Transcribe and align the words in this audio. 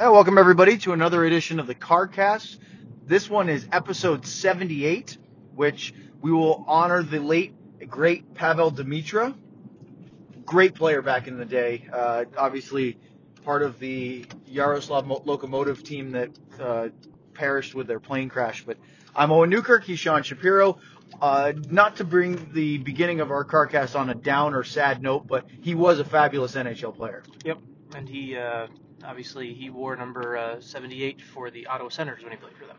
Hey, 0.00 0.08
welcome 0.08 0.38
everybody 0.38 0.78
to 0.78 0.94
another 0.94 1.26
edition 1.26 1.60
of 1.60 1.66
the 1.66 1.74
CarCast. 1.74 2.56
This 3.04 3.28
one 3.28 3.50
is 3.50 3.68
episode 3.70 4.24
78, 4.24 5.18
which 5.54 5.92
we 6.22 6.32
will 6.32 6.64
honor 6.66 7.02
the 7.02 7.18
late 7.18 7.52
great 7.86 8.32
Pavel 8.32 8.72
Demitra. 8.72 9.34
Great 10.46 10.74
player 10.74 11.02
back 11.02 11.28
in 11.28 11.36
the 11.36 11.44
day. 11.44 11.86
Uh, 11.92 12.24
obviously, 12.38 12.96
part 13.44 13.60
of 13.60 13.78
the 13.78 14.24
Yaroslav 14.46 15.06
Mo- 15.06 15.20
Lokomotiv 15.26 15.82
team 15.82 16.12
that 16.12 16.30
uh, 16.58 16.88
perished 17.34 17.74
with 17.74 17.86
their 17.86 18.00
plane 18.00 18.30
crash. 18.30 18.64
But 18.64 18.78
I'm 19.14 19.30
Owen 19.30 19.50
Newkirk. 19.50 19.84
He's 19.84 19.98
Sean 19.98 20.22
Shapiro. 20.22 20.78
Uh, 21.20 21.52
not 21.68 21.96
to 21.96 22.04
bring 22.04 22.50
the 22.54 22.78
beginning 22.78 23.20
of 23.20 23.30
our 23.30 23.44
CarCast 23.44 24.00
on 24.00 24.08
a 24.08 24.14
down 24.14 24.54
or 24.54 24.64
sad 24.64 25.02
note, 25.02 25.26
but 25.26 25.44
he 25.60 25.74
was 25.74 26.00
a 26.00 26.06
fabulous 26.06 26.54
NHL 26.54 26.96
player. 26.96 27.22
Yep, 27.44 27.58
and 27.94 28.08
he 28.08 28.38
uh, 28.38 28.66
obviously 29.04 29.54
he 29.54 29.70
wore 29.70 29.96
number 29.96 30.36
uh, 30.36 30.60
78 30.60 31.22
for 31.22 31.50
the 31.50 31.66
Ottawa 31.66 31.88
Senators 31.88 32.22
when 32.22 32.32
he 32.32 32.38
played 32.38 32.56
for 32.56 32.66
them. 32.66 32.76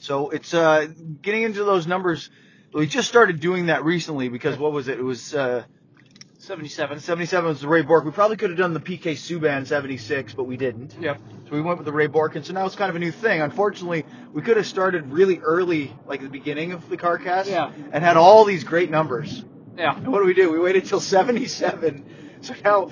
So 0.00 0.30
it's 0.30 0.54
uh, 0.54 0.86
getting 1.22 1.42
into 1.42 1.64
those 1.64 1.86
numbers. 1.86 2.30
We 2.72 2.86
just 2.86 3.08
started 3.08 3.40
doing 3.40 3.66
that 3.66 3.84
recently 3.84 4.28
because 4.28 4.58
what 4.58 4.72
was 4.72 4.88
it? 4.88 4.98
It 4.98 5.02
was 5.02 5.34
uh, 5.34 5.64
77. 6.38 7.00
77 7.00 7.48
was 7.48 7.60
the 7.60 7.68
Ray 7.68 7.82
Bourque. 7.82 8.04
We 8.04 8.10
probably 8.12 8.36
could 8.36 8.50
have 8.50 8.58
done 8.58 8.72
the 8.74 8.80
PK 8.80 9.12
Subban 9.12 9.66
76, 9.66 10.34
but 10.34 10.44
we 10.44 10.56
didn't. 10.56 10.94
Yep. 11.00 11.20
So 11.46 11.52
we 11.52 11.60
went 11.60 11.78
with 11.78 11.86
the 11.86 11.92
Ray 11.92 12.06
Bourque, 12.06 12.36
and 12.36 12.44
so 12.44 12.52
now 12.52 12.66
it's 12.66 12.76
kind 12.76 12.90
of 12.90 12.96
a 12.96 13.00
new 13.00 13.10
thing. 13.10 13.40
Unfortunately, 13.40 14.04
we 14.32 14.42
could 14.42 14.56
have 14.56 14.66
started 14.66 15.10
really 15.10 15.38
early, 15.40 15.92
like 16.06 16.20
the 16.20 16.28
beginning 16.28 16.72
of 16.72 16.88
the 16.88 16.96
CarCast, 16.96 17.46
Yeah. 17.46 17.72
and 17.92 18.04
had 18.04 18.16
all 18.16 18.44
these 18.44 18.62
great 18.64 18.90
numbers. 18.90 19.44
Yeah. 19.76 19.96
And 19.96 20.08
what 20.12 20.20
do 20.20 20.26
we 20.26 20.34
do? 20.34 20.50
We 20.52 20.58
waited 20.58 20.84
till 20.86 21.00
77. 21.00 22.04
So 22.42 22.54
now, 22.62 22.90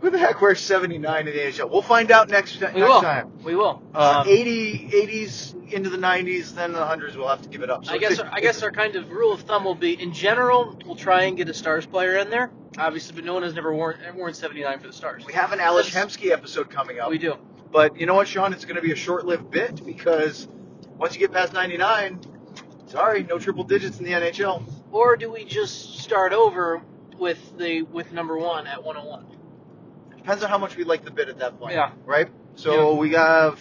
who 0.00 0.10
the 0.10 0.18
heck 0.18 0.40
wears 0.40 0.60
79 0.60 1.28
in 1.28 1.34
the 1.34 1.40
NHL? 1.40 1.70
We'll 1.70 1.82
find 1.82 2.10
out 2.10 2.28
next, 2.28 2.60
next 2.60 2.74
We 2.74 2.82
will. 2.82 3.00
time. 3.02 3.32
We 3.44 3.54
will. 3.54 3.82
Uh, 3.94 4.22
Um, 4.24 4.28
80, 4.28 4.88
80s 4.92 5.72
into 5.72 5.90
the 5.90 5.98
90s, 5.98 6.54
then 6.54 6.72
the 6.72 6.84
hundreds. 6.84 7.16
We'll 7.16 7.28
have 7.28 7.42
to 7.42 7.48
give 7.48 7.62
it 7.62 7.70
up. 7.70 7.84
So 7.84 7.92
I 7.92 7.98
guess 7.98 8.12
it's- 8.12 8.28
I 8.32 8.40
guess 8.40 8.62
our 8.62 8.70
kind 8.72 8.96
of 8.96 9.10
rule 9.10 9.32
of 9.32 9.42
thumb 9.42 9.64
will 9.64 9.74
be 9.74 10.00
in 10.00 10.12
general 10.12 10.76
we'll 10.84 10.96
try 10.96 11.22
and 11.22 11.36
get 11.36 11.48
a 11.48 11.54
Stars 11.54 11.86
player 11.86 12.16
in 12.16 12.30
there. 12.30 12.50
Obviously, 12.78 13.14
but 13.14 13.24
no 13.24 13.34
one 13.34 13.42
has 13.42 13.54
never 13.54 13.72
worn 13.74 13.96
worn 14.16 14.32
79 14.34 14.78
for 14.80 14.86
the 14.88 14.92
Stars. 14.92 15.24
we 15.26 15.32
have 15.34 15.52
an 15.52 15.60
Ales 15.60 15.88
Hemsky 15.90 16.30
episode 16.30 16.70
coming 16.70 16.98
up. 17.00 17.10
We 17.10 17.18
do. 17.18 17.34
But 17.72 18.00
you 18.00 18.06
know 18.06 18.14
what, 18.14 18.26
Sean? 18.26 18.52
It's 18.52 18.64
going 18.64 18.76
to 18.76 18.82
be 18.82 18.90
a 18.92 18.96
short-lived 18.96 19.50
bit 19.50 19.84
because 19.86 20.48
once 20.98 21.14
you 21.14 21.20
get 21.20 21.32
past 21.32 21.52
99, 21.52 22.20
sorry, 22.86 23.22
no 23.22 23.38
triple 23.38 23.62
digits 23.64 23.98
in 24.00 24.04
the 24.04 24.12
NHL. 24.12 24.62
Or 24.90 25.16
do 25.16 25.30
we 25.30 25.44
just 25.44 25.98
start 26.00 26.32
over 26.32 26.82
with 27.18 27.38
the 27.58 27.82
with 27.82 28.12
number 28.12 28.36
one 28.38 28.66
at 28.66 28.82
101? 28.82 29.24
Depends 30.22 30.44
on 30.44 30.50
how 30.50 30.58
much 30.58 30.76
we 30.76 30.84
like 30.84 31.04
the 31.04 31.10
bit 31.10 31.28
at 31.28 31.38
that 31.38 31.58
point. 31.58 31.72
Yeah. 31.74 31.92
Right? 32.04 32.28
So 32.54 32.94
we 32.94 33.12
have 33.14 33.58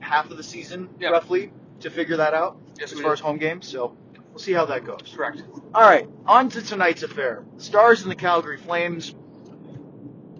half 0.00 0.30
of 0.30 0.36
the 0.36 0.42
season, 0.42 0.88
Yeah. 0.98 1.10
roughly, 1.10 1.52
to 1.80 1.90
figure 1.90 2.16
that 2.16 2.34
out 2.34 2.56
Yes, 2.78 2.92
as 2.92 2.98
far 3.00 3.10
do. 3.10 3.12
as 3.14 3.20
home 3.20 3.38
games. 3.38 3.68
So 3.68 3.96
we'll 4.30 4.38
see 4.38 4.52
how 4.52 4.64
that 4.66 4.84
goes. 4.84 5.12
Correct. 5.16 5.42
All 5.74 5.82
right, 5.82 6.08
on 6.26 6.48
to 6.50 6.62
tonight's 6.62 7.02
affair. 7.02 7.44
Stars 7.58 8.02
and 8.02 8.10
the 8.10 8.16
Calgary 8.16 8.56
Flames. 8.56 9.14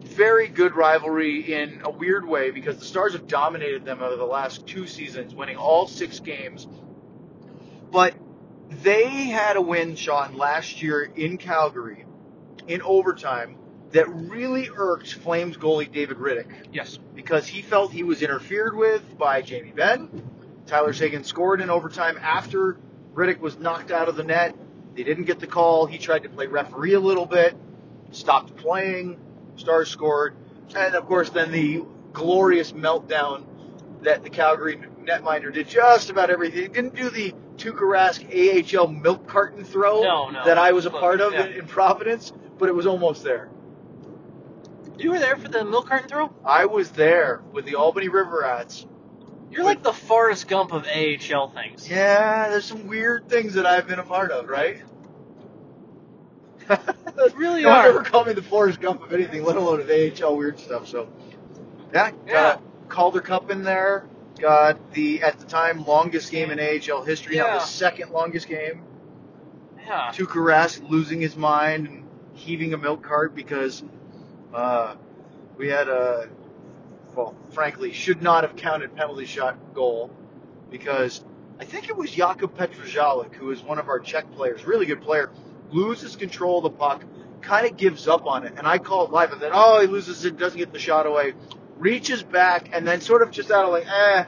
Very 0.03 0.49
good 0.49 0.75
rivalry 0.75 1.53
in 1.53 1.83
a 1.85 1.91
weird 1.91 2.27
way 2.27 2.51
because 2.51 2.79
the 2.79 2.85
Stars 2.85 3.13
have 3.13 3.27
dominated 3.27 3.85
them 3.85 4.03
over 4.03 4.17
the 4.17 4.25
last 4.25 4.67
two 4.67 4.87
seasons, 4.87 5.35
winning 5.35 5.57
all 5.57 5.87
six 5.87 6.21
games. 6.21 6.67
But 7.93 8.15
they 8.71 9.05
had 9.27 9.57
a 9.57 9.61
win, 9.61 9.95
Sean, 9.95 10.37
last 10.37 10.83
year 10.83 11.03
in 11.03 11.37
Calgary 11.39 12.07
in 12.67 12.83
overtime 12.83 13.57
that 13.93 14.09
really 14.09 14.69
irked 14.75 15.15
Flames 15.15 15.57
goalie 15.57 15.91
David 15.91 16.19
Rittich 16.19 16.47
Yes. 16.73 16.99
because 17.15 17.47
he 17.47 17.63
felt 17.63 17.93
he 17.93 18.03
was 18.03 18.23
interfered 18.23 18.77
with 18.77 19.17
by 19.19 19.43
Jamie 19.43 19.73
Benn. 19.73 20.09
Tyler 20.67 20.93
Seguin 20.93 21.23
scored 21.25 21.61
in 21.61 21.71
overtime 21.71 22.19
after 22.21 22.79
Rittich 23.15 23.39
was 23.39 23.59
knocked 23.59 23.91
out 23.91 24.09
of 24.09 24.17
the 24.17 24.25
net. 24.25 24.57
They 24.95 25.05
didn't 25.05 25.25
get 25.25 25.39
the 25.39 25.47
call. 25.47 25.87
He 25.87 25.99
tried 25.99 26.25
to 26.25 26.29
play 26.29 26.47
referee 26.47 26.95
a 26.95 27.01
little 27.01 27.27
bit, 27.27 27.57
stopped 28.11 28.57
playing. 28.57 29.19
Stars 29.57 29.89
scored, 29.89 30.35
and 30.75 30.95
of 30.95 31.07
course, 31.07 31.31
then 31.31 31.51
the 31.51 31.83
glorious 32.13 32.73
meltdown 32.73 33.45
that 34.03 34.23
the 34.23 34.29
Calgary 34.29 34.77
netminder 35.03 35.51
did 35.53 35.67
just 35.69 36.11
about 36.11 36.29
everything. 36.29 36.63
He 36.63 36.69
didn't 36.69 36.95
do 36.95 37.09
the 37.09 37.33
Tuukka 37.57 37.81
Rask 37.81 38.77
AHL 38.79 38.89
milk 38.89 39.27
carton 39.27 39.65
throw 39.65 40.03
No, 40.03 40.29
no. 40.29 40.45
that 40.45 40.59
I 40.59 40.73
was 40.73 40.85
a 40.85 40.91
part 40.91 41.23
of 41.23 41.33
yeah. 41.33 41.47
in, 41.47 41.53
in 41.61 41.67
Providence, 41.67 42.33
but 42.59 42.69
it 42.69 42.75
was 42.75 42.87
almost 42.87 43.25
there. 43.25 43.49
You 44.99 45.11
were 45.11 45.19
there 45.19 45.37
for 45.37 45.49
the 45.49 45.65
milk 45.65 45.89
carton 45.89 46.09
throw. 46.09 46.33
I 46.45 46.67
was 46.67 46.91
there 46.91 47.43
with 47.53 47.65
the 47.67 47.75
Albany 47.75 48.09
River 48.09 48.41
Rats. 48.43 48.87
You're 49.51 49.65
like 49.65 49.83
the 49.83 49.93
Forrest 49.93 50.49
Gump 50.49 50.73
of 50.73 50.87
AHL 50.87 51.51
things. 51.51 51.89
Yeah, 51.89 52.49
there's 52.49 52.65
some 52.65 52.87
weird 52.87 53.29
things 53.29 53.55
that 53.55 53.67
I've 53.67 53.87
been 53.87 53.99
a 53.99 54.03
part 54.05 54.31
of, 54.31 54.49
right? 54.49 54.83
really 57.37 57.63
no 57.63 57.69
one 57.71 57.79
are. 57.79 57.89
ever 57.89 58.03
called 58.03 58.27
me 58.27 58.33
the 58.33 58.43
Forrest 58.43 58.81
Gump 58.81 59.03
of 59.03 59.13
anything, 59.13 59.45
let 59.45 59.57
alone 59.57 59.81
of 59.81 59.91
AHL 59.91 60.37
weird 60.37 60.59
stuff. 60.59 60.89
So, 60.89 61.09
yeah, 61.93 62.11
got 62.27 62.63
Calder 62.89 63.21
Cup 63.21 63.51
in 63.51 63.63
there. 63.63 64.07
Got 64.39 64.93
the 64.93 65.23
at 65.23 65.39
the 65.39 65.47
time 65.47 65.85
longest 65.87 66.31
game 66.31 66.51
in 66.51 66.59
AHL 66.61 67.03
history. 67.05 67.37
Now 67.37 67.47
Yeah. 67.47 67.55
the 67.55 67.61
second 67.61 68.11
longest 68.11 68.49
game. 68.49 68.83
Yeah. 69.79 70.11
Tuukka 70.13 70.35
Rask 70.35 70.87
losing 70.91 71.21
his 71.21 71.37
mind 71.37 71.87
and 71.87 72.05
heaving 72.35 72.75
a 72.75 72.77
milk 72.77 73.03
cart 73.03 73.35
because 73.35 73.83
uh, 74.57 74.97
we 75.59 75.69
had 75.69 75.89
a 75.89 76.29
well, 77.15 77.35
frankly, 77.51 77.93
should 77.93 78.23
not 78.23 78.45
have 78.45 78.57
counted 78.57 78.95
penalty 78.95 79.27
shot 79.27 79.75
goal 79.75 80.11
because 80.71 81.25
I 81.59 81.65
think 81.65 81.89
it 81.89 81.97
was 81.97 82.11
Jakub 82.11 82.57
Petruzalek, 82.57 83.35
who 83.35 83.51
is 83.51 83.63
one 83.63 83.79
of 83.79 83.89
our 83.89 84.01
Czech 84.01 84.31
players, 84.33 84.67
really 84.67 84.87
good 84.87 85.01
player, 85.03 85.31
loses 85.71 86.17
control 86.17 86.59
of 86.59 86.65
the 86.65 86.79
puck, 86.79 87.05
kind 87.41 87.67
of 87.67 87.77
gives 87.77 88.09
up 88.09 88.27
on 88.27 88.45
it, 88.45 88.55
and 88.57 88.67
I 88.67 88.79
call 88.79 89.07
it 89.07 89.11
live, 89.11 89.33
and 89.33 89.41
then 89.41 89.53
oh, 89.55 89.81
he 89.81 89.87
loses 89.87 90.25
it, 90.25 90.37
doesn't 90.39 90.59
get 90.59 90.73
the 90.73 90.79
shot 90.79 91.07
away, 91.07 91.35
reaches 91.79 92.23
back, 92.23 92.71
and 92.73 92.87
then 92.87 93.01
sort 93.01 93.23
of 93.23 93.31
just 93.31 93.51
out 93.51 93.65
of 93.65 93.71
like 93.71 93.87
eh, 93.87 94.25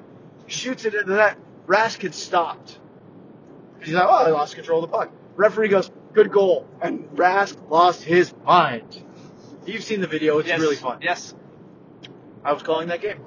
shoots 0.47 0.85
it 0.85 0.95
into 0.95 1.13
that. 1.13 1.39
Rask 1.67 2.01
had 2.03 2.15
stopped. 2.15 2.79
He's 3.83 3.95
like, 3.95 4.07
oh, 4.07 4.27
I 4.27 4.31
lost 4.31 4.55
control 4.55 4.83
of 4.83 4.91
the 4.91 4.97
puck. 4.97 5.11
Referee 5.37 5.69
goes, 5.69 5.91
good 6.13 6.33
goal, 6.33 6.67
and 6.81 7.05
Rask 7.11 7.57
lost 7.71 8.03
his 8.03 8.33
mind. 8.45 9.05
You've 9.69 9.85
seen 9.85 10.01
the 10.01 10.07
video; 10.07 10.39
it's 10.39 10.49
Yes. 10.49 10.61
really 10.61 10.77
fun. 10.77 10.99
Yes. 11.03 11.35
I 12.43 12.53
was 12.53 12.63
calling 12.63 12.89
that 12.89 13.03
game. 13.03 13.21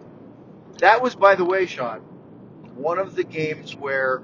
That 0.79 1.01
was, 1.01 1.13
by 1.13 1.35
the 1.35 1.45
way, 1.45 1.67
Sean, 1.67 1.99
one 2.75 2.97
of 2.97 3.15
the 3.15 3.23
games 3.23 3.75
where, 3.75 4.23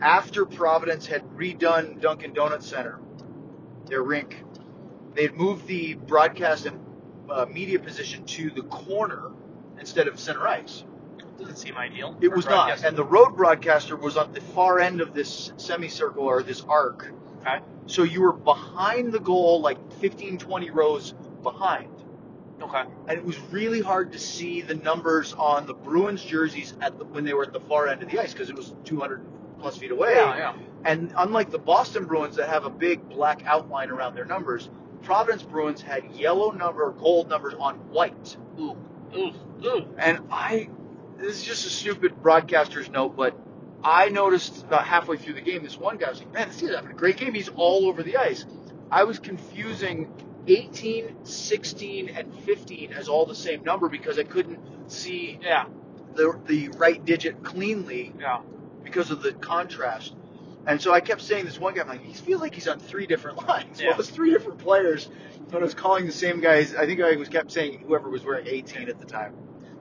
after 0.00 0.46
Providence 0.46 1.06
had 1.06 1.22
redone 1.36 2.00
Dunkin' 2.00 2.32
Donuts 2.32 2.66
Center, 2.66 2.98
their 3.86 4.02
rink, 4.02 4.42
they 5.14 5.22
had 5.22 5.34
moved 5.34 5.66
the 5.66 5.94
broadcast 5.94 6.64
and 6.64 6.80
uh, 7.28 7.44
media 7.46 7.78
position 7.78 8.24
to 8.24 8.50
the 8.50 8.62
corner 8.62 9.30
instead 9.78 10.08
of 10.08 10.18
center 10.18 10.48
ice. 10.48 10.84
Doesn't 11.38 11.56
seem 11.58 11.76
ideal. 11.76 12.16
It 12.20 12.28
was 12.28 12.46
not, 12.46 12.82
and 12.84 12.96
the 12.96 13.04
road 13.04 13.36
broadcaster 13.36 13.96
was 13.96 14.16
on 14.16 14.32
the 14.32 14.40
far 14.40 14.78
end 14.80 15.00
of 15.02 15.12
this 15.12 15.52
semicircle 15.56 16.24
or 16.24 16.42
this 16.42 16.62
arc. 16.66 17.12
Okay. 17.40 17.58
So 17.86 18.02
you 18.02 18.22
were 18.22 18.32
behind 18.32 19.12
the 19.12 19.20
goal, 19.20 19.60
like 19.60 19.78
15, 20.00 20.38
20 20.38 20.70
rows 20.70 21.14
behind 21.44 21.88
Okay. 22.62 22.84
and 23.08 23.18
it 23.18 23.24
was 23.24 23.38
really 23.50 23.80
hard 23.80 24.12
to 24.12 24.18
see 24.18 24.60
the 24.62 24.74
numbers 24.74 25.32
on 25.34 25.66
the 25.66 25.74
Bruins 25.74 26.22
jerseys 26.24 26.74
at 26.80 26.98
the, 26.98 27.04
when 27.04 27.24
they 27.24 27.34
were 27.34 27.44
at 27.44 27.52
the 27.52 27.60
far 27.60 27.88
end 27.88 28.02
of 28.02 28.10
the 28.10 28.18
ice 28.18 28.32
because 28.32 28.48
it 28.48 28.56
was 28.56 28.74
200 28.84 29.20
plus 29.60 29.76
feet 29.76 29.90
away. 29.90 30.14
Yeah, 30.14 30.36
yeah. 30.36 30.54
And 30.84 31.12
unlike 31.16 31.50
the 31.50 31.58
Boston 31.58 32.04
Bruins 32.04 32.36
that 32.36 32.48
have 32.48 32.64
a 32.64 32.70
big 32.70 33.08
black 33.08 33.42
outline 33.44 33.90
around 33.90 34.14
their 34.14 34.24
numbers, 34.24 34.70
Providence 35.02 35.42
Bruins 35.42 35.82
had 35.82 36.10
yellow 36.12 36.50
number, 36.52 36.90
gold 36.92 37.28
numbers 37.28 37.54
on 37.58 37.76
white. 37.90 38.36
Ooh. 38.58 38.76
Ooh. 39.16 39.32
Ooh. 39.64 39.94
And 39.98 40.20
I, 40.30 40.70
this 41.18 41.38
is 41.38 41.44
just 41.44 41.66
a 41.66 41.70
stupid 41.70 42.22
broadcaster's 42.22 42.88
note, 42.88 43.16
but 43.16 43.38
I 43.82 44.08
noticed 44.08 44.62
about 44.62 44.86
halfway 44.86 45.16
through 45.18 45.34
the 45.34 45.40
game, 45.42 45.62
this 45.62 45.76
one 45.76 45.96
guy 45.98 46.08
was 46.10 46.20
like, 46.20 46.32
man, 46.32 46.48
this 46.48 46.60
guy's 46.60 46.74
having 46.74 46.90
a 46.90 46.94
great 46.94 47.16
game. 47.16 47.34
He's 47.34 47.50
all 47.50 47.86
over 47.86 48.02
the 48.02 48.16
ice. 48.16 48.46
I 48.90 49.04
was 49.04 49.18
confusing 49.18 50.12
18, 50.46 51.24
16, 51.24 52.08
and 52.10 52.34
15 52.40 52.92
as 52.92 53.08
all 53.08 53.26
the 53.26 53.34
same 53.34 53.62
number 53.64 53.88
because 53.88 54.18
I 54.18 54.24
couldn't 54.24 54.90
see 54.90 55.38
Yeah. 55.42 55.66
the, 56.14 56.38
the 56.46 56.68
right 56.70 57.02
digit 57.04 57.42
cleanly 57.42 58.12
Yeah. 58.18 58.40
because 58.82 59.10
of 59.10 59.22
the 59.22 59.32
contrast. 59.32 60.14
And 60.66 60.80
so 60.80 60.92
I 60.94 61.00
kept 61.00 61.20
saying 61.20 61.44
this 61.44 61.58
one 61.60 61.74
guy, 61.74 61.82
I'm 61.82 61.88
like, 61.88 62.02
he 62.02 62.14
feels 62.14 62.40
like 62.40 62.54
he's 62.54 62.68
on 62.68 62.78
three 62.78 63.06
different 63.06 63.38
lines. 63.48 63.80
Yeah. 63.80 63.90
Well, 63.90 64.00
it's 64.00 64.10
three 64.10 64.30
different 64.30 64.58
players. 64.58 65.08
But 65.50 65.60
I 65.60 65.64
was 65.64 65.74
calling 65.74 66.06
the 66.06 66.12
same 66.12 66.40
guys. 66.40 66.74
I 66.74 66.86
think 66.86 67.00
I 67.00 67.16
was 67.16 67.28
kept 67.28 67.52
saying 67.52 67.84
whoever 67.86 68.08
was 68.08 68.24
wearing 68.24 68.46
18 68.48 68.88
at 68.88 68.98
the 68.98 69.06
time. 69.06 69.34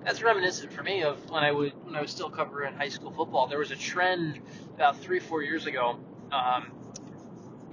That's 0.04 0.22
reminiscent 0.22 0.74
for 0.74 0.84
me 0.84 1.04
of 1.04 1.18
when 1.32 1.44
I 1.46 1.52
would 1.54 1.72
when 1.86 1.96
I 1.96 2.02
was 2.02 2.12
still 2.12 2.30
covering 2.30 2.74
high 2.74 2.90
school 2.90 3.12
football. 3.12 3.48
There 3.48 3.60
was 3.60 3.72
a 3.72 3.76
trend 3.78 4.42
about 4.76 4.98
three 4.98 5.20
four 5.20 5.42
years 5.42 5.66
ago, 5.66 5.98
um, 6.34 6.74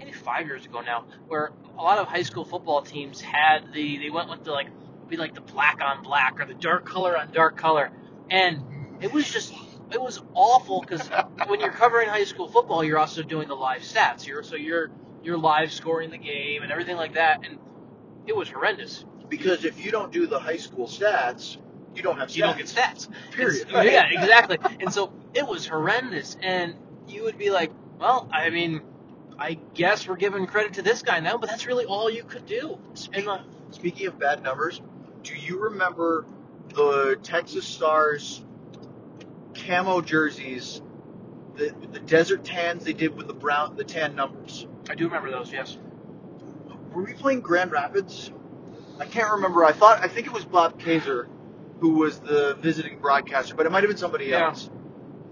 maybe 0.00 0.12
five 0.12 0.46
years 0.46 0.64
ago 0.66 0.80
now, 0.80 1.04
where 1.28 1.50
a 1.78 1.82
lot 1.82 1.98
of 1.98 2.08
high 2.08 2.22
school 2.22 2.44
football 2.44 2.82
teams 2.82 3.20
had 3.20 3.72
the 3.72 3.98
they 3.98 4.10
went 4.10 4.28
with 4.28 4.44
the 4.44 4.50
like 4.52 4.68
be 5.08 5.16
like 5.16 5.34
the 5.34 5.40
black 5.40 5.80
on 5.82 6.02
black 6.02 6.40
or 6.40 6.46
the 6.46 6.54
dark 6.54 6.84
color 6.86 7.16
on 7.16 7.30
dark 7.32 7.56
color, 7.56 7.90
and 8.30 8.62
it 9.00 9.12
was 9.12 9.30
just 9.30 9.52
it 9.92 10.00
was 10.00 10.22
awful 10.34 10.80
because 10.80 11.08
when 11.46 11.60
you're 11.60 11.72
covering 11.72 12.08
high 12.08 12.24
school 12.24 12.48
football, 12.48 12.82
you're 12.84 12.98
also 12.98 13.22
doing 13.22 13.48
the 13.48 13.56
live 13.56 13.82
stats. 13.82 14.26
You're 14.26 14.42
so 14.42 14.56
you're 14.56 14.90
you're 15.22 15.38
live 15.38 15.72
scoring 15.72 16.10
the 16.10 16.18
game 16.18 16.62
and 16.62 16.72
everything 16.72 16.96
like 16.96 17.14
that, 17.14 17.44
and 17.44 17.58
it 18.26 18.34
was 18.36 18.48
horrendous. 18.48 19.04
Because 19.28 19.64
if 19.64 19.84
you 19.84 19.90
don't 19.92 20.12
do 20.12 20.26
the 20.26 20.38
high 20.40 20.56
school 20.56 20.86
stats, 20.88 21.56
you 21.94 22.02
don't 22.02 22.18
have 22.18 22.28
stats. 22.30 22.36
You 22.36 22.42
don't 22.42 22.56
get 22.56 22.66
stats. 22.66 23.08
Period. 23.32 23.68
It's- 23.68 23.84
Yeah, 23.84 24.06
exactly. 24.10 24.58
And 24.80 24.92
so 24.92 25.12
it 25.34 25.46
was 25.46 25.66
horrendous, 25.66 26.36
and 26.42 26.74
you 27.08 27.24
would 27.24 27.38
be 27.38 27.50
like, 27.50 27.70
well, 27.98 28.28
I 28.32 28.50
mean. 28.50 28.82
I 29.40 29.54
guess 29.74 30.06
we're 30.06 30.16
giving 30.16 30.46
credit 30.46 30.74
to 30.74 30.82
this 30.82 31.02
guy 31.02 31.18
now, 31.20 31.38
but 31.38 31.48
that's 31.48 31.66
really 31.66 31.86
all 31.86 32.10
you 32.10 32.24
could 32.24 32.44
do. 32.46 32.78
And 33.14 33.26
uh, 33.28 33.38
Speaking 33.70 34.06
of 34.06 34.18
bad 34.18 34.42
numbers, 34.42 34.82
do 35.22 35.34
you 35.34 35.58
remember 35.58 36.26
the 36.74 37.18
Texas 37.22 37.64
Stars 37.66 38.44
camo 39.54 40.00
jerseys, 40.02 40.82
the 41.56 41.74
the 41.92 42.00
desert 42.00 42.44
tans 42.44 42.84
they 42.84 42.92
did 42.92 43.16
with 43.16 43.28
the 43.28 43.34
brown 43.34 43.76
the 43.76 43.84
tan 43.84 44.14
numbers? 44.14 44.66
I 44.90 44.94
do 44.94 45.04
remember 45.06 45.30
those, 45.30 45.50
yes. 45.52 45.78
Were 46.92 47.02
we 47.04 47.14
playing 47.14 47.40
Grand 47.40 47.72
Rapids? 47.72 48.30
I 48.98 49.06
can't 49.06 49.30
remember. 49.32 49.64
I 49.64 49.72
thought 49.72 50.04
I 50.04 50.08
think 50.08 50.26
it 50.26 50.32
was 50.32 50.44
Bob 50.44 50.78
Kaiser 50.78 51.28
who 51.80 51.94
was 51.94 52.18
the 52.20 52.56
visiting 52.60 52.98
broadcaster, 52.98 53.54
but 53.54 53.64
it 53.64 53.72
might 53.72 53.82
have 53.82 53.88
been 53.88 53.96
somebody 53.96 54.26
Yeah. 54.26 54.48
else. 54.48 54.68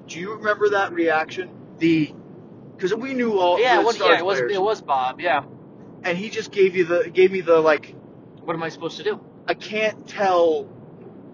Do 0.07 0.19
you 0.19 0.35
remember 0.35 0.71
that 0.71 0.93
reaction? 0.95 1.51
The 1.79 2.15
because 2.79 2.95
we 2.95 3.13
knew 3.13 3.39
all 3.39 3.59
yeah, 3.61 3.75
the 3.77 3.81
it 3.83 3.85
was, 3.85 3.99
yeah, 3.99 4.19
it 4.19 4.25
was 4.25 4.39
players, 4.39 4.53
it 4.55 4.63
was 4.63 4.81
Bob. 4.81 5.21
Yeah. 5.21 5.45
and 6.05 6.17
he 6.17 6.31
just 6.31 6.53
gave 6.53 6.77
you 6.77 6.85
the 6.85 7.11
gave 7.11 7.33
me 7.33 7.41
the 7.41 7.59
like 7.61 7.95
What 8.45 8.55
am 8.55 8.63
I 8.63 8.69
supposed 8.71 8.97
to 8.99 9.03
do? 9.05 9.21
I 9.47 9.55
can't 9.55 10.07
tell 10.09 10.69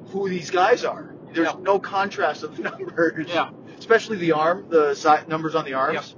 who 0.08 0.28
these 0.28 0.50
guys 0.50 0.84
are. 0.84 1.14
There's 1.32 1.48
Yeah. 1.48 1.60
no 1.60 1.78
contrast 1.78 2.42
of 2.44 2.56
the 2.56 2.62
numbers. 2.70 3.28
Yeah. 3.28 3.50
Especially 3.78 4.16
the 4.16 4.32
arm, 4.32 4.66
the 4.70 4.94
side 4.94 5.28
numbers 5.28 5.54
on 5.54 5.64
the 5.64 5.74
arms. 5.74 6.16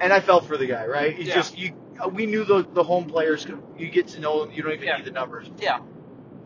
And 0.00 0.12
I 0.12 0.20
felt 0.20 0.46
for 0.46 0.56
the 0.56 0.66
guy, 0.66 0.86
right? 0.86 1.18
It's 1.18 1.28
Yeah. 1.28 1.34
just 1.36 1.56
you. 1.58 1.72
We 2.12 2.26
knew 2.26 2.44
the 2.44 2.66
the 2.72 2.82
home 2.82 3.04
players. 3.06 3.46
You 3.78 3.88
get 3.88 4.08
to 4.08 4.20
know 4.20 4.44
them. 4.44 4.52
You 4.52 4.62
don't 4.62 4.72
even 4.72 4.86
Yeah. 4.86 4.96
need 4.96 5.06
the 5.06 5.12
numbers. 5.12 5.50
Yeah. 5.58 5.78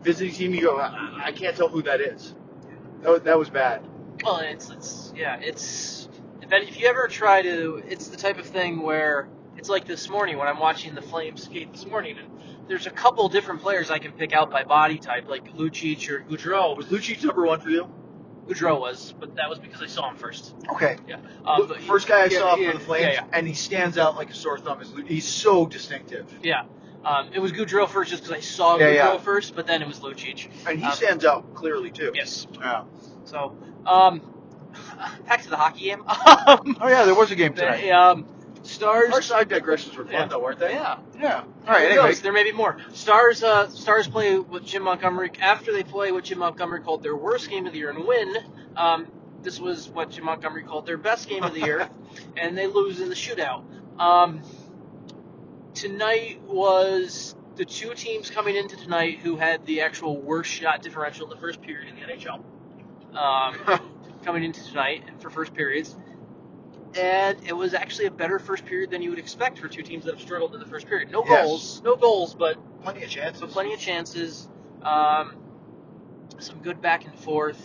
Visiting 0.01 0.33
team, 0.33 0.53
you 0.53 0.61
go. 0.61 0.77
I, 0.79 1.21
I 1.25 1.31
can't 1.33 1.55
tell 1.57 1.67
who 1.67 1.81
that 1.81 1.99
is. 1.99 2.33
That 3.01 3.09
was, 3.11 3.21
that 3.23 3.37
was 3.37 3.49
bad. 3.49 3.81
Well, 4.23 4.37
it's 4.37 4.69
it's 4.69 5.11
yeah, 5.15 5.37
it's 5.41 5.98
any, 6.53 6.67
if 6.67 6.79
you 6.79 6.87
ever 6.87 7.07
try 7.07 7.41
to, 7.41 7.83
it's 7.87 8.07
the 8.07 8.17
type 8.17 8.37
of 8.39 8.45
thing 8.45 8.81
where 8.81 9.27
it's 9.57 9.69
like 9.69 9.85
this 9.85 10.09
morning 10.09 10.37
when 10.37 10.47
I'm 10.47 10.59
watching 10.59 10.95
the 10.95 11.01
Flames 11.01 11.43
skate 11.43 11.71
this 11.71 11.85
morning, 11.85 12.17
and 12.17 12.27
there's 12.67 12.87
a 12.87 12.91
couple 12.91 13.27
different 13.29 13.61
players 13.61 13.89
I 13.91 13.99
can 13.99 14.11
pick 14.11 14.33
out 14.33 14.49
by 14.51 14.63
body 14.63 14.97
type, 14.97 15.27
like 15.27 15.53
Lucic 15.55 16.09
or 16.09 16.21
Gaudreau. 16.21 16.75
Was 16.77 16.87
Lucic 16.87 17.23
number 17.23 17.45
one 17.45 17.59
for 17.59 17.69
you? 17.69 17.89
Gaudreau 18.47 18.79
was, 18.79 19.13
but 19.19 19.35
that 19.35 19.49
was 19.49 19.59
because 19.59 19.81
I 19.81 19.87
saw 19.87 20.09
him 20.09 20.15
first. 20.17 20.55
Okay. 20.73 20.97
Yeah. 21.07 21.17
Um, 21.45 21.67
but- 21.67 21.81
First 21.81 22.07
guy 22.07 22.21
I 22.21 22.25
yeah, 22.25 22.39
saw 22.39 22.55
yeah, 22.55 22.71
for 22.71 22.77
the 22.77 22.83
Flames, 22.83 23.13
Yeah, 23.15 23.25
and 23.33 23.47
he 23.47 23.53
stands 23.53 23.97
out 23.97 24.15
like 24.15 24.29
a 24.29 24.33
sore 24.35 24.57
thumb. 24.59 24.81
Is 24.81 24.93
he's 25.07 25.27
so 25.27 25.65
distinctive, 25.65 26.31
yeah. 26.43 26.63
Um, 27.05 27.29
it 27.33 27.39
was 27.39 27.51
Gaudreau 27.53 27.87
first 27.87 28.11
just 28.11 28.23
because 28.23 28.37
I 28.37 28.41
saw 28.41 28.77
Gaudreau 28.77 29.19
first, 29.21 29.55
but 29.55 29.65
then 29.67 29.81
it 29.81 29.87
was 29.87 29.99
Lucic. 29.99 30.49
and 30.67 30.79
he 30.79 30.85
Um, 30.85 30.91
stands 30.93 31.25
out 31.25 31.53
clearly 31.53 31.91
too. 31.91 32.11
Yes. 32.13 32.45
Yeah. 32.59 32.83
So, 33.23 33.55
um, 33.85 34.21
back 35.27 35.41
to 35.43 35.49
the 35.49 35.57
hockey 35.57 35.85
game. 35.85 36.01
um, 36.07 36.77
Oh 36.81 36.87
yeah, 36.87 37.05
there 37.05 37.15
was 37.15 37.31
a 37.31 37.35
game 37.35 37.53
tonight. 37.53 37.89
um, 37.91 38.25
Stars. 38.63 39.13
Our 39.13 39.21
side 39.21 39.49
digressions 39.49 39.95
were 39.95 40.03
fun 40.03 40.13
Yeah. 40.13 40.25
though, 40.25 40.39
weren't 40.39 40.59
they? 40.59 40.71
Yeah. 40.73 40.99
Yeah. 41.19 41.39
All 41.65 41.73
right. 41.73 41.89
Anyway. 41.91 42.13
There 42.15 42.33
may 42.33 42.43
be 42.43 42.51
more. 42.51 42.77
Stars. 42.93 43.41
Uh, 43.41 43.69
Stars 43.69 44.07
play 44.07 44.37
with 44.37 44.65
Jim 44.65 44.83
Montgomery 44.83 45.31
after 45.39 45.71
they 45.71 45.83
play 45.83 46.11
what 46.11 46.25
Jim 46.25 46.39
Montgomery 46.39 46.81
called 46.81 47.01
their 47.01 47.15
worst 47.15 47.49
game 47.49 47.65
of 47.65 47.73
the 47.73 47.79
year 47.79 47.89
and 47.89 48.05
win. 48.05 48.35
Um, 48.75 49.07
this 49.41 49.59
was 49.59 49.87
what 49.89 50.11
Jim 50.11 50.25
Montgomery 50.25 50.63
called 50.63 50.85
their 50.85 50.97
best 50.97 51.29
game 51.29 51.43
of 51.43 51.53
the 51.53 51.61
year, 51.61 51.89
and 52.37 52.57
they 52.57 52.67
lose 52.67 52.99
in 52.99 53.07
the 53.09 53.15
shootout. 53.15 53.63
Um, 53.97 54.41
tonight 55.73 56.41
was 56.45 57.35
the 57.55 57.65
two 57.65 57.93
teams 57.93 58.29
coming 58.29 58.55
into 58.55 58.75
tonight 58.77 59.19
who 59.19 59.37
had 59.37 59.65
the 59.65 59.81
actual 59.81 60.17
worst 60.17 60.51
shot 60.51 60.81
differential 60.81 61.25
in 61.25 61.29
the 61.29 61.37
first 61.41 61.61
period 61.61 61.89
in 61.89 61.95
the 61.95 62.01
NHL. 62.01 62.43
Um, 63.17 63.81
coming 64.23 64.43
into 64.43 64.63
tonight 64.65 65.03
for 65.19 65.29
first 65.29 65.53
periods. 65.53 65.95
And 66.97 67.37
it 67.45 67.53
was 67.53 67.73
actually 67.73 68.05
a 68.07 68.11
better 68.11 68.39
first 68.39 68.65
period 68.65 68.89
than 68.89 69.01
you 69.01 69.11
would 69.11 69.19
expect 69.19 69.59
for 69.59 69.67
two 69.67 69.83
teams 69.83 70.05
that 70.05 70.15
have 70.15 70.21
struggled 70.21 70.53
in 70.53 70.59
the 70.59 70.65
first 70.65 70.87
period. 70.87 71.11
No 71.11 71.23
Yes. 71.23 71.45
goals, 71.45 71.81
no 71.83 71.95
goals, 71.95 72.33
but 72.33 72.57
plenty 72.81 73.03
of 73.03 73.09
chances. 73.09 73.39
so 73.41 73.47
plenty 73.47 73.73
of 73.73 73.79
chances. 73.79 74.47
Um, 74.81 75.35
some 76.39 76.59
good 76.59 76.81
back 76.81 77.05
and 77.05 77.13
forth. 77.17 77.61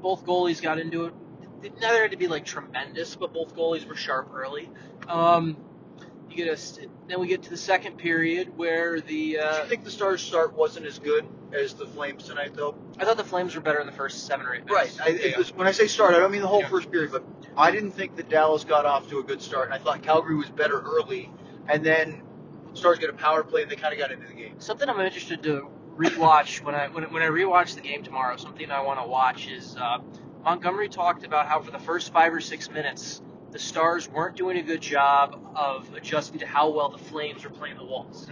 Both 0.00 0.24
goalies 0.24 0.60
got 0.60 0.78
into 0.78 1.06
it. 1.06 1.14
It 1.62 1.80
neither 1.80 2.02
had 2.02 2.10
to 2.10 2.16
be 2.16 2.26
like 2.26 2.44
tremendous, 2.44 3.14
but 3.14 3.32
both 3.32 3.54
goalies 3.54 3.86
were 3.86 3.94
sharp 3.94 4.30
early. 4.34 4.68
Um, 5.08 5.56
you 6.36 6.44
get 6.44 6.52
a 6.52 6.56
st- 6.56 6.88
then 7.08 7.20
we 7.20 7.26
get 7.26 7.42
to 7.44 7.50
the 7.50 7.56
second 7.56 7.96
period 7.98 8.56
where 8.56 9.00
the 9.00 9.32
Do 9.34 9.40
uh, 9.40 9.60
you 9.62 9.68
think 9.68 9.84
the 9.84 9.90
Stars' 9.90 10.22
start 10.22 10.56
wasn't 10.56 10.86
as 10.86 10.98
good 10.98 11.26
as 11.52 11.74
the 11.74 11.86
Flames 11.86 12.24
tonight, 12.24 12.54
though? 12.54 12.74
I 12.98 13.04
thought 13.04 13.16
the 13.16 13.24
Flames 13.24 13.54
were 13.54 13.60
better 13.60 13.80
in 13.80 13.86
the 13.86 13.92
first 13.92 14.26
seven 14.26 14.46
or 14.46 14.54
eight 14.54 14.64
minutes. 14.64 14.98
I, 15.00 15.08
Yeah, 15.08 15.16
it 15.26 15.38
was, 15.38 15.54
when 15.54 15.66
I 15.66 15.72
say 15.72 15.86
start, 15.86 16.14
I 16.14 16.18
don't 16.18 16.32
mean 16.32 16.42
the 16.42 16.48
whole 16.48 16.60
Yeah. 16.60 16.68
first 16.68 16.90
period, 16.90 17.12
but 17.12 17.24
I 17.56 17.70
didn't 17.70 17.92
think 17.92 18.16
that 18.16 18.28
Dallas 18.28 18.64
got 18.64 18.86
off 18.86 19.08
to 19.10 19.18
a 19.18 19.22
good 19.22 19.42
start, 19.42 19.66
and 19.66 19.74
I 19.74 19.78
thought 19.78 20.02
Calgary 20.02 20.36
was 20.36 20.48
better 20.50 20.80
early, 20.80 21.30
and 21.68 21.84
then 21.84 22.22
Stars 22.74 22.98
get 22.98 23.10
a 23.10 23.14
power 23.14 23.44
play, 23.44 23.62
and 23.62 23.70
they 23.70 23.76
kind 23.76 23.92
of 23.92 23.98
got 23.98 24.10
into 24.10 24.26
the 24.26 24.32
game. 24.34 24.54
Something 24.58 24.88
I'm 24.88 24.98
interested 25.00 25.42
to 25.42 25.68
rewatch 25.96 26.64
when 26.64 26.74
I 26.74 26.88
when, 26.88 27.04
when 27.12 27.22
I 27.22 27.26
rewatch 27.26 27.74
the 27.74 27.82
game 27.82 28.02
tomorrow. 28.02 28.36
Something 28.38 28.70
I 28.70 28.80
want 28.80 28.98
to 29.00 29.06
watch 29.06 29.48
is 29.48 29.76
uh, 29.76 29.98
Montgomery 30.42 30.88
talked 30.88 31.24
about 31.24 31.46
how 31.46 31.60
for 31.60 31.70
the 31.70 31.78
first 31.78 32.12
five 32.14 32.32
or 32.32 32.40
six 32.40 32.70
minutes 32.70 33.20
the 33.52 33.58
Stars 33.58 34.08
weren't 34.08 34.36
doing 34.36 34.56
a 34.56 34.62
good 34.62 34.80
job 34.80 35.38
of 35.54 35.92
adjusting 35.94 36.38
to 36.40 36.46
how 36.46 36.70
well 36.70 36.88
the 36.88 36.98
Flames 36.98 37.44
were 37.44 37.50
playing 37.50 37.76
the 37.76 37.84
Wolves. 37.84 38.26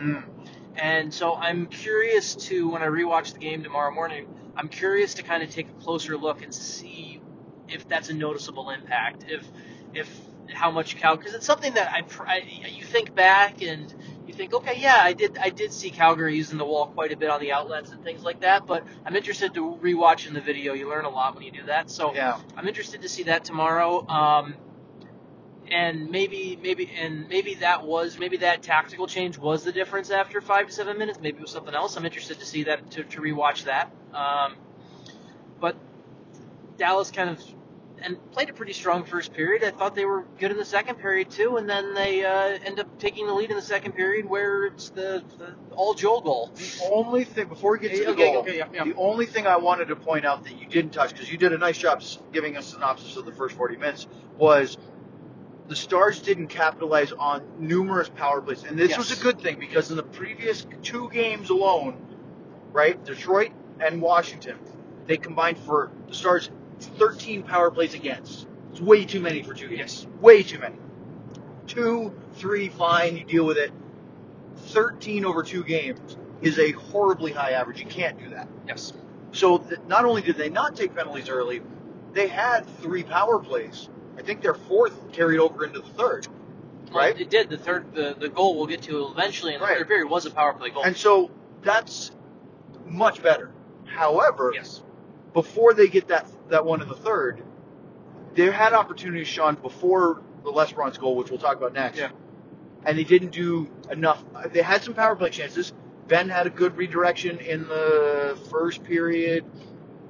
And 0.76 1.12
so 1.12 1.34
I'm 1.34 1.66
curious 1.66 2.34
to 2.36 2.70
when 2.70 2.82
I 2.82 2.86
rewatch 2.86 3.34
the 3.34 3.38
game 3.38 3.62
tomorrow 3.62 3.92
morning. 3.92 4.26
I'm 4.56 4.68
curious 4.68 5.14
to 5.14 5.22
kind 5.22 5.42
of 5.42 5.50
take 5.50 5.68
a 5.68 5.72
closer 5.82 6.16
look 6.16 6.42
and 6.42 6.54
see 6.54 7.20
if 7.68 7.86
that's 7.88 8.08
a 8.08 8.14
noticeable 8.14 8.70
impact. 8.70 9.24
If 9.28 9.46
if 9.94 10.08
how 10.52 10.70
much 10.70 10.96
Cal 10.96 11.16
because 11.16 11.34
it's 11.34 11.46
something 11.46 11.74
that 11.74 11.92
I, 11.92 12.02
I 12.26 12.38
you 12.68 12.84
think 12.84 13.14
back 13.14 13.62
and 13.62 13.94
you 14.26 14.34
think 14.34 14.52
okay 14.52 14.76
yeah 14.80 14.98
I 15.00 15.12
did 15.12 15.38
I 15.38 15.50
did 15.50 15.72
see 15.72 15.90
Calgary 15.90 16.34
using 16.36 16.58
the 16.58 16.64
wall 16.64 16.86
quite 16.88 17.12
a 17.12 17.16
bit 17.16 17.30
on 17.30 17.40
the 17.40 17.52
outlets 17.52 17.92
and 17.92 18.02
things 18.02 18.22
like 18.24 18.40
that. 18.40 18.66
But 18.66 18.84
I'm 19.04 19.14
interested 19.14 19.54
to 19.54 19.78
rewatch 19.82 20.26
in 20.26 20.34
the 20.34 20.40
video. 20.40 20.72
You 20.72 20.88
learn 20.88 21.04
a 21.04 21.10
lot 21.10 21.34
when 21.34 21.44
you 21.44 21.52
do 21.52 21.64
that. 21.66 21.90
So 21.90 22.14
Yeah. 22.14 22.38
I'm 22.56 22.66
interested 22.66 23.02
to 23.02 23.08
see 23.08 23.24
that 23.24 23.44
tomorrow. 23.44 24.06
Um, 24.08 24.54
and 25.70 26.10
maybe, 26.10 26.58
maybe, 26.62 26.90
and 26.98 27.28
maybe 27.28 27.54
that 27.54 27.84
was 27.84 28.18
maybe 28.18 28.38
that 28.38 28.62
tactical 28.62 29.06
change 29.06 29.38
was 29.38 29.64
the 29.64 29.72
difference 29.72 30.10
after 30.10 30.40
five 30.40 30.66
to 30.66 30.72
seven 30.72 30.98
minutes. 30.98 31.18
Maybe 31.20 31.38
it 31.38 31.42
was 31.42 31.50
something 31.50 31.74
else. 31.74 31.96
I'm 31.96 32.04
interested 32.04 32.38
to 32.40 32.46
see 32.46 32.64
that 32.64 32.90
to, 32.92 33.04
to 33.04 33.20
rewatch 33.20 33.64
that. 33.64 33.90
Um, 34.12 34.56
but 35.60 35.76
Dallas 36.76 37.10
kind 37.10 37.30
of 37.30 37.42
and 38.02 38.18
played 38.32 38.48
a 38.48 38.52
pretty 38.52 38.72
strong 38.72 39.04
first 39.04 39.32
period. 39.32 39.62
I 39.62 39.70
thought 39.70 39.94
they 39.94 40.04
were 40.04 40.24
good 40.38 40.50
in 40.50 40.56
the 40.56 40.64
second 40.64 40.96
period 40.96 41.30
too, 41.30 41.56
and 41.56 41.68
then 41.68 41.94
they 41.94 42.24
uh, 42.24 42.58
end 42.64 42.80
up 42.80 42.98
taking 42.98 43.26
the 43.26 43.34
lead 43.34 43.50
in 43.50 43.56
the 43.56 43.62
second 43.62 43.92
period, 43.92 44.26
where 44.26 44.66
it's 44.66 44.90
the, 44.90 45.22
the 45.38 45.54
all 45.72 45.94
Joel 45.94 46.20
goal. 46.20 46.50
The 46.54 46.88
only 46.90 47.24
thing, 47.24 47.48
before 47.48 47.72
we 47.72 47.78
get 47.80 47.92
to 47.96 48.04
the 48.04 48.10
Okay, 48.10 48.32
goal, 48.32 48.42
okay, 48.42 48.58
yeah, 48.58 48.68
yeah. 48.72 48.84
the 48.84 48.94
only 48.94 49.26
thing 49.26 49.46
I 49.46 49.56
wanted 49.56 49.88
to 49.88 49.96
point 49.96 50.24
out 50.24 50.44
that 50.44 50.58
you 50.58 50.66
didn't 50.66 50.92
touch, 50.92 51.12
because 51.12 51.30
you 51.30 51.38
did 51.38 51.52
a 51.52 51.58
nice 51.58 51.78
job 51.78 52.02
giving 52.32 52.56
a 52.56 52.62
synopsis 52.62 53.16
of 53.16 53.26
the 53.26 53.32
first 53.32 53.56
40 53.56 53.76
minutes, 53.76 54.06
was 54.38 54.78
the 55.70 55.76
Stars 55.76 56.18
didn't 56.20 56.48
capitalize 56.48 57.12
on 57.12 57.44
numerous 57.60 58.08
power 58.08 58.40
plays. 58.42 58.64
And 58.64 58.76
this 58.76 58.90
Yes. 58.90 58.98
was 58.98 59.12
a 59.16 59.22
good 59.22 59.38
thing, 59.40 59.56
because 59.60 59.88
in 59.92 59.96
the 59.96 60.02
previous 60.02 60.66
two 60.82 61.08
games 61.10 61.48
alone, 61.48 61.96
right, 62.72 63.02
Detroit 63.04 63.52
and 63.78 64.02
Washington, 64.02 64.58
they 65.06 65.16
combined 65.16 65.58
for 65.58 65.92
the 66.08 66.14
Stars 66.14 66.50
13 66.80 67.44
power 67.44 67.70
plays 67.70 67.94
against. 67.94 68.48
It's 68.72 68.80
way 68.80 69.04
too 69.04 69.20
many 69.20 69.44
for 69.44 69.54
two 69.54 69.68
games. 69.68 70.08
Way 70.20 70.42
too 70.42 70.58
many. 70.58 70.74
Two, 71.68 72.12
three, 72.34 72.68
fine, 72.68 73.16
you 73.16 73.22
deal 73.24 73.46
with 73.46 73.56
it. 73.56 73.70
13 74.56 75.24
over 75.24 75.44
two 75.44 75.62
games 75.62 76.16
is 76.42 76.58
a 76.58 76.72
horribly 76.72 77.30
high 77.30 77.52
average. 77.52 77.78
You 77.78 77.86
can't 77.86 78.18
do 78.18 78.30
that. 78.30 78.48
Yes. 78.66 78.92
So 79.30 79.58
th- 79.58 79.80
not 79.86 80.04
only 80.04 80.22
did 80.22 80.36
they 80.36 80.50
not 80.50 80.74
take 80.74 80.96
penalties 80.96 81.28
early, 81.28 81.62
they 82.12 82.26
had 82.26 82.66
three 82.80 83.04
power 83.04 83.38
plays. 83.38 83.88
I 84.18 84.22
think 84.22 84.42
their 84.42 84.54
fourth 84.54 85.12
carried 85.12 85.38
over 85.38 85.64
into 85.64 85.80
the 85.80 85.88
third, 85.90 86.26
right? 86.92 87.14
Well, 87.14 87.22
it 87.22 87.30
did. 87.30 87.48
The 87.48 87.58
third, 87.58 87.94
the, 87.94 88.14
the 88.18 88.28
goal 88.28 88.56
we'll 88.56 88.66
get 88.66 88.82
to 88.82 89.08
eventually 89.08 89.54
in 89.54 89.60
the 89.60 89.66
Right. 89.66 89.78
third 89.78 89.88
period 89.88 90.08
was 90.10 90.26
a 90.26 90.30
power 90.30 90.52
play 90.52 90.70
goal. 90.70 90.82
And 90.82 90.96
so 90.96 91.30
that's 91.62 92.10
much 92.86 93.22
better. 93.22 93.50
However, 93.86 94.52
yes. 94.54 94.82
before 95.32 95.74
they 95.74 95.88
get 95.88 96.08
that 96.08 96.26
that 96.48 96.64
one 96.64 96.82
in 96.82 96.88
the 96.88 96.94
third, 96.94 97.42
they 98.34 98.50
had 98.50 98.72
opportunities, 98.72 99.28
Sean, 99.28 99.54
before 99.56 100.22
the 100.44 100.50
Lesperance 100.50 100.98
goal, 100.98 101.16
which 101.16 101.30
we'll 101.30 101.38
talk 101.40 101.56
about 101.56 101.72
next. 101.72 101.98
Yeah. 101.98 102.10
And 102.84 102.96
they 102.98 103.04
didn't 103.04 103.30
do 103.32 103.68
enough. 103.90 104.24
They 104.52 104.62
had 104.62 104.82
some 104.82 104.94
power 104.94 105.14
play 105.16 105.30
chances. 105.30 105.72
Benn 106.08 106.28
had 106.28 106.46
a 106.46 106.50
good 106.50 106.76
redirection 106.76 107.38
in 107.38 107.68
the 107.68 108.38
first 108.50 108.82
period. 108.84 109.44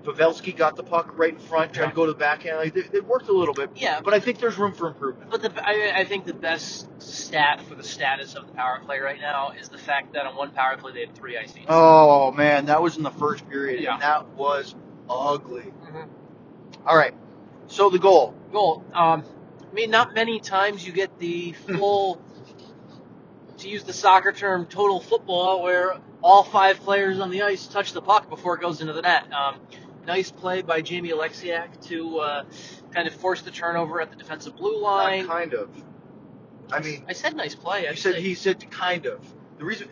Pavelski 0.04 0.57
got 0.57 0.76
the 0.76 0.83
puck 0.83 1.12
right 1.19 1.35
in 1.35 1.38
front, 1.38 1.75
tried 1.75 1.85
Yeah. 1.85 1.90
to 1.90 1.95
go 1.97 2.07
to 2.07 2.12
the 2.12 2.19
backhand. 2.19 2.57
Like, 2.59 2.73
they, 2.75 2.83
they 2.83 3.00
worked 3.00 3.28
a 3.28 3.33
little 3.33 3.52
bit, 3.54 3.71
Yeah, 3.76 4.00
but 4.00 4.14
I 4.14 4.21
think 4.21 4.38
there's 4.38 4.57
room 4.57 4.73
for 4.73 4.88
improvement. 4.88 5.30
But 5.30 5.42
the, 5.42 5.52
I, 5.66 6.00
I 6.00 6.04
think 6.04 6.25
the 6.25 6.33
best 6.35 6.88
stat 7.02 7.61
for 7.69 7.75
the 7.75 7.83
status 7.85 8.35
of 8.35 8.47
the 8.47 8.52
power 8.54 8.80
play 8.85 8.99
right 9.00 9.21
now 9.21 9.50
is 9.50 9.69
the 9.69 9.78
fact 9.78 10.14
that 10.14 10.25
on 10.26 10.37
one 10.37 10.52
power 10.52 10.76
play 10.78 10.92
they 10.92 11.00
had 11.00 11.14
three 11.14 11.35
ICs. 11.37 11.66
Oh 11.69 12.33
man, 12.33 12.66
that 12.66 12.80
was 12.83 12.97
in 12.97 13.02
the 13.02 13.11
first 13.11 13.49
period, 13.49 13.80
Yeah. 13.83 13.95
and 13.95 14.02
that 14.02 14.26
was 14.28 14.75
ugly. 15.09 15.73
Mhm. 15.85 16.09
All 16.87 16.97
right, 16.97 17.14
so 17.66 17.90
the 17.90 17.99
goal. 17.99 18.35
Goal. 18.52 18.85
Um, 18.95 19.23
I 19.71 19.75
mean, 19.75 19.90
not 19.90 20.14
many 20.14 20.40
times 20.40 20.85
you 20.87 20.92
get 20.92 21.19
the 21.19 21.52
full, 21.52 22.23
to 23.59 23.69
use 23.69 23.85
the 23.85 23.92
soccer 23.92 24.33
term, 24.33 24.64
total 24.66 24.99
football, 25.00 25.62
where 25.62 25.99
all 26.23 26.42
five 26.42 26.80
players 26.80 27.21
on 27.21 27.30
the 27.30 27.42
ice 27.42 27.66
touch 27.66 27.92
the 27.92 28.02
puck 28.02 28.28
before 28.30 28.54
it 28.57 28.61
goes 28.61 28.80
into 28.80 28.92
the 28.95 29.02
net. 29.02 29.25
Um, 29.33 29.57
nice 30.07 30.30
play 30.30 30.62
by 30.62 30.80
Jamie 30.80 31.11
Oleksiak 31.11 31.80
to 31.88 32.19
uh, 32.19 32.45
kind 32.92 33.07
of 33.09 33.14
force 33.14 33.42
the 33.42 33.50
turnover 33.50 34.00
at 34.00 34.11
the 34.11 34.16
defensive 34.16 34.57
blue 34.57 34.80
Not 34.80 34.83
line. 34.83 35.26
kind 35.26 35.54
of. 35.54 35.69
I 36.73 36.80
mean, 36.80 37.04
I 37.09 37.12
said 37.14 37.35
nice 37.37 37.54
play. 37.54 37.87
I 37.88 37.90
you 37.90 37.97
said 37.97 38.14
he 38.16 38.35
said 38.35 38.71
kind 38.71 39.07
of. 39.07 39.21
The 39.59 39.64
reason, 39.64 39.88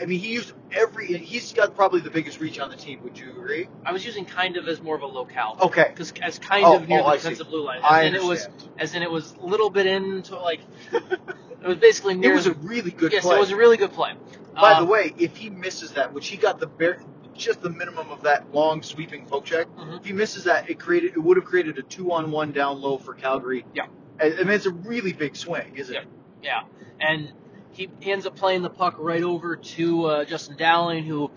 I 0.00 0.06
mean, 0.06 0.18
he 0.18 0.32
used 0.32 0.52
every. 0.72 1.06
He's 1.18 1.52
got 1.52 1.76
probably 1.76 2.00
the 2.00 2.10
biggest 2.10 2.40
reach 2.40 2.58
on 2.58 2.70
the 2.70 2.76
team. 2.76 3.02
Would 3.04 3.18
you 3.18 3.30
agree? 3.30 3.68
I 3.84 3.92
was 3.92 4.04
using 4.04 4.24
kind 4.24 4.56
of 4.56 4.66
as 4.66 4.80
more 4.80 4.96
of 4.96 5.02
a 5.02 5.06
locale. 5.06 5.56
Okay. 5.60 5.86
Because 5.90 6.12
as 6.22 6.38
kind 6.38 6.64
Oh, 6.64 6.76
of 6.76 6.88
near 6.88 7.00
oh, 7.00 7.02
the 7.04 7.08
I 7.10 7.16
see. 7.18 7.22
defensive 7.24 7.48
blue 7.48 7.64
line, 7.64 7.80
I 7.84 8.04
and 8.04 8.16
it 8.16 8.22
was 8.22 8.48
as 8.78 8.94
in 8.94 9.02
it 9.02 9.10
was 9.10 9.34
a 9.42 9.46
little 9.46 9.70
bit 9.70 9.86
into 9.86 10.36
like 10.38 10.60
it 10.92 11.66
was 11.66 11.76
basically 11.76 12.14
near. 12.14 12.32
It 12.32 12.36
was 12.36 12.46
a 12.46 12.54
really 12.54 12.90
good 12.90 13.12
yes, 13.12 13.22
play. 13.24 13.36
it 13.36 13.40
was 13.40 13.50
a 13.50 13.56
really 13.56 13.76
good 13.76 13.92
play. 13.92 14.14
By 14.54 14.72
Uh, 14.72 14.80
the 14.80 14.86
way, 14.86 15.12
if 15.18 15.36
he 15.36 15.50
misses 15.50 15.92
that, 15.92 16.12
which 16.14 16.28
he 16.28 16.36
got 16.36 16.58
the 16.60 16.66
bare, 16.68 17.00
just 17.36 17.60
the 17.62 17.70
minimum 17.70 18.10
of 18.10 18.22
that 18.22 18.52
long 18.52 18.82
sweeping 18.82 19.26
poke 19.26 19.44
check, 19.44 19.66
Mhm. 19.76 19.98
if 19.98 20.04
he 20.06 20.12
misses 20.12 20.44
that, 20.44 20.68
it 20.70 20.78
created 20.78 21.12
it 21.12 21.18
would 21.18 21.36
have 21.36 21.46
created 21.46 21.78
a 21.78 21.82
two 21.82 22.12
on 22.12 22.30
one 22.30 22.52
down 22.52 22.80
low 22.80 22.98
for 22.98 23.14
Calgary. 23.14 23.64
Yeah. 23.74 23.86
I, 24.20 24.26
I 24.26 24.36
mean, 24.38 24.50
it's 24.50 24.66
a 24.66 24.70
really 24.70 25.12
big 25.12 25.36
swing, 25.36 25.72
isn't 25.76 25.94
it? 25.94 26.06
Yeah, 26.42 26.62
and 27.00 27.32
he, 27.72 27.88
he 28.00 28.12
ends 28.12 28.26
up 28.26 28.36
playing 28.36 28.62
the 28.62 28.70
puck 28.70 28.94
right 28.98 29.22
over 29.22 29.56
to 29.56 30.04
uh, 30.06 30.24
Justin 30.24 30.56
Dowling, 30.56 31.04
who 31.04 31.30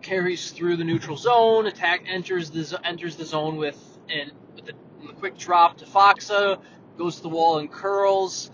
carries 0.00 0.50
through 0.50 0.76
the 0.76 0.84
neutral 0.84 1.16
zone, 1.16 1.66
attack 1.66 2.04
enters 2.08 2.50
the 2.50 2.80
enters 2.84 3.16
the 3.16 3.24
zone 3.24 3.56
with 3.56 3.78
and 4.08 4.32
with 4.54 4.66
the, 4.66 4.72
with 5.00 5.10
a 5.10 5.14
quick 5.14 5.36
drop 5.36 5.78
to 5.78 5.84
Faksa, 5.84 6.58
goes 6.96 7.16
to 7.16 7.22
the 7.22 7.28
wall 7.28 7.58
and 7.58 7.70
curls. 7.70 8.50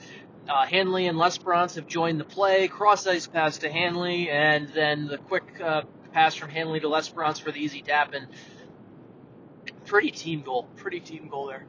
Uh, 0.49 0.67
Hanley 0.67 1.07
and 1.07 1.17
Lesperance 1.19 1.77
have 1.77 1.87
joined 1.87 2.19
the 2.19 2.25
play. 2.25 2.67
Cross 2.67 3.07
ice 3.07 3.27
pass 3.29 3.59
to 3.59 3.71
Hanley, 3.71 4.31
and 4.31 4.69
then 4.71 5.07
the 5.07 5.19
quick 5.19 5.45
uh, 5.63 5.83
pass 6.13 6.35
from 6.35 6.51
Hanley 6.51 6.81
to 6.81 6.87
Lesperance 6.89 7.41
for 7.41 7.51
the 7.53 7.59
easy 7.59 7.83
tap. 7.83 8.13
And 8.15 8.27
pretty 9.87 10.11
team 10.11 10.43
goal. 10.43 10.69
Pretty 10.77 11.01
team 11.01 11.29
goal 11.29 11.47
there. 11.47 11.65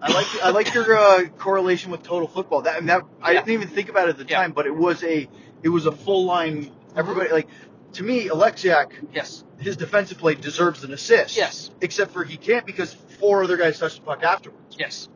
I 0.00 0.12
like 0.12 0.26
I 0.42 0.50
like 0.50 0.74
your 0.74 0.96
uh, 0.96 1.24
correlation 1.38 1.90
with 1.90 2.02
total 2.02 2.28
football. 2.28 2.62
That, 2.62 2.78
and 2.78 2.88
that 2.88 3.02
I 3.22 3.32
Yeah. 3.32 3.40
didn't 3.40 3.54
even 3.62 3.68
think 3.68 3.88
about 3.88 4.08
it 4.08 4.10
at 4.10 4.18
the 4.18 4.24
Yeah. 4.28 4.38
time, 4.40 4.52
but 4.52 4.66
it 4.66 4.74
was 4.74 5.02
a 5.02 5.28
it 5.62 5.68
was 5.68 5.86
a 5.86 5.92
full 5.92 6.24
line. 6.26 6.70
Everybody 6.96 7.30
like 7.30 7.48
to 7.94 8.02
me, 8.02 8.28
Oleksiak, 8.28 8.90
Yes. 9.12 9.44
his 9.58 9.76
defensive 9.76 10.18
play 10.18 10.34
deserves 10.34 10.84
an 10.84 10.92
assist. 10.92 11.36
Yes. 11.36 11.70
Except 11.80 12.12
for 12.12 12.24
he 12.24 12.36
can't 12.36 12.66
because 12.66 12.92
four 12.92 13.44
other 13.44 13.56
guys 13.56 13.78
touched 13.78 13.96
the 13.96 14.02
puck 14.02 14.22
afterwards. 14.22 14.76
Yes. 14.78 15.08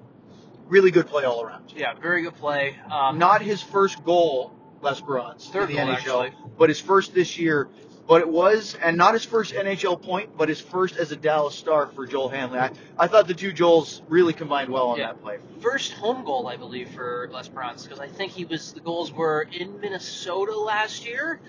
Really 0.68 0.90
good 0.90 1.06
play 1.06 1.25
all 1.25 1.42
around. 1.42 1.73
Yeah. 1.75 1.94
Very 1.94 2.23
good 2.23 2.37
play. 2.37 2.76
Um, 2.90 3.18
Not 3.18 3.42
his 3.42 3.62
first 3.62 4.04
goal, 4.04 4.54
Lesperance, 4.82 5.50
Third 5.50 5.70
in 5.70 5.76
the 5.76 5.82
goal, 5.82 5.90
NHL, 5.94 6.23
actually. 6.26 6.32
but 6.56 6.68
his 6.68 6.80
first 6.80 7.14
this 7.14 7.38
year. 7.38 7.68
But 8.09 8.23
it 8.23 8.29
was, 8.29 8.75
and 8.83 8.97
not 8.97 9.12
his 9.12 9.25
first 9.25 9.53
NHL 9.55 10.00
point, 10.00 10.31
but 10.37 10.49
his 10.49 10.61
first 10.61 10.97
as 10.97 11.12
a 11.12 11.17
Dallas 11.17 11.55
Star 11.55 11.88
for 11.88 12.07
Joel 12.07 12.31
Hanley. 12.31 12.59
I, 12.59 12.71
I 12.99 13.07
thought 13.07 13.29
the 13.29 13.35
two 13.35 13.53
Joels 13.53 14.00
really 14.09 14.33
combined 14.33 14.71
well 14.71 14.88
on 14.88 14.99
Yeah. 14.99 15.09
that 15.09 15.23
play. 15.23 15.38
first 15.61 15.93
home 15.93 16.25
goal, 16.25 16.49
I 16.49 16.57
believe, 16.57 16.88
for 16.91 17.29
Lesperance 17.31 17.85
because 17.85 18.00
I 18.00 18.09
think 18.09 18.33
he 18.33 18.47
was 18.47 18.73
the 18.73 18.81
goals 18.81 19.12
were 19.12 19.47
in 19.53 19.79
Minnesota 19.81 20.59
last 20.59 21.05
year. 21.07 21.41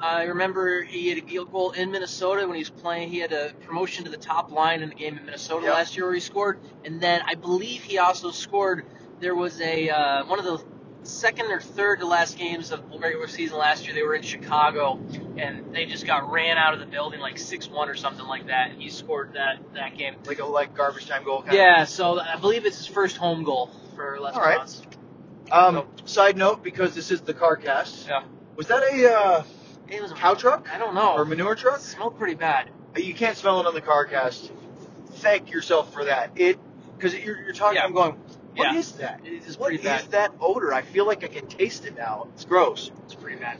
I 0.00 0.24
remember 0.24 0.82
he 0.82 1.08
had 1.08 1.18
a 1.18 1.44
goal 1.44 1.70
in 1.72 1.90
Minnesota 1.92 2.46
when 2.46 2.54
he 2.56 2.62
was 2.62 2.70
playing. 2.70 3.10
He 3.10 3.18
had 3.18 3.32
a 3.32 3.52
promotion 3.66 4.04
to 4.04 4.10
the 4.10 4.16
top 4.16 4.50
line 4.50 4.82
in 4.82 4.88
the 4.88 4.94
game 4.96 5.16
in 5.18 5.24
Minnesota 5.24 5.66
Yep. 5.66 5.74
last 5.74 5.96
year 5.96 6.06
where 6.06 6.14
he 6.14 6.20
scored, 6.20 6.58
and 6.84 7.00
then 7.00 7.22
I 7.26 7.34
believe 7.34 7.82
he 7.84 7.98
also 7.98 8.30
scored. 8.32 8.84
There 9.20 9.34
was 9.36 9.60
a 9.60 9.88
uh, 9.90 10.24
one 10.26 10.38
of 10.40 10.44
the 10.44 10.62
second 11.08 11.46
or 11.50 11.60
third 11.60 12.00
to 12.00 12.06
last 12.06 12.38
games 12.38 12.70
of 12.70 12.82
regular 13.00 13.28
season 13.28 13.58
last 13.58 13.86
year. 13.86 13.94
They 13.94 14.02
were 14.02 14.14
in 14.14 14.22
Chicago, 14.22 15.00
and 15.36 15.74
they 15.74 15.86
just 15.86 16.06
got 16.06 16.30
ran 16.30 16.58
out 16.58 16.74
of 16.74 16.80
the 16.80 16.86
building 16.86 17.20
like 17.20 17.38
six 17.38 17.68
one 17.68 17.88
or 17.88 17.94
something 17.94 18.26
like 18.26 18.46
that. 18.46 18.70
And 18.70 18.80
he 18.80 18.90
scored 18.90 19.32
that 19.34 19.58
that 19.74 19.96
game. 19.96 20.16
Like 20.26 20.40
a 20.40 20.44
like 20.46 20.74
garbage 20.74 21.06
time 21.06 21.24
goal. 21.24 21.42
Kind 21.42 21.56
Yeah, 21.56 21.84
so 21.84 22.20
I 22.20 22.36
believe 22.36 22.66
it's 22.66 22.78
his 22.78 22.86
first 22.86 23.16
home 23.16 23.42
goal 23.44 23.70
for 23.96 24.18
Les 24.20 24.34
All 24.34 24.42
right. 24.42 24.60
Of. 24.60 24.86
Um, 25.50 25.86
side 26.04 26.36
note, 26.36 26.62
because 26.62 26.94
this 26.94 27.10
is 27.10 27.22
the 27.22 27.32
car 27.32 27.56
cast. 27.56 28.06
Yeah. 28.06 28.22
Was 28.56 28.66
that 28.66 28.82
a 28.82 29.14
uh, 29.14 29.44
It 29.88 30.02
was 30.02 30.12
a 30.12 30.14
cow 30.14 30.34
truck 30.34 30.68
I 30.72 30.78
don't 30.78 30.94
know. 30.94 31.14
or 31.14 31.24
manure 31.24 31.54
truck? 31.54 31.78
It 31.78 31.84
smelled 31.84 32.18
pretty 32.18 32.34
bad. 32.34 32.70
You 32.96 33.14
can't 33.14 33.36
smell 33.36 33.60
it 33.60 33.66
on 33.66 33.72
the 33.72 33.80
car 33.80 34.04
cast. 34.04 34.52
Thank 35.10 35.50
yourself 35.50 35.92
for 35.92 36.04
that. 36.04 36.32
It 36.36 36.58
because 36.96 37.14
you're, 37.14 37.40
you're 37.40 37.54
talking. 37.54 37.76
Yeah. 37.76 37.84
I'm 37.84 37.94
going. 37.94 38.20
What 38.58 38.76
is 38.76 38.94
Yeah. 38.98 39.06
that? 39.16 39.20
It 39.26 39.44
is 39.46 39.58
What 39.58 39.68
pretty 39.68 39.82
is 39.82 39.84
bad. 39.84 40.10
that 40.10 40.32
odor? 40.40 40.72
I 40.74 40.82
feel 40.82 41.06
like 41.06 41.24
I 41.24 41.28
can 41.28 41.46
taste 41.46 41.84
it 41.86 41.96
now. 41.96 42.26
It's 42.34 42.44
gross. 42.44 42.90
It's 43.04 43.14
pretty 43.14 43.38
bad. 43.38 43.58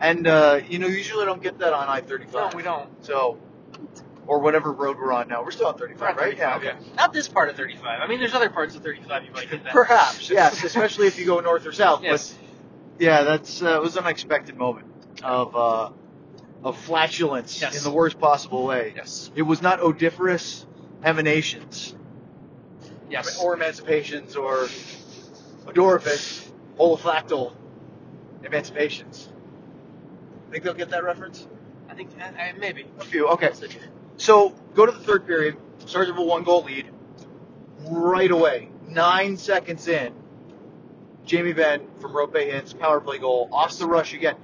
And 0.00 0.26
uh, 0.26 0.60
you 0.68 0.78
know, 0.78 0.86
usually 0.86 1.22
I 1.22 1.26
don't 1.26 1.42
get 1.42 1.58
that 1.58 1.72
on 1.72 1.88
I-35. 1.88 2.32
No, 2.32 2.50
we 2.56 2.62
don't. 2.62 2.88
So, 3.04 3.38
or 4.26 4.38
whatever 4.38 4.72
road 4.72 4.96
we're 4.98 5.12
on 5.12 5.28
now. 5.28 5.42
We're 5.42 5.50
still 5.50 5.66
on 5.66 5.76
35, 5.76 6.00
We're 6.00 6.06
on 6.08 6.16
right? 6.16 6.38
35, 6.38 6.64
yeah. 6.64 6.74
Not 6.96 7.12
this 7.12 7.28
part 7.28 7.48
of 7.50 7.56
35. 7.56 8.00
I 8.00 8.06
mean, 8.06 8.18
there's 8.18 8.34
other 8.34 8.48
parts 8.50 8.74
of 8.76 8.82
35 8.82 9.24
you 9.24 9.32
might 9.32 9.50
get 9.50 9.62
that. 9.64 9.72
Perhaps, 9.72 10.30
yes, 10.30 10.62
especially 10.64 11.06
if 11.06 11.18
you 11.18 11.26
go 11.26 11.40
north 11.40 11.66
or 11.66 11.72
south. 11.72 12.02
Yes. 12.02 12.32
But 12.32 13.04
yeah, 13.04 13.22
that's 13.22 13.62
uh, 13.62 13.76
it 13.76 13.82
was 13.82 13.96
an 13.96 14.04
unexpected 14.04 14.56
moment 14.56 14.86
of 15.22 15.54
uh, 15.56 15.90
of 16.64 16.78
flatulence 16.78 17.60
Yes. 17.60 17.76
in 17.78 17.84
the 17.84 17.90
worst 17.90 18.18
possible 18.18 18.64
way. 18.64 18.92
Yes. 18.96 19.30
It 19.34 19.42
was 19.42 19.60
not 19.62 19.80
odiferous 19.80 20.64
emanations 21.02 21.94
Yes. 23.10 23.42
or 23.42 23.54
emancipations 23.54 24.36
or 24.36 24.68
odoriferous 25.66 26.50
olfactal 26.78 27.52
emancipations. 28.44 29.28
I 30.48 30.52
think 30.52 30.64
they'll 30.64 30.74
get 30.74 30.90
that 30.90 31.04
reference? 31.04 31.46
I 31.88 31.94
think 31.94 32.10
uh, 32.20 32.24
uh, 32.24 32.52
maybe. 32.58 32.86
A 33.00 33.04
few. 33.04 33.28
Okay. 33.28 33.50
So 34.16 34.50
go 34.74 34.86
to 34.86 34.92
the 34.92 34.98
third 34.98 35.26
period. 35.26 35.56
Stars 35.86 36.08
have 36.08 36.18
a 36.18 36.22
one 36.22 36.44
goal 36.44 36.64
lead. 36.64 36.90
Right 37.88 38.30
away, 38.30 38.68
nine 38.88 39.36
seconds 39.36 39.88
in, 39.88 40.12
Jamie 41.24 41.52
Benn 41.52 41.86
from 41.98 42.12
Roope 42.12 42.34
Hintz 42.34 42.78
power 42.78 43.00
play 43.00 43.18
goal 43.18 43.48
off 43.52 43.78
the 43.78 43.86
rush 43.86 44.14
again. 44.14 44.36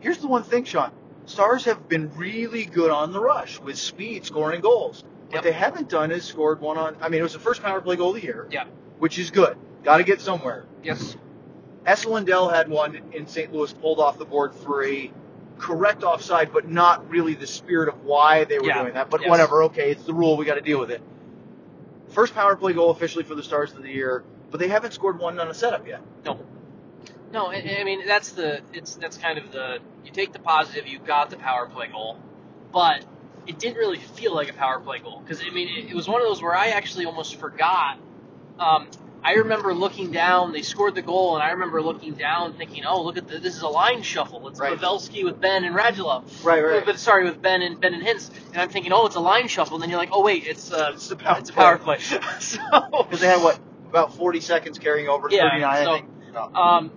Here's 0.00 0.18
the 0.18 0.26
one 0.28 0.42
thing, 0.42 0.64
Sean. 0.64 0.92
Stars 1.24 1.64
have 1.64 1.88
been 1.88 2.12
really 2.16 2.64
good 2.66 2.90
on 2.90 3.12
the 3.12 3.20
rush 3.20 3.60
with 3.60 3.78
speed, 3.78 4.26
scoring 4.26 4.60
goals. 4.60 5.04
What 5.32 5.36
Yep. 5.36 5.44
they 5.44 5.52
haven't 5.58 5.88
done 5.88 6.10
is 6.10 6.24
scored 6.24 6.60
one 6.60 6.76
on. 6.76 6.94
I 7.00 7.08
mean, 7.08 7.20
it 7.20 7.22
was 7.22 7.32
the 7.32 7.38
first 7.38 7.62
power 7.62 7.80
play 7.80 7.96
goal 7.96 8.10
of 8.10 8.16
the 8.16 8.22
year, 8.22 8.46
Yeah. 8.50 8.64
which 8.98 9.18
is 9.18 9.30
good. 9.30 9.56
Got 9.82 9.96
to 9.96 10.04
get 10.04 10.20
somewhere. 10.20 10.66
Yes. 10.82 11.16
Esa 11.86 12.10
Lindell 12.10 12.50
had 12.50 12.68
one 12.68 13.00
in 13.12 13.26
St. 13.26 13.50
Louis 13.50 13.72
pulled 13.72 13.98
off 13.98 14.18
the 14.18 14.26
board 14.26 14.54
for 14.54 14.84
a 14.84 15.10
correct 15.58 16.04
offside, 16.04 16.52
but 16.52 16.68
not 16.68 17.08
really 17.08 17.32
the 17.32 17.46
spirit 17.46 17.88
of 17.88 18.04
why 18.04 18.44
they 18.44 18.58
were 18.58 18.66
Yeah. 18.66 18.82
doing 18.82 18.92
that. 18.92 19.08
But 19.08 19.22
Yes. 19.22 19.30
whatever, 19.30 19.62
okay, 19.64 19.90
it's 19.90 20.04
the 20.04 20.12
rule. 20.12 20.36
We 20.36 20.44
got 20.44 20.56
to 20.56 20.60
deal 20.60 20.78
with 20.78 20.90
it. 20.90 21.00
First 22.08 22.34
power 22.34 22.54
play 22.54 22.74
goal 22.74 22.90
officially 22.90 23.24
for 23.24 23.34
the 23.34 23.42
Stars 23.42 23.72
of 23.72 23.82
the 23.82 23.90
year, 23.90 24.24
but 24.50 24.60
they 24.60 24.68
haven't 24.68 24.92
scored 24.92 25.18
one 25.18 25.40
on 25.40 25.48
a 25.48 25.54
setup 25.54 25.86
yet. 25.88 26.02
No. 26.26 26.38
No, 27.32 27.46
I, 27.46 27.76
I 27.80 27.84
mean 27.84 28.06
that's 28.06 28.32
the 28.32 28.60
it's 28.74 28.96
that's 28.96 29.16
kind 29.16 29.38
of 29.38 29.50
the 29.50 29.78
you 30.04 30.10
take 30.12 30.34
the 30.34 30.38
positive. 30.38 30.86
You 30.86 30.98
got 30.98 31.30
the 31.30 31.36
power 31.36 31.66
play 31.66 31.86
goal, 31.86 32.18
but 32.70 33.06
it 33.46 33.58
didn't 33.58 33.76
really 33.76 33.98
feel 33.98 34.34
like 34.34 34.48
a 34.50 34.52
power 34.54 34.78
play 34.80 34.98
goal 34.98 35.20
because 35.20 35.42
I 35.42 35.50
mean 35.50 35.68
it, 35.68 35.90
it 35.90 35.94
was 35.94 36.08
one 36.08 36.20
of 36.20 36.26
those 36.28 36.42
where 36.42 36.54
I 36.54 36.68
actually 36.68 37.06
almost 37.06 37.36
forgot. 37.36 37.98
Um, 38.58 38.88
I 39.24 39.34
remember 39.34 39.72
looking 39.72 40.10
down. 40.10 40.52
They 40.52 40.62
scored 40.62 40.96
the 40.96 41.02
goal, 41.02 41.34
and 41.36 41.44
I 41.44 41.50
remember 41.52 41.80
looking 41.80 42.14
down, 42.14 42.54
thinking, 42.54 42.84
"Oh, 42.84 43.02
look 43.02 43.16
at 43.16 43.28
the, 43.28 43.38
this 43.38 43.54
is 43.54 43.62
a 43.62 43.68
line 43.68 44.02
shuffle. 44.02 44.48
It's 44.48 44.58
Right. 44.58 44.76
Pavelski 44.76 45.24
with 45.24 45.40
Benn 45.40 45.62
and 45.64 45.76
Radulov. 45.76 46.44
Right, 46.44 46.60
right. 46.60 46.84
But 46.84 46.98
sorry, 46.98 47.24
with 47.24 47.40
Benn 47.40 47.62
and 47.62 47.80
Benn 47.80 47.94
and 47.94 48.02
Hintz. 48.02 48.30
And 48.52 48.60
I'm 48.60 48.68
thinking, 48.68 48.92
oh, 48.92 49.06
it's 49.06 49.14
a 49.16 49.20
line 49.20 49.46
shuffle. 49.46 49.76
And 49.76 49.82
then 49.82 49.90
you're 49.90 49.98
like, 49.98 50.10
oh 50.12 50.22
wait, 50.22 50.44
it's 50.46 50.72
uh, 50.72 50.90
It's 50.94 51.08
the 51.08 51.14
power 51.16 51.38
it's 51.38 51.50
a 51.50 51.52
play. 51.52 51.62
power 51.64 51.78
play. 51.78 51.98
so 52.40 52.58
Because 52.90 53.20
they 53.20 53.28
had 53.28 53.42
what 53.42 53.60
about 53.88 54.12
40 54.14 54.40
seconds 54.40 54.78
carrying 54.80 55.08
over 55.08 55.28
to 55.28 55.34
Yeah, 55.36 55.50
39, 55.50 55.84
so- 55.84 55.90
I 55.92 55.96
think. 55.98 56.08
No. 56.34 56.42
Um, 56.54 56.92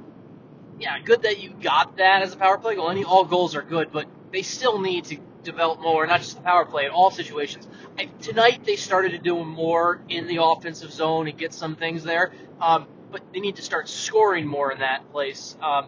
yeah, 0.79 0.97
good 0.99 1.21
that 1.23 1.39
you 1.39 1.51
got 1.61 1.97
that 1.97 2.21
as 2.23 2.33
a 2.33 2.37
power 2.37 2.57
play 2.57 2.75
goal. 2.75 2.89
Any 2.89 3.03
all 3.03 3.23
goals 3.23 3.55
are 3.55 3.61
good, 3.61 3.91
but 3.91 4.07
they 4.31 4.41
still 4.41 4.79
need 4.81 5.05
to 5.05 5.17
develop 5.45 5.79
more, 5.81 6.05
not 6.07 6.19
just 6.21 6.35
the 6.35 6.41
power 6.43 6.65
play 6.65 6.85
in 6.85 6.91
all 6.91 7.11
situations. 7.11 7.67
And 7.97 8.09
tonight 8.21 8.65
they 8.65 8.75
started 8.75 9.11
to 9.11 9.17
do 9.19 9.43
more 9.45 10.01
in 10.09 10.27
the 10.27 10.43
offensive 10.43 10.91
zone 10.91 11.27
and 11.27 11.37
get 11.37 11.53
some 11.53 11.75
things 11.75 12.03
there, 12.03 12.33
um, 12.61 12.87
but 13.11 13.21
they 13.33 13.39
need 13.39 13.55
to 13.57 13.61
start 13.61 13.87
scoring 13.87 14.45
more 14.47 14.71
in 14.71 14.79
that 14.79 15.09
place. 15.11 15.55
Um, 15.61 15.87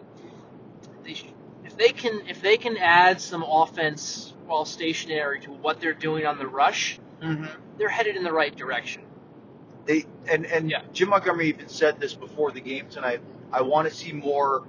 they 1.04 1.14
sh- 1.14 1.26
if 1.64 1.76
they 1.76 1.90
can 1.90 2.22
if 2.28 2.40
they 2.40 2.56
can 2.56 2.76
add 2.78 3.20
some 3.20 3.42
offense 3.42 4.34
while 4.46 4.64
stationary 4.64 5.40
to 5.40 5.50
what 5.50 5.80
they're 5.80 5.92
doing 5.94 6.26
on 6.26 6.38
the 6.38 6.46
rush, 6.46 6.98
Mm-hmm. 7.22 7.46
they're 7.78 7.88
headed 7.88 8.14
in 8.16 8.22
the 8.22 8.32
right 8.32 8.54
direction. 8.54 9.02
They 9.86 10.06
and 10.30 10.46
and 10.46 10.70
Yeah. 10.70 10.82
Jim 10.92 11.08
Montgomery 11.08 11.48
even 11.48 11.68
said 11.68 11.98
this 12.00 12.14
before 12.14 12.52
the 12.52 12.60
game 12.60 12.86
tonight. 12.88 13.20
I 13.52 13.62
want 13.62 13.88
to 13.88 13.94
see 13.94 14.12
more 14.12 14.62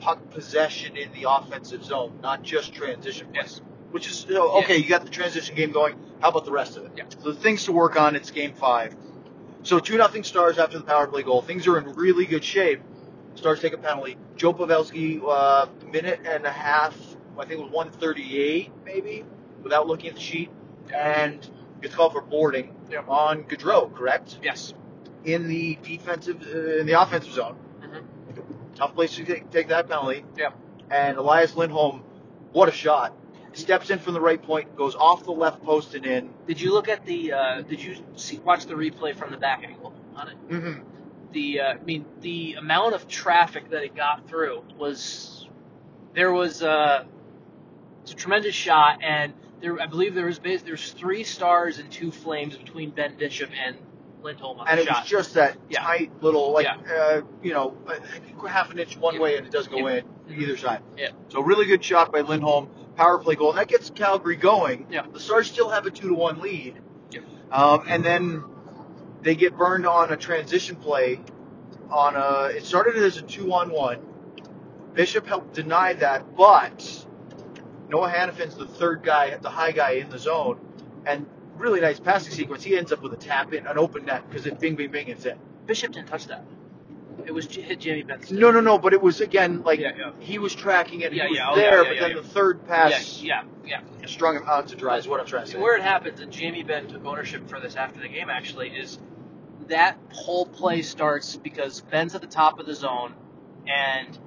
puck 0.00 0.18
possession 0.30 0.96
in 0.96 1.10
the 1.12 1.30
offensive 1.30 1.82
zone, 1.84 2.18
not 2.22 2.42
just 2.42 2.74
transition. 2.74 3.28
play. 3.28 3.40
Yes. 3.42 3.60
Which 3.90 4.08
is 4.08 4.26
you 4.28 4.34
know, 4.34 4.58
okay. 4.58 4.76
You 4.76 4.88
got 4.88 5.04
the 5.04 5.10
transition 5.10 5.54
game 5.54 5.72
going. 5.72 5.94
How 6.20 6.28
about 6.28 6.44
the 6.44 6.52
rest 6.52 6.76
of 6.76 6.84
it? 6.84 6.92
Yeah. 6.96 7.04
So 7.08 7.32
the 7.32 7.38
things 7.40 7.64
to 7.64 7.72
work 7.72 7.98
on. 7.98 8.16
It's 8.16 8.30
game 8.30 8.52
five. 8.54 8.94
So 9.62 9.78
two 9.78 9.96
nothing 9.96 10.24
Stars 10.24 10.58
after 10.58 10.78
the 10.78 10.84
power 10.84 11.06
play 11.06 11.22
goal. 11.22 11.42
Things 11.42 11.66
are 11.66 11.78
in 11.78 11.92
really 11.94 12.26
good 12.26 12.44
shape. 12.44 12.80
Stars 13.34 13.60
take 13.60 13.72
a 13.72 13.78
penalty. 13.78 14.16
Joe 14.36 14.52
Pavelski, 14.52 15.20
uh, 15.26 15.66
minute 15.90 16.20
and 16.24 16.44
a 16.44 16.50
half. 16.50 16.96
I 17.38 17.44
think 17.44 17.60
it 17.60 17.62
was 17.62 17.70
138 17.72 18.70
maybe, 18.84 19.24
without 19.62 19.86
looking 19.86 20.08
at 20.10 20.16
the 20.16 20.20
sheet, 20.20 20.50
and 20.92 21.48
gets 21.80 21.94
called 21.94 22.12
for 22.12 22.20
boarding 22.20 22.74
Yeah. 22.90 23.02
on 23.08 23.44
Gaudreau, 23.44 23.94
correct? 23.94 24.38
Yes. 24.42 24.74
In 25.24 25.46
the 25.46 25.78
defensive, 25.82 26.42
uh, 26.42 26.78
in 26.78 26.86
the 26.86 27.00
offensive 27.00 27.32
zone. 27.32 27.56
Mm-hmm. 27.80 28.74
Tough 28.74 28.94
place 28.94 29.14
to 29.16 29.24
take, 29.24 29.50
take 29.50 29.68
that 29.68 29.88
penalty. 29.88 30.24
Yeah. 30.36 30.50
And 30.90 31.16
Elias 31.16 31.54
Lindholm, 31.54 32.02
what 32.52 32.68
a 32.68 32.72
shot! 32.72 33.14
Steps 33.52 33.90
in 33.90 33.98
from 33.98 34.14
the 34.14 34.20
right 34.20 34.40
point, 34.42 34.76
goes 34.76 34.94
off 34.94 35.24
the 35.24 35.32
left 35.32 35.62
post 35.62 35.94
and 35.94 36.04
in. 36.06 36.30
Did 36.46 36.60
you 36.60 36.72
look 36.72 36.88
at 36.88 37.04
the? 37.06 37.32
Uh, 37.32 37.62
did 37.62 37.82
you 37.82 37.96
see, 38.16 38.38
watch 38.38 38.66
the 38.66 38.74
replay 38.74 39.14
from 39.16 39.30
the 39.30 39.36
back 39.36 39.64
angle 39.64 39.92
on 40.14 40.28
it? 40.28 40.48
Mm-hmm. 40.48 40.82
The 41.32 41.60
uh, 41.60 41.72
I 41.74 41.78
mean, 41.84 42.04
the 42.20 42.54
amount 42.54 42.94
of 42.94 43.08
traffic 43.08 43.70
that 43.70 43.82
it 43.82 43.96
got 43.96 44.28
through 44.28 44.62
was 44.78 45.48
there 46.14 46.32
was 46.32 46.62
a, 46.62 47.06
it's 48.02 48.12
a 48.12 48.14
tremendous 48.14 48.54
shot, 48.54 49.02
and 49.02 49.32
there 49.60 49.80
I 49.80 49.86
believe 49.86 50.14
there 50.14 50.26
was 50.26 50.38
bas- 50.38 50.62
there's 50.62 50.92
three 50.92 51.24
stars 51.24 51.78
and 51.78 51.90
two 51.90 52.10
flames 52.10 52.56
between 52.56 52.90
Ben 52.90 53.16
Bishop 53.16 53.50
and 53.64 53.76
Lindholm 54.22 54.58
And 54.68 54.80
it 54.80 54.86
shot. 54.86 55.02
was 55.02 55.08
just 55.10 55.34
that 55.34 55.56
Yeah. 55.70 55.80
tight 55.82 56.10
little, 56.22 56.50
like, 56.52 56.64
Yeah. 56.66 56.94
uh, 56.94 57.20
you 57.42 57.52
know, 57.52 57.76
half 58.48 58.70
an 58.72 58.78
inch 58.78 58.96
one 58.96 59.14
Yeah. 59.14 59.20
way 59.20 59.36
and 59.36 59.46
it 59.46 59.52
doesn't 59.52 59.70
go 59.72 59.86
in 59.86 60.04
either 60.28 60.56
side. 60.56 60.82
Yeah. 60.96 61.10
So 61.28 61.40
really 61.40 61.66
good 61.66 61.84
shot 61.84 62.10
by 62.12 62.22
Lindholm. 62.22 62.68
Power 62.98 63.18
play 63.18 63.36
goal. 63.36 63.50
And 63.50 63.58
that 63.58 63.68
gets 63.68 63.90
Calgary 63.90 64.34
going. 64.36 64.86
Yeah. 64.90 65.06
The 65.10 65.20
Stars 65.20 65.46
still 65.46 65.70
have 65.70 65.86
a 65.86 65.90
two 65.90 66.08
to 66.08 66.14
one 66.14 66.40
lead. 66.40 66.80
Yeah. 67.12 67.20
Um, 67.52 67.84
and 67.88 68.04
then 68.04 68.44
they 69.22 69.36
get 69.36 69.56
burned 69.56 69.86
on 69.86 70.12
a 70.12 70.16
transition 70.16 70.76
play. 70.76 71.20
On 71.90 72.16
a, 72.16 72.56
it 72.56 72.64
started 72.64 72.96
as 72.96 73.16
a 73.16 73.22
two 73.22 73.52
on 73.54 73.70
one. 73.70 74.00
Bishop 74.94 75.26
helped 75.26 75.54
deny 75.54 75.92
that, 75.94 76.36
but 76.36 77.06
Noah 77.88 78.10
Hanifin's 78.10 78.56
the 78.56 78.66
third 78.66 79.02
guy, 79.04 79.36
the 79.36 79.48
high 79.48 79.70
guy 79.70 79.92
in 79.92 80.10
the 80.10 80.18
zone, 80.18 80.58
and 81.06 81.24
really 81.56 81.80
nice 81.80 82.00
passing 82.00 82.32
sequence. 82.32 82.64
He 82.64 82.76
ends 82.76 82.90
up 82.90 83.00
with 83.00 83.12
a 83.12 83.16
tap 83.16 83.54
in, 83.54 83.66
an 83.68 83.78
open 83.78 84.06
net 84.06 84.28
because 84.28 84.44
it 84.46 84.58
bing, 84.58 84.74
bing, 84.74 84.90
bing, 84.90 85.08
it's 85.08 85.24
in. 85.24 85.38
Bishop 85.66 85.92
didn't 85.92 86.08
touch 86.08 86.26
that. 86.26 86.44
It 87.28 87.34
was 87.34 87.46
hit 87.46 87.78
Jamie 87.78 88.04
Benson. 88.04 88.38
No, 88.38 88.50
no, 88.50 88.60
no, 88.60 88.78
but 88.78 88.94
it 88.94 89.02
was 89.02 89.20
again 89.20 89.62
like 89.62 89.80
Yeah, 89.80 89.92
yeah. 89.94 90.12
he 90.18 90.38
was 90.38 90.54
tracking 90.54 91.02
it. 91.02 91.12
Yeah, 91.12 91.24
he 91.24 91.28
was 91.28 91.38
yeah, 91.38 91.50
oh, 91.50 91.56
there, 91.56 91.84
but 91.84 92.00
then 92.00 92.16
the 92.16 92.22
third 92.22 92.66
pass 92.66 93.20
yeah, 93.20 93.42
yeah. 93.66 93.82
strung 94.06 94.36
him 94.36 94.44
out 94.46 94.68
to 94.68 94.76
dry. 94.76 94.96
Is 94.96 95.06
what 95.06 95.20
I'm 95.20 95.26
trying 95.26 95.44
to 95.44 95.50
say. 95.50 95.58
Where 95.58 95.76
it 95.76 95.82
happens, 95.82 96.20
and 96.20 96.32
Jamie 96.32 96.62
Benn 96.62 96.88
took 96.88 97.04
ownership 97.04 97.46
for 97.46 97.60
this 97.60 97.76
after 97.76 98.00
the 98.00 98.08
game 98.08 98.30
actually, 98.30 98.70
is 98.70 98.98
that 99.66 99.98
whole 100.10 100.46
play 100.46 100.80
starts 100.80 101.36
because 101.36 101.82
Benn's 101.82 102.14
at 102.14 102.22
the 102.22 102.26
top 102.26 102.58
of 102.60 102.64
the 102.64 102.74
zone, 102.74 103.12
and 103.66 104.18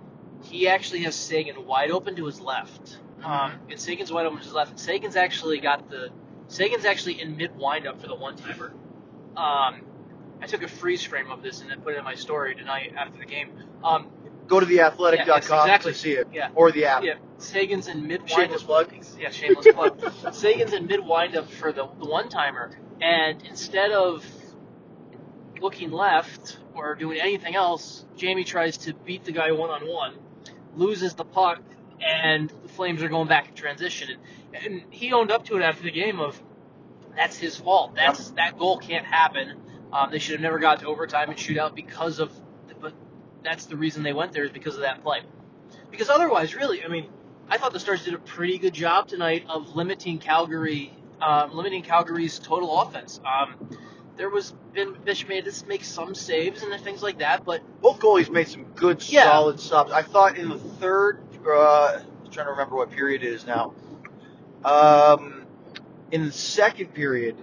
he 0.43 0.67
actually 0.67 1.01
has 1.01 1.15
Seguin 1.15 1.65
wide 1.65 1.89
open 1.89 2.15
to 2.17 2.27
his 2.27 2.39
left. 2.39 2.99
Um, 3.23 3.53
and 3.67 3.79
Seguin's 3.79 4.11
wide 4.11 4.27
open 4.27 4.37
to 4.37 4.43
his 4.43 4.53
left, 4.53 4.69
and 4.69 4.79
Seguin's 4.79 5.15
actually 5.15 5.59
got 5.59 5.89
the 5.89 6.09
Seguin's 6.49 6.85
actually 6.85 7.19
in 7.19 7.35
mid 7.35 7.57
windup 7.57 7.99
for 7.99 8.07
the 8.07 8.15
one 8.15 8.35
timer. 8.35 8.73
Um, 9.35 9.81
I 10.41 10.47
took 10.47 10.63
a 10.63 10.67
freeze 10.67 11.03
frame 11.03 11.31
of 11.31 11.41
this 11.43 11.61
and 11.61 11.69
then 11.69 11.81
put 11.81 11.93
it 11.93 11.97
in 11.99 12.03
my 12.03 12.15
story 12.15 12.55
tonight 12.55 12.93
after 12.97 13.19
the 13.19 13.25
game. 13.25 13.51
Um, 13.83 14.07
Go 14.47 14.59
to 14.59 14.65
theathletic.com 14.65 15.27
Yeah, 15.27 15.35
yes, 15.35 15.45
exactly. 15.45 15.91
to 15.93 15.97
see 15.97 16.11
it, 16.13 16.27
Yeah. 16.33 16.49
or 16.55 16.71
the 16.71 16.85
app. 16.85 17.03
yeah, 17.03 17.13
Seguin's 17.37 17.87
in 17.87 18.05
mid 18.07 18.29
Shameless 18.29 18.63
plug. 18.63 18.93
Yeah, 19.17 19.29
shameless 19.29 19.67
plug. 19.73 20.13
Seguin's 20.33 20.73
in 20.73 20.87
mid 20.87 21.05
windup 21.05 21.49
for 21.49 21.71
the, 21.71 21.87
the 21.99 22.05
one 22.05 22.27
timer, 22.27 22.71
and 22.99 23.41
instead 23.43 23.91
of 23.91 24.25
looking 25.61 25.91
left 25.91 26.57
or 26.73 26.95
doing 26.95 27.19
anything 27.19 27.55
else, 27.55 28.03
Jamie 28.17 28.43
tries 28.43 28.77
to 28.77 28.93
beat 28.93 29.23
the 29.25 29.31
guy 29.31 29.51
one 29.51 29.69
on 29.69 29.87
one, 29.87 30.15
loses 30.75 31.13
the 31.13 31.23
puck, 31.25 31.61
and 32.01 32.51
the 32.63 32.69
Flames 32.69 33.03
are 33.03 33.09
going 33.09 33.27
back 33.27 33.49
in 33.49 33.53
transition. 33.55 34.17
And, 34.53 34.65
and 34.65 34.83
he 34.89 35.13
owned 35.13 35.31
up 35.31 35.45
to 35.45 35.57
it 35.57 35.61
after 35.61 35.83
the 35.83 35.91
game 35.91 36.19
of 36.19 36.41
that's 37.15 37.37
his 37.37 37.55
fault. 37.57 37.93
That's 37.95 38.31
that 38.31 38.57
goal 38.57 38.77
can't 38.79 39.05
happen. 39.05 39.57
Um, 39.93 40.11
they 40.11 40.19
should 40.19 40.33
have 40.33 40.41
never 40.41 40.59
got 40.59 40.79
to 40.81 40.87
overtime 40.87 41.29
and 41.29 41.37
shootout 41.37 41.75
because 41.75 42.19
of, 42.19 42.31
but 42.79 42.93
that's 43.43 43.65
the 43.65 43.75
reason 43.75 44.03
they 44.03 44.13
went 44.13 44.31
there 44.31 44.43
is 44.43 44.51
because 44.51 44.75
of 44.75 44.81
that 44.81 45.03
play. 45.03 45.21
Because 45.89 46.09
otherwise, 46.09 46.55
really, 46.55 46.83
I 46.83 46.87
mean, 46.87 47.07
I 47.49 47.57
thought 47.57 47.73
the 47.73 47.79
Stars 47.79 48.05
did 48.05 48.13
a 48.13 48.19
pretty 48.19 48.57
good 48.57 48.73
job 48.73 49.07
tonight 49.07 49.45
of 49.49 49.75
limiting 49.75 50.19
Calgary, 50.19 50.93
um, 51.21 51.53
limiting 51.53 51.83
Calgary's 51.83 52.39
total 52.39 52.81
offense. 52.81 53.19
Um, 53.25 53.69
there 54.15 54.29
was 54.29 54.53
been 54.73 54.95
Bishop 55.03 55.27
made 55.27 55.43
this 55.43 55.65
make 55.65 55.83
some 55.83 56.15
saves 56.15 56.63
and 56.63 56.81
things 56.81 57.03
like 57.03 57.19
that, 57.19 57.43
but 57.43 57.61
Both 57.81 57.99
goalies 57.99 58.29
made 58.29 58.47
some 58.47 58.63
good, 58.75 59.03
Yeah. 59.09 59.23
solid 59.23 59.59
stops. 59.59 59.91
I 59.91 60.01
thought 60.01 60.37
in 60.37 60.47
the 60.49 60.57
third, 60.57 61.19
uh, 61.45 61.99
I'm 61.99 62.31
trying 62.31 62.45
to 62.45 62.51
remember 62.51 62.75
what 62.77 62.91
period 62.91 63.23
it 63.23 63.33
is 63.33 63.45
now. 63.45 63.73
Um, 64.63 65.45
in 66.11 66.25
the 66.25 66.31
second 66.31 66.93
period, 66.93 67.35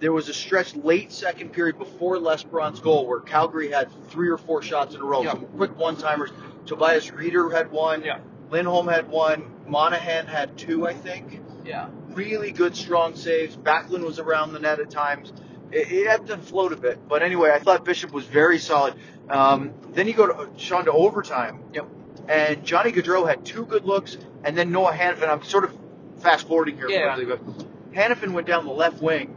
there 0.00 0.12
was 0.12 0.28
a 0.28 0.34
stretch 0.34 0.74
late 0.76 1.12
second 1.12 1.52
period 1.52 1.78
before 1.78 2.16
Lesperance's 2.18 2.80
goal 2.80 3.06
where 3.06 3.20
Calgary 3.20 3.70
had 3.70 3.88
three 4.10 4.28
or 4.28 4.36
four 4.38 4.62
shots 4.62 4.94
in 4.94 5.00
a 5.00 5.04
row. 5.04 5.22
Yeah. 5.22 5.32
Some 5.32 5.46
quick 5.56 5.76
one 5.78 5.96
timers. 5.96 6.30
Tobias 6.66 7.10
Rieder 7.10 7.52
had 7.52 7.70
one. 7.70 8.02
Yeah. 8.02 8.18
Lindholm 8.50 8.88
had 8.88 9.08
one. 9.08 9.50
Monahan 9.66 10.26
had 10.26 10.56
two, 10.56 10.86
I 10.86 10.94
think. 10.94 11.40
yeah, 11.64 11.88
really 12.10 12.52
good, 12.52 12.76
strong 12.76 13.16
saves. 13.16 13.56
Backlund 13.56 14.04
was 14.04 14.18
around 14.20 14.52
the 14.52 14.60
net 14.60 14.78
at 14.78 14.90
times. 14.90 15.32
It, 15.72 15.90
it 15.90 16.06
ebbed 16.06 16.30
and 16.30 16.40
flowed 16.44 16.72
a 16.72 16.76
bit, 16.76 17.08
but 17.08 17.22
anyway, 17.24 17.50
I 17.52 17.58
thought 17.58 17.84
Bishop 17.84 18.12
was 18.12 18.24
very 18.24 18.58
solid. 18.60 18.94
Um, 19.28 19.72
then 19.90 20.06
you 20.06 20.14
go 20.14 20.26
to 20.28 20.48
Sean 20.58 20.84
to 20.84 20.92
overtime. 20.92 21.64
Yep. 21.72 21.88
And 22.28 22.64
Johnny 22.64 22.92
Gaudreau 22.92 23.28
had 23.28 23.44
two 23.44 23.66
good 23.66 23.84
looks, 23.84 24.16
and 24.44 24.56
then 24.56 24.70
Noah 24.70 24.92
Hanifin. 24.92 25.28
I'm 25.28 25.42
sort 25.42 25.64
of 25.64 25.76
fast 26.20 26.46
forwarding 26.46 26.76
here 26.76 26.88
Yeah. 26.88 27.12
quickly, 27.14 27.34
but 27.36 27.92
Hanifin 27.92 28.32
went 28.32 28.46
down 28.46 28.64
the 28.64 28.72
left 28.72 29.02
wing 29.02 29.35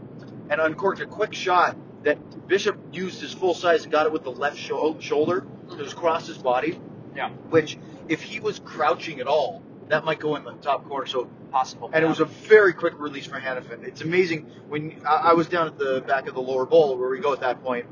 and 0.50 0.60
uncorked 0.60 1.00
a 1.02 1.06
quick 1.06 1.34
shot 1.34 1.78
that 2.04 2.48
Bishop 2.48 2.78
used 2.92 3.22
his 3.22 3.34
full 3.34 3.54
size 3.54 3.84
and 3.84 3.92
got 3.92 4.06
it 4.06 4.12
with 4.12 4.24
the 4.24 4.32
left 4.32 4.58
sho- 4.58 5.00
shoulder. 5.00 5.46
It 5.72 5.78
was 5.78 5.94
across 5.94 6.28
his 6.28 6.38
body. 6.38 6.80
Yeah. 7.16 7.30
Which, 7.50 7.78
if 8.08 8.22
he 8.22 8.40
was 8.40 8.60
crouching 8.60 9.20
at 9.20 9.28
all, 9.28 9.62
that 9.90 10.06
might 10.06 10.20
go 10.20 10.36
in 10.36 10.44
the 10.44 10.54
top 10.54 10.88
corner. 10.88 11.06
So 11.06 11.30
possible. 11.52 11.90
and 11.92 12.06
it 12.06 12.08
was 12.08 12.20
a 12.20 12.26
very 12.26 12.74
quick 12.74 13.00
release 13.00 13.26
for 13.26 13.40
Hanifin. 13.40 13.84
It's 13.84 14.02
amazing 14.02 14.44
when 14.68 15.02
I, 15.08 15.30
I 15.30 15.34
was 15.34 15.48
down 15.48 15.68
at 15.68 15.78
the 15.78 16.02
back 16.02 16.28
of 16.28 16.36
the 16.36 16.42
lower 16.42 16.66
bowl 16.66 16.98
where 16.98 17.10
we 17.10 17.20
go 17.20 17.34
at 17.34 17.42
that 17.42 17.64
point, 17.64 17.88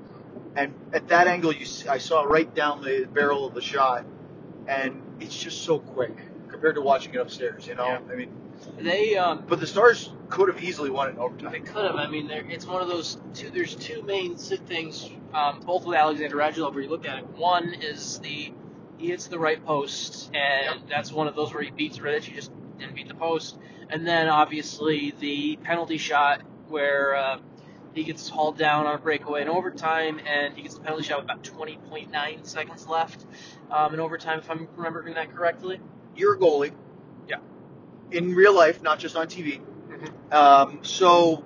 and 0.55 0.73
at 0.93 1.07
that 1.09 1.27
angle, 1.27 1.51
you 1.51 1.65
see, 1.65 1.87
I 1.87 1.97
saw 1.97 2.21
right 2.23 2.53
down 2.53 2.81
the 2.81 3.07
barrel 3.11 3.45
of 3.45 3.53
the 3.53 3.61
shot, 3.61 4.05
and 4.67 5.01
it's 5.19 5.35
just 5.35 5.63
so 5.63 5.79
quick 5.79 6.15
compared 6.57 6.75
to 6.75 6.81
watching 6.81 7.13
it 7.13 7.17
upstairs. 7.17 7.67
You 7.67 7.75
know, 7.75 7.85
Yeah. 7.85 7.99
I 8.11 8.15
mean, 8.15 8.31
they 8.79 9.15
um, 9.15 9.43
but 9.47 9.59
the 9.59 9.67
Stars 9.67 10.11
could 10.29 10.49
have 10.49 10.63
easily 10.63 10.89
won 10.89 11.09
it 11.09 11.17
in 11.17 11.51
They 11.51 11.59
could 11.59 11.85
have. 11.85 11.95
I 11.95 12.07
mean, 12.07 12.29
it's 12.31 12.65
one 12.65 12.81
of 12.81 12.87
those 12.87 13.17
two. 13.33 13.49
There's 13.49 13.75
two 13.75 14.01
main 14.01 14.35
things, 14.35 15.09
um, 15.33 15.61
both 15.61 15.85
with 15.85 15.97
Alexander 15.97 16.35
Radulov, 16.35 16.73
where 16.73 16.83
you 16.83 16.89
look 16.89 17.07
at 17.07 17.19
it. 17.19 17.27
One 17.27 17.73
is 17.75 18.19
the 18.19 18.51
he 18.97 19.07
hits 19.09 19.27
the 19.27 19.37
right 19.37 19.63
post, 19.63 20.31
and 20.33 20.81
that's 20.89 21.11
one 21.11 21.27
of 21.27 21.35
those 21.35 21.53
where 21.53 21.61
he 21.61 21.69
beats 21.69 21.99
Rittich. 21.99 22.23
He 22.23 22.33
just 22.33 22.51
didn't 22.79 22.95
beat 22.95 23.07
the 23.07 23.13
post. 23.13 23.57
And 23.89 24.05
then 24.05 24.27
obviously 24.27 25.13
the 25.19 25.57
penalty 25.57 25.97
shot 25.97 26.41
where 26.67 27.15
uh, 27.15 27.39
he 27.93 28.03
gets 28.03 28.27
hauled 28.27 28.57
down 28.57 28.85
on 28.85 28.95
a 28.95 28.97
breakaway 28.97 29.43
in 29.43 29.49
overtime, 29.49 30.19
and 30.27 30.55
he 30.55 30.63
gets 30.63 30.75
the 30.75 30.81
penalty 30.81 31.03
shot 31.03 31.21
with 31.21 31.25
about 31.25 31.43
20.9 31.43 32.45
seconds 32.45 32.87
left 32.87 33.25
um, 33.71 33.93
in 33.93 33.99
overtime, 33.99 34.39
if 34.39 34.49
I'm 34.49 34.67
remembering 34.75 35.13
that 35.13 35.33
correctly. 35.33 35.79
You're 36.17 36.33
a 36.33 36.37
goalie. 36.37 36.71
Yeah. 37.29 37.37
In 38.11 38.33
real 38.33 38.53
life, 38.55 38.81
not 38.81 38.99
just 38.99 39.15
on 39.15 39.27
TV. 39.27 39.61
Mhm. 39.89 40.33
Um, 40.33 40.79
so, 40.81 41.43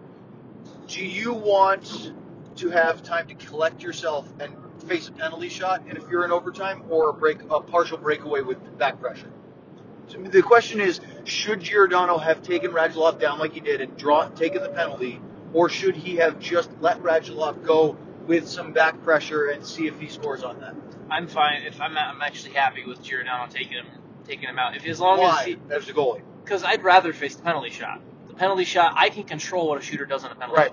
do 0.87 1.05
you 1.05 1.33
want 1.33 2.13
to 2.55 2.69
have 2.69 3.03
time 3.03 3.27
to 3.27 3.35
collect 3.35 3.83
yourself 3.83 4.31
and 4.39 4.53
face 4.87 5.09
a 5.09 5.11
penalty 5.11 5.49
shot, 5.49 5.83
and 5.87 5.97
if 5.97 6.09
you're 6.09 6.25
in 6.25 6.31
overtime, 6.31 6.83
or 6.89 7.09
a 7.09 7.13
break, 7.13 7.39
a 7.49 7.59
partial 7.61 7.97
breakaway 7.97 8.41
with 8.41 8.77
back 8.77 8.99
pressure? 8.99 9.31
So 10.07 10.17
the 10.17 10.41
question 10.41 10.81
is, 10.81 10.99
should 11.23 11.61
Giordano 11.61 12.17
have 12.17 12.41
taken 12.41 12.71
Radulov 12.71 13.19
down 13.19 13.39
like 13.39 13.53
he 13.53 13.59
did 13.61 13.81
and 13.81 13.95
draw, 13.97 14.27
taken 14.27 14.61
the 14.61 14.69
penalty, 14.69 15.21
or 15.53 15.69
should 15.69 15.95
he 15.95 16.17
have 16.17 16.39
just 16.39 16.69
let 16.81 17.01
Radulov 17.01 17.63
go 17.63 17.97
with 18.27 18.47
some 18.47 18.73
back 18.73 19.01
pressure 19.03 19.47
and 19.49 19.65
see 19.65 19.87
if 19.87 19.99
he 19.99 20.07
scores 20.07 20.43
on 20.43 20.59
that? 20.59 20.75
I'm 21.09 21.27
fine. 21.27 21.63
If 21.63 21.79
I'm, 21.79 21.97
I'm 21.97 22.21
actually 22.21 22.53
happy 22.53 22.83
with 22.85 23.01
Giordano 23.01 23.47
taking 23.49 23.73
him 23.73 23.85
taking 24.27 24.47
him 24.49 24.59
out. 24.59 24.75
If 24.75 24.85
as 24.87 24.99
long 24.99 25.19
Why? 25.19 25.57
As 25.69 25.87
a 25.89 25.93
goalie. 25.93 26.21
because 26.43 26.63
I'd 26.63 26.83
rather 26.83 27.13
face 27.13 27.35
the 27.35 27.43
penalty 27.43 27.69
shot. 27.69 28.01
The 28.27 28.33
penalty 28.33 28.63
shot, 28.63 28.93
I 28.95 29.09
can 29.09 29.23
control 29.23 29.67
what 29.69 29.77
a 29.79 29.81
shooter 29.81 30.05
does 30.05 30.23
on 30.23 30.31
a 30.31 30.35
penalty. 30.35 30.59
Right. 30.61 30.71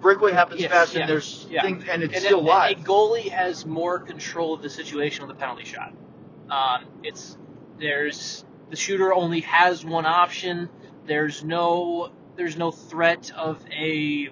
Breakaway 0.00 0.32
happens 0.32 0.60
Yes, 0.60 0.70
fast, 0.70 0.94
yeah, 0.94 1.00
and 1.00 1.10
there's 1.10 1.46
yeah. 1.50 1.62
things, 1.62 1.84
and 1.88 2.02
it's 2.02 2.14
And 2.14 2.22
still 2.24 2.40
a, 2.40 2.42
live. 2.42 2.78
A 2.78 2.80
goalie 2.82 3.30
has 3.30 3.66
more 3.66 3.98
control 3.98 4.54
of 4.54 4.62
the 4.62 4.70
situation 4.70 5.22
on 5.22 5.28
the 5.28 5.34
penalty 5.34 5.64
shot. 5.64 5.92
Um, 6.50 6.84
it's 7.02 7.36
there's 7.78 8.44
the 8.70 8.76
shooter 8.76 9.12
only 9.12 9.40
has 9.40 9.84
one 9.84 10.06
option. 10.06 10.68
There's 11.06 11.42
no 11.42 12.10
there's 12.36 12.56
no 12.56 12.70
threat 12.70 13.32
of 13.34 13.64
a 13.70 14.28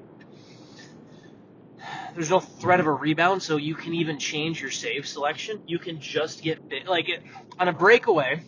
there's 2.14 2.30
no 2.30 2.40
threat 2.40 2.80
of 2.80 2.86
a 2.86 2.92
rebound, 2.92 3.42
so 3.42 3.56
you 3.56 3.74
can 3.74 3.94
even 3.94 4.18
change 4.18 4.60
your 4.60 4.70
save 4.70 5.06
selection. 5.06 5.62
You 5.66 5.78
can 5.78 6.00
just 6.00 6.42
get 6.42 6.68
big, 6.68 6.88
like 6.88 7.08
it, 7.08 7.22
on 7.58 7.68
a 7.68 7.72
breakaway. 7.72 8.42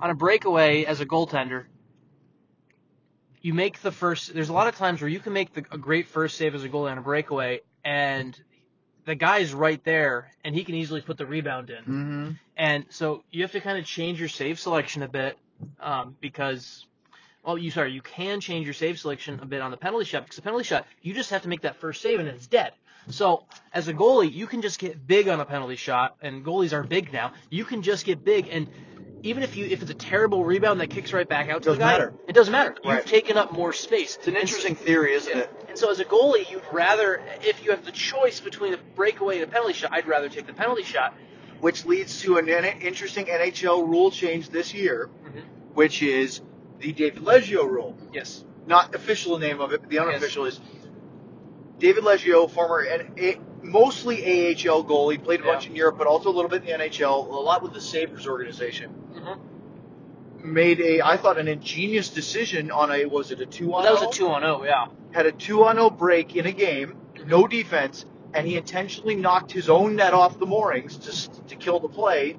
On 0.00 0.10
a 0.10 0.14
breakaway 0.14 0.84
as 0.84 1.00
a 1.00 1.06
goaltender, 1.06 1.66
you 3.40 3.54
make 3.54 3.80
the 3.82 3.92
first. 3.92 4.34
There's 4.34 4.48
a 4.48 4.52
lot 4.52 4.66
of 4.66 4.76
times 4.76 5.00
where 5.00 5.08
you 5.08 5.20
can 5.20 5.32
make 5.32 5.52
the, 5.52 5.64
a 5.70 5.78
great 5.78 6.08
first 6.08 6.36
save 6.36 6.54
as 6.54 6.64
a 6.64 6.68
goalie 6.68 6.90
on 6.90 6.98
a 6.98 7.02
breakaway, 7.02 7.60
and 7.84 8.36
the 9.04 9.14
guy's 9.14 9.52
right 9.52 9.82
there, 9.84 10.32
and 10.44 10.54
he 10.54 10.64
can 10.64 10.74
easily 10.74 11.00
put 11.00 11.18
the 11.18 11.26
rebound 11.26 11.70
in. 11.70 11.82
mm-hmm. 11.82 12.30
And 12.56 12.86
so 12.90 13.24
you 13.30 13.42
have 13.42 13.52
to 13.52 13.60
kind 13.60 13.78
of 13.78 13.84
change 13.84 14.20
your 14.20 14.28
save 14.28 14.58
selection 14.58 15.02
a 15.02 15.08
bit 15.08 15.38
um, 15.80 16.16
because, 16.20 16.86
well, 17.44 17.58
you 17.58 17.70
sorry, 17.70 17.92
you 17.92 18.02
can 18.02 18.40
change 18.40 18.66
your 18.66 18.74
save 18.74 18.98
selection 18.98 19.40
a 19.42 19.46
bit 19.46 19.60
on 19.60 19.70
the 19.70 19.76
penalty 19.76 20.04
shot 20.04 20.22
because 20.22 20.36
the 20.36 20.42
penalty 20.42 20.64
shot 20.64 20.86
you 21.02 21.12
just 21.14 21.30
have 21.30 21.42
to 21.42 21.48
make 21.48 21.62
that 21.62 21.76
first 21.76 22.00
save 22.02 22.20
and 22.20 22.28
it's 22.28 22.46
dead. 22.46 22.72
So 23.08 23.44
as 23.72 23.88
a 23.88 23.94
goalie, 23.94 24.32
you 24.32 24.46
can 24.46 24.62
just 24.62 24.78
get 24.78 25.04
big 25.06 25.26
on 25.28 25.40
a 25.40 25.44
penalty 25.44 25.74
shot, 25.74 26.16
and 26.22 26.44
goalies 26.44 26.72
are 26.72 26.84
big 26.84 27.12
now. 27.12 27.32
You 27.50 27.64
can 27.64 27.82
just 27.82 28.04
get 28.06 28.22
big, 28.24 28.46
and 28.48 28.68
even 29.24 29.42
if 29.42 29.56
you 29.56 29.66
if 29.66 29.82
it's 29.82 29.90
a 29.90 29.94
terrible 29.94 30.44
rebound 30.44 30.80
that 30.80 30.90
kicks 30.90 31.12
right 31.12 31.28
back 31.28 31.48
out 31.48 31.62
to 31.64 31.70
Doesn't 31.70 31.80
the 31.80 31.84
guy, 31.84 31.92
matter. 31.92 32.14
it 32.28 32.32
doesn't 32.32 32.52
matter. 32.52 32.76
Right. 32.84 32.96
You've 32.98 33.06
taken 33.06 33.36
up 33.36 33.50
more 33.52 33.72
space. 33.72 34.16
It's 34.16 34.28
an 34.28 34.36
interesting 34.36 34.76
theory, 34.76 35.14
isn't 35.14 35.36
it? 35.36 35.50
And 35.68 35.76
so 35.76 35.90
as 35.90 35.98
a 35.98 36.04
goalie, 36.04 36.48
you'd 36.48 36.62
rather, 36.72 37.20
if 37.42 37.64
you 37.64 37.72
have 37.72 37.84
the 37.84 37.90
choice 37.92 38.38
between 38.38 38.72
a 38.74 38.76
breakaway 38.94 39.36
and 39.40 39.44
a 39.44 39.46
penalty 39.48 39.72
shot, 39.74 39.90
I'd 39.92 40.06
rather 40.06 40.28
take 40.28 40.46
the 40.46 40.52
penalty 40.54 40.84
shot. 40.84 41.14
Which 41.60 41.84
leads 41.84 42.20
to 42.22 42.38
an 42.38 42.48
interesting 42.48 43.26
NHL 43.26 43.86
rule 43.88 44.10
change 44.12 44.48
this 44.50 44.72
year, 44.74 45.08
Mhm. 45.24 45.42
which 45.74 46.02
is 46.02 46.40
the 46.82 46.92
David 46.92 47.22
Leggio 47.24 47.64
rule. 47.68 47.96
Yes. 48.12 48.44
Not 48.66 48.94
official 48.94 49.38
name 49.38 49.60
of 49.60 49.72
it, 49.72 49.80
but 49.80 49.88
the 49.90 49.98
unofficial 50.00 50.44
is 50.44 50.60
David 51.78 52.04
Leggio, 52.04 52.48
former 52.50 52.84
A- 52.84 53.40
mostly 53.62 54.22
AHL 54.24 54.84
goalie, 54.84 55.22
played 55.22 55.40
a 55.40 55.44
bunch 55.44 55.66
in 55.66 55.74
Europe, 55.74 55.96
but 55.98 56.06
also 56.06 56.28
a 56.28 56.34
little 56.34 56.50
bit 56.50 56.62
in 56.62 56.66
the 56.78 56.84
NHL, 56.84 57.26
a 57.26 57.30
lot 57.40 57.62
with 57.62 57.72
the 57.72 57.80
Sabres 57.80 58.26
organization. 58.26 58.90
hmm 58.90 59.32
Made 60.44 60.80
a, 60.80 61.02
I 61.02 61.16
thought, 61.18 61.38
an 61.38 61.46
ingenious 61.46 62.08
decision 62.08 62.72
on 62.72 62.90
a, 62.90 63.04
was 63.06 63.30
it 63.30 63.40
a 63.40 63.46
two 63.46 63.72
on 63.74 63.84
that 63.84 63.92
was 63.92 64.02
a 64.02 64.10
two 64.10 64.26
on 64.28 64.42
zero. 64.42 64.64
Yeah. 64.64 64.86
had 65.12 65.24
a 65.26 65.30
two 65.32 65.64
on 65.64 65.76
zero 65.76 65.88
break 65.88 66.34
in 66.34 66.46
a 66.46 66.52
game, 66.52 66.96
no 67.26 67.46
defense, 67.46 68.04
and 68.34 68.44
he 68.46 68.56
intentionally 68.56 69.14
knocked 69.14 69.52
his 69.52 69.68
own 69.68 69.94
net 69.94 70.14
off 70.14 70.40
the 70.40 70.46
moorings 70.46 70.96
just 70.96 71.46
to 71.48 71.54
kill 71.54 71.78
the 71.78 71.88
play, 71.88 72.36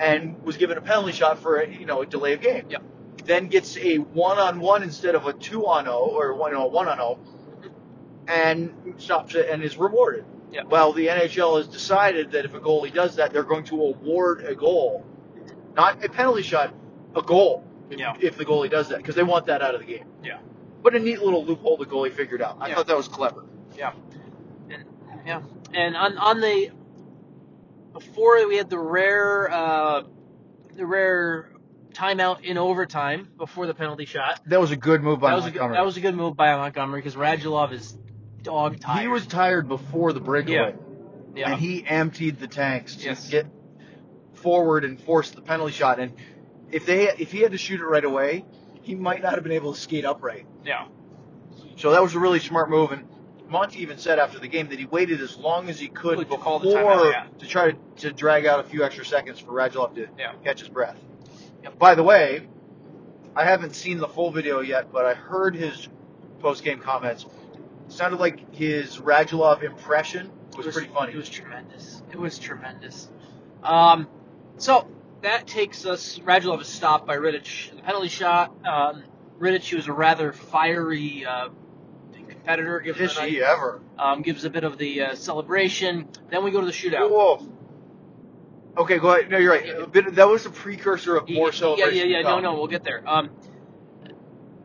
and 0.00 0.42
was 0.42 0.56
given 0.56 0.76
a 0.76 0.80
penalty 0.80 1.12
shot 1.12 1.38
for 1.38 1.58
a, 1.60 1.68
you 1.72 1.86
know 1.86 2.02
a 2.02 2.06
delay 2.06 2.32
of 2.32 2.40
game. 2.40 2.64
Yep. 2.68 2.82
Then 3.30 3.46
gets 3.46 3.76
a 3.76 3.98
one 3.98 4.38
on 4.38 4.58
one 4.58 4.82
instead 4.82 5.14
of 5.14 5.24
a 5.28 5.32
two 5.32 5.64
on 5.64 5.84
zero 5.84 5.98
or 5.98 6.34
one 6.34 6.52
no, 6.52 6.66
one 6.66 6.88
on 6.88 6.96
zero, 6.96 7.18
and 8.26 8.74
stops 8.96 9.36
it 9.36 9.48
and 9.48 9.62
is 9.62 9.76
rewarded. 9.76 10.24
Yep. 10.50 10.66
Well, 10.66 10.92
the 10.92 11.06
NHL 11.06 11.58
has 11.58 11.68
decided 11.68 12.32
that 12.32 12.44
if 12.44 12.54
a 12.54 12.58
goalie 12.58 12.92
does 12.92 13.14
that, 13.14 13.32
they're 13.32 13.44
going 13.44 13.62
to 13.66 13.80
award 13.80 14.44
a 14.44 14.56
goal, 14.56 15.06
not 15.76 16.04
a 16.04 16.08
penalty 16.08 16.42
shot, 16.42 16.74
a 17.14 17.22
goal. 17.22 17.64
Yeah. 17.88 18.16
If 18.20 18.36
the 18.36 18.44
goalie 18.44 18.68
does 18.68 18.88
that, 18.88 18.96
because 18.96 19.14
they 19.14 19.22
want 19.22 19.46
that 19.46 19.62
out 19.62 19.76
of 19.76 19.80
the 19.80 19.86
game. 19.86 20.06
Yeah. 20.24 20.38
But 20.82 20.96
a 20.96 20.98
neat 20.98 21.22
little 21.22 21.44
loophole 21.44 21.76
the 21.76 21.86
goalie 21.86 22.12
figured 22.12 22.42
out. 22.42 22.56
I 22.60 22.66
Yeah. 22.70 22.74
thought 22.74 22.88
that 22.88 22.96
was 22.96 23.06
clever. 23.06 23.44
And 23.78 24.84
yeah. 25.24 25.42
And 25.72 25.96
on 25.96 26.18
on 26.18 26.40
the 26.40 26.72
before 27.92 28.44
we 28.48 28.56
had 28.56 28.68
the 28.68 28.78
rare 28.80 29.48
uh, 29.52 30.02
the 30.74 30.84
rare 30.84 31.49
timeout 31.94 32.42
in 32.44 32.58
overtime 32.58 33.28
before 33.36 33.66
the 33.66 33.74
penalty 33.74 34.04
shot. 34.04 34.40
That 34.46 34.60
was 34.60 34.70
a 34.70 34.76
good 34.76 35.02
move 35.02 35.20
by 35.20 35.30
That 35.30 35.36
was 35.36 35.44
a 35.44 35.48
Montgomery. 35.48 35.76
that 35.76 35.84
was 35.84 35.96
a 35.96 36.00
good 36.00 36.14
move 36.14 36.36
by 36.36 36.54
Montgomery 36.56 37.00
because 37.00 37.16
Radulov 37.16 37.72
is 37.72 37.96
dog 38.42 38.80
tired. 38.80 39.02
he 39.02 39.08
was 39.08 39.26
tired 39.26 39.68
before 39.68 40.12
the 40.12 40.20
breakaway, 40.20 40.74
yeah. 41.34 41.50
and 41.52 41.60
he 41.60 41.84
emptied 41.86 42.38
the 42.40 42.46
tanks 42.48 42.96
to 42.96 43.04
Yes. 43.06 43.28
get 43.28 43.46
forward 44.34 44.84
and 44.84 45.00
force 45.00 45.30
the 45.30 45.42
penalty 45.42 45.72
shot. 45.72 45.98
And 46.00 46.12
if 46.70 46.86
they 46.86 47.08
if 47.10 47.32
he 47.32 47.40
had 47.40 47.52
to 47.52 47.58
shoot 47.58 47.80
it 47.80 47.84
right 47.84 48.04
away, 48.04 48.44
he 48.82 48.94
might 48.94 49.22
not 49.22 49.34
have 49.34 49.42
been 49.42 49.52
able 49.52 49.74
to 49.74 49.80
skate 49.80 50.04
upright. 50.04 50.46
yeah. 50.64 50.86
So 51.76 51.92
that 51.92 52.02
was 52.02 52.14
a 52.14 52.18
really 52.18 52.40
smart 52.40 52.68
move. 52.70 52.92
And 52.92 53.06
Monty 53.48 53.80
even 53.82 53.98
said 53.98 54.18
after 54.18 54.38
the 54.38 54.48
game 54.48 54.68
that 54.68 54.78
he 54.78 54.84
waited 54.84 55.20
as 55.20 55.36
long 55.38 55.68
as 55.70 55.78
he 55.78 55.88
could 55.88 56.18
To 56.18 56.24
before 56.24 56.38
call 56.38 56.58
the 56.58 56.68
timeout, 56.74 57.10
yeah. 57.12 57.26
to 57.38 57.46
try 57.46 57.70
to, 57.72 57.78
to 57.98 58.12
drag 58.12 58.46
out 58.46 58.60
a 58.60 58.64
few 58.64 58.84
extra 58.84 59.04
seconds 59.04 59.38
for 59.40 59.52
Radulov 59.52 59.94
to 59.96 60.06
Yeah. 60.18 60.32
catch 60.44 60.60
his 60.60 60.68
breath. 60.68 60.96
Yep. 61.62 61.78
By 61.78 61.94
the 61.94 62.02
way, 62.02 62.46
I 63.36 63.44
haven't 63.44 63.74
seen 63.74 63.98
the 63.98 64.08
full 64.08 64.30
video 64.30 64.60
yet, 64.60 64.92
but 64.92 65.04
I 65.06 65.14
heard 65.14 65.54
his 65.54 65.88
post 66.40 66.64
game 66.64 66.80
comments. 66.80 67.26
sounded 67.88 68.18
like 68.18 68.54
his 68.54 68.98
Radulov 68.98 69.62
impression 69.62 70.30
was, 70.56 70.66
It 70.66 70.72
pretty 70.72 70.88
funny. 70.92 71.12
It 71.12 71.16
was 71.16 71.28
tremendous. 71.28 72.02
It 72.10 72.18
was 72.18 72.38
tremendous. 72.38 73.08
Um, 73.62 74.08
so 74.56 74.86
that 75.22 75.46
takes 75.46 75.84
us. 75.86 76.18
Radulov 76.18 76.60
is 76.62 76.68
stopped 76.68 77.06
by 77.06 77.16
Rittich. 77.16 77.74
The 77.76 77.82
penalty 77.82 78.08
shot. 78.08 78.54
Um, 78.66 79.04
Rittich, 79.38 79.68
who 79.70 79.76
is 79.78 79.86
a 79.86 79.92
rather 79.92 80.32
fiery 80.32 81.24
uh, 81.24 81.48
competitor, 82.28 82.80
gives 82.80 83.18
he 83.18 83.42
ever? 83.42 83.80
um, 83.98 84.22
gives 84.22 84.44
a 84.44 84.50
bit 84.50 84.64
of 84.64 84.76
the 84.78 85.02
uh, 85.02 85.14
celebration. 85.14 86.08
Then 86.30 86.44
we 86.44 86.50
go 86.50 86.60
to 86.60 86.66
the 86.66 86.72
shootout. 86.72 87.10
Whoa. 87.10 87.46
Okay, 88.78 88.98
go 88.98 89.12
ahead. 89.14 89.30
No, 89.30 89.38
you're 89.38 89.52
right. 89.52 89.92
Bit, 89.92 90.14
that 90.14 90.28
was 90.28 90.46
a 90.46 90.50
precursor 90.50 91.16
of 91.16 91.28
more 91.28 91.48
yeah, 91.48 91.52
celebration. 91.52 91.96
yeah, 91.96 92.04
yeah. 92.04 92.16
to 92.18 92.22
No, 92.22 92.34
come. 92.36 92.42
no, 92.42 92.54
we'll 92.54 92.66
get 92.68 92.84
there. 92.84 93.02
Um, 93.06 93.30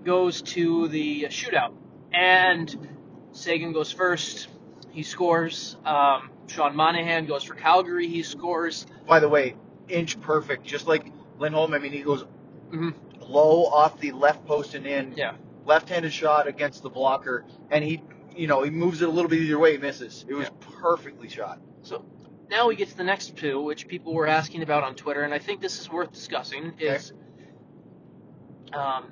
goes 0.03 0.41
to 0.43 0.87
the 0.89 1.23
shootout, 1.29 1.73
and 2.13 2.87
Seguin 3.31 3.73
goes 3.73 3.91
first. 3.91 4.47
He 4.91 5.03
scores. 5.03 5.75
Um, 5.85 6.29
Sean 6.47 6.75
Monahan 6.75 7.25
goes 7.25 7.43
for 7.43 7.55
Calgary. 7.55 8.07
He 8.07 8.23
scores. 8.23 8.85
By 9.07 9.19
the 9.19 9.27
way, 9.27 9.55
inch 9.89 10.19
perfect, 10.21 10.65
just 10.65 10.87
like 10.87 11.07
Lindholm. 11.39 11.73
I 11.73 11.79
mean, 11.79 11.91
he 11.91 12.01
goes 12.01 12.25
Mhm. 12.71 12.93
low 13.27 13.65
off 13.65 13.99
the 13.99 14.11
left 14.11 14.45
post 14.45 14.75
and 14.75 14.85
in. 14.85 15.13
Yeah. 15.17 15.33
Left-handed 15.65 16.13
shot 16.13 16.47
against 16.47 16.83
the 16.83 16.89
blocker, 16.91 17.43
and 17.71 17.83
he, 17.83 18.03
you 18.35 18.45
know, 18.45 18.61
he 18.61 18.69
moves 18.69 19.01
it 19.01 19.09
a 19.09 19.11
little 19.11 19.29
bit 19.29 19.39
either 19.41 19.57
way. 19.57 19.71
He 19.71 19.77
misses. 19.79 20.23
It 20.29 20.35
was 20.35 20.49
perfectly 20.79 21.27
shot. 21.27 21.59
So 21.81 22.05
now 22.49 22.67
we 22.67 22.75
get 22.75 22.89
to 22.89 22.97
the 22.97 23.03
next 23.03 23.35
two, 23.37 23.61
which 23.61 23.87
people 23.87 24.13
were 24.13 24.27
asking 24.27 24.61
about 24.63 24.83
on 24.83 24.95
Twitter, 24.95 25.23
and 25.23 25.33
I 25.33 25.39
think 25.39 25.61
this 25.61 25.79
is 25.79 25.89
worth 25.89 26.11
discussing. 26.11 26.73
Is 26.79 27.13
um, 28.73 29.05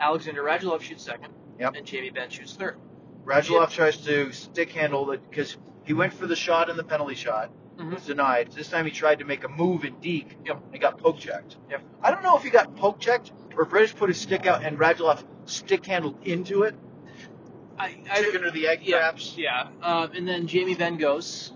Alexander 0.00 0.42
Radulov 0.42 0.80
shoots 0.80 1.02
second, 1.04 1.32
Yep. 1.58 1.74
and 1.76 1.86
Jamie 1.86 2.10
Benn 2.10 2.30
shoots 2.30 2.54
third. 2.54 2.76
Radulov 3.24 3.70
tries 3.70 3.96
to 3.98 4.32
stick 4.32 4.70
handle 4.72 5.10
it 5.10 5.20
because 5.28 5.56
he 5.84 5.92
went 5.92 6.12
for 6.12 6.26
the 6.26 6.36
shot 6.36 6.70
and 6.70 6.78
the 6.78 6.84
penalty 6.84 7.14
shot. 7.14 7.50
Mhm. 7.76 7.92
was 7.92 8.06
denied. 8.06 8.50
This 8.52 8.70
time 8.70 8.86
he 8.86 8.90
tried 8.90 9.18
to 9.18 9.26
make 9.26 9.44
a 9.44 9.48
move 9.48 9.84
in 9.84 9.96
deke 10.00 10.38
Yep. 10.46 10.62
and 10.72 10.80
got 10.80 10.96
poke 10.96 11.18
checked. 11.18 11.58
Yep. 11.68 11.82
I 12.02 12.10
don't 12.10 12.22
know 12.22 12.34
if 12.36 12.42
he 12.42 12.48
got 12.48 12.74
poke 12.74 12.98
checked 12.98 13.32
or 13.54 13.64
if 13.64 13.68
Rittich 13.68 13.94
put 13.96 14.08
his 14.08 14.18
stick 14.18 14.46
out 14.46 14.64
and 14.64 14.78
Radulov 14.78 15.22
stick 15.44 15.84
handled 15.84 16.16
into 16.26 16.62
it. 16.62 16.74
I, 17.78 17.98
I 18.10 18.22
Chicken 18.22 18.44
or 18.44 18.50
the 18.50 18.66
egg, 18.68 18.80
yeah, 18.82 18.96
perhaps. 18.96 19.36
yeah. 19.36 19.68
Um, 19.82 20.12
and 20.12 20.26
then 20.26 20.46
Jamie 20.46 20.74
Benn 20.74 20.96
goes. 20.96 21.52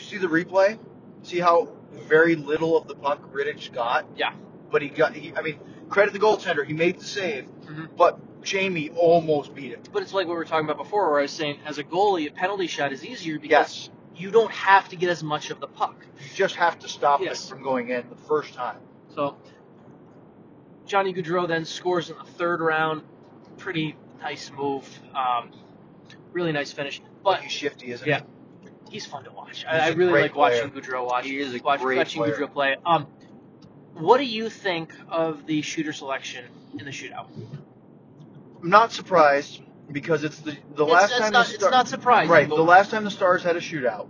You 0.00 0.06
see 0.06 0.16
the 0.18 0.26
replay? 0.28 0.78
See 1.22 1.38
how 1.38 1.68
very 2.08 2.34
little 2.34 2.76
of 2.76 2.88
the 2.88 2.94
puck 2.94 3.32
Rittich 3.32 3.72
got? 3.72 4.06
Yeah. 4.16 4.32
But 4.70 4.80
he 4.82 4.88
got, 4.88 5.14
he, 5.14 5.34
I 5.36 5.42
mean, 5.42 5.58
credit 5.90 6.12
the 6.12 6.18
goaltender. 6.18 6.64
He 6.64 6.72
made 6.72 6.98
the 6.98 7.04
save, 7.04 7.44
Mhm. 7.66 7.88
but 7.96 8.42
Jamie 8.42 8.88
almost 8.90 9.54
beat 9.54 9.72
it. 9.72 9.88
But 9.92 10.02
it's 10.02 10.14
like 10.14 10.26
what 10.26 10.32
we 10.32 10.38
were 10.38 10.44
talking 10.46 10.64
about 10.64 10.78
before, 10.78 11.10
where 11.10 11.18
I 11.18 11.22
was 11.22 11.30
saying, 11.32 11.58
as 11.66 11.76
a 11.78 11.84
goalie, 11.84 12.28
a 12.28 12.32
penalty 12.32 12.66
shot 12.66 12.92
is 12.92 13.04
easier 13.04 13.38
because 13.38 13.50
Yes. 13.50 13.90
you 14.16 14.30
don't 14.30 14.50
have 14.50 14.88
to 14.88 14.96
get 14.96 15.10
as 15.10 15.22
much 15.22 15.50
of 15.50 15.60
the 15.60 15.66
puck. 15.66 16.06
You 16.18 16.26
just 16.34 16.54
have 16.56 16.78
to 16.78 16.88
stop 16.88 17.20
Yes. 17.20 17.44
it 17.44 17.48
from 17.50 17.62
going 17.62 17.90
in 17.90 18.08
the 18.08 18.16
first 18.16 18.54
time. 18.54 18.78
So 19.14 19.36
Johnny 20.86 21.12
Gaudreau 21.12 21.46
then 21.46 21.64
scores 21.66 22.08
in 22.10 22.16
the 22.16 22.24
third 22.24 22.60
round. 22.60 23.02
Pretty 23.58 23.96
nice 24.22 24.50
move. 24.50 24.88
Um, 25.14 25.50
really 26.32 26.52
nice 26.52 26.72
finish. 26.72 27.02
But 27.22 27.42
he's 27.42 27.52
shifty, 27.52 27.92
isn't 27.92 28.08
yeah. 28.08 28.20
he? 28.20 28.24
He's 28.90 29.06
fun 29.06 29.24
to 29.24 29.30
watch. 29.30 29.64
I, 29.66 29.78
I, 29.78 29.88
really 29.90 30.20
like 30.20 30.32
player. 30.32 30.66
watching 30.66 30.82
Gaudreau 30.82 31.06
watch. 31.06 31.24
He 31.24 31.38
is 31.38 31.54
a 31.54 31.58
watch, 31.62 31.80
great 31.80 31.98
watching 31.98 32.22
player. 32.22 32.34
Gaudreau 32.36 32.52
play. 32.52 32.76
Um, 32.84 33.06
what 33.94 34.18
do 34.18 34.24
you 34.24 34.50
think 34.50 34.92
of 35.08 35.46
the 35.46 35.62
shooter 35.62 35.92
selection 35.92 36.44
in 36.78 36.84
the 36.84 36.90
shootout? 36.90 37.28
I'm 38.62 38.68
not 38.68 38.92
surprised 38.92 39.62
because 39.90 40.24
it's 40.24 40.38
the 40.40 40.56
the 40.74 40.84
It's- 40.84 40.88
last 40.88 41.10
it's 41.12 41.20
time 41.20 41.32
not- 41.32 41.46
the 41.46 41.54
it's 41.54 41.62
not 41.70 41.88
surprising, 41.88 42.30
Right, 42.30 42.48
the 42.48 42.54
last 42.56 42.90
time 42.90 43.04
the 43.04 43.10
Stars 43.10 43.42
had 43.42 43.56
a 43.56 43.60
shootout, 43.60 44.08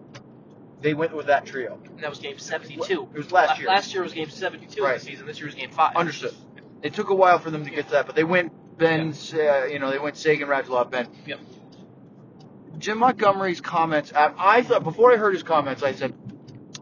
they 0.80 0.94
went 0.94 1.14
with 1.14 1.26
that 1.26 1.44
trio. 1.44 1.78
and 1.84 2.00
that 2.00 2.10
was 2.10 2.18
game 2.18 2.38
72. 2.38 3.08
It 3.14 3.18
was 3.18 3.30
last 3.32 3.58
year. 3.58 3.68
Last 3.68 3.92
year 3.92 4.02
was 4.02 4.14
game 4.14 4.30
72 4.30 4.82
of 4.84 4.94
the 4.94 4.98
season. 5.00 5.26
This 5.26 5.38
year 5.38 5.46
was 5.46 5.54
game 5.54 5.70
five. 5.70 5.94
Understood. 5.94 6.34
It 6.82 6.94
took 6.94 7.10
a 7.10 7.14
while 7.14 7.38
for 7.38 7.50
them 7.50 7.64
to 7.64 7.70
get 7.70 7.86
to 7.86 7.92
that, 7.92 8.06
but 8.06 8.16
they 8.16 8.24
went 8.24 8.52
Benn, 8.78 9.12
uh, 9.34 9.64
you 9.66 9.78
know, 9.78 9.90
they 9.90 9.98
went 9.98 10.16
Seguin, 10.16 10.48
Radulov, 10.48 10.90
Benn. 10.90 11.06
Yep. 11.26 11.38
Jim 12.78 12.98
Montgomery's 12.98 13.60
comments. 13.60 14.12
I, 14.14 14.32
I 14.36 14.62
thought 14.62 14.84
before 14.84 15.12
I 15.12 15.16
heard 15.16 15.34
his 15.34 15.42
comments, 15.42 15.82
I 15.82 15.92
said, 15.92 16.14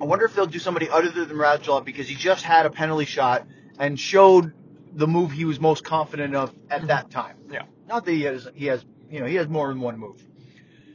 I 0.01 0.05
wonder 0.05 0.27
if 0.27 0.35
they'll 0.35 0.47
do 0.47 0.59
somebody 0.59 0.89
other 0.89 1.11
than 1.11 1.37
Radulov 1.37 1.85
because 1.85 2.09
he 2.09 2.15
just 2.15 2.45
had 2.45 2.67
a 2.67 2.71
penalty 2.71 3.05
shot 3.05 3.47
and 3.79 3.99
showed 3.99 4.53
the 4.93 5.07
move 5.07 5.33
he 5.33 5.45
was 5.45 5.59
most 5.61 5.85
confident 5.85 6.35
of 6.35 6.55
at 6.71 6.87
that 6.87 7.05
mm-hmm. 7.05 7.11
time. 7.11 7.37
Yeah. 7.51 7.63
Not 7.89 8.05
that 8.05 8.13
he 8.13 8.23
has, 8.23 8.49
he 8.55 8.67
has, 8.67 8.85
you 9.11 9.21
know, 9.21 9.27
he 9.27 9.35
has 9.37 9.49
more 9.49 9.69
than 9.69 9.81
one 9.81 9.99
move. 9.99 10.25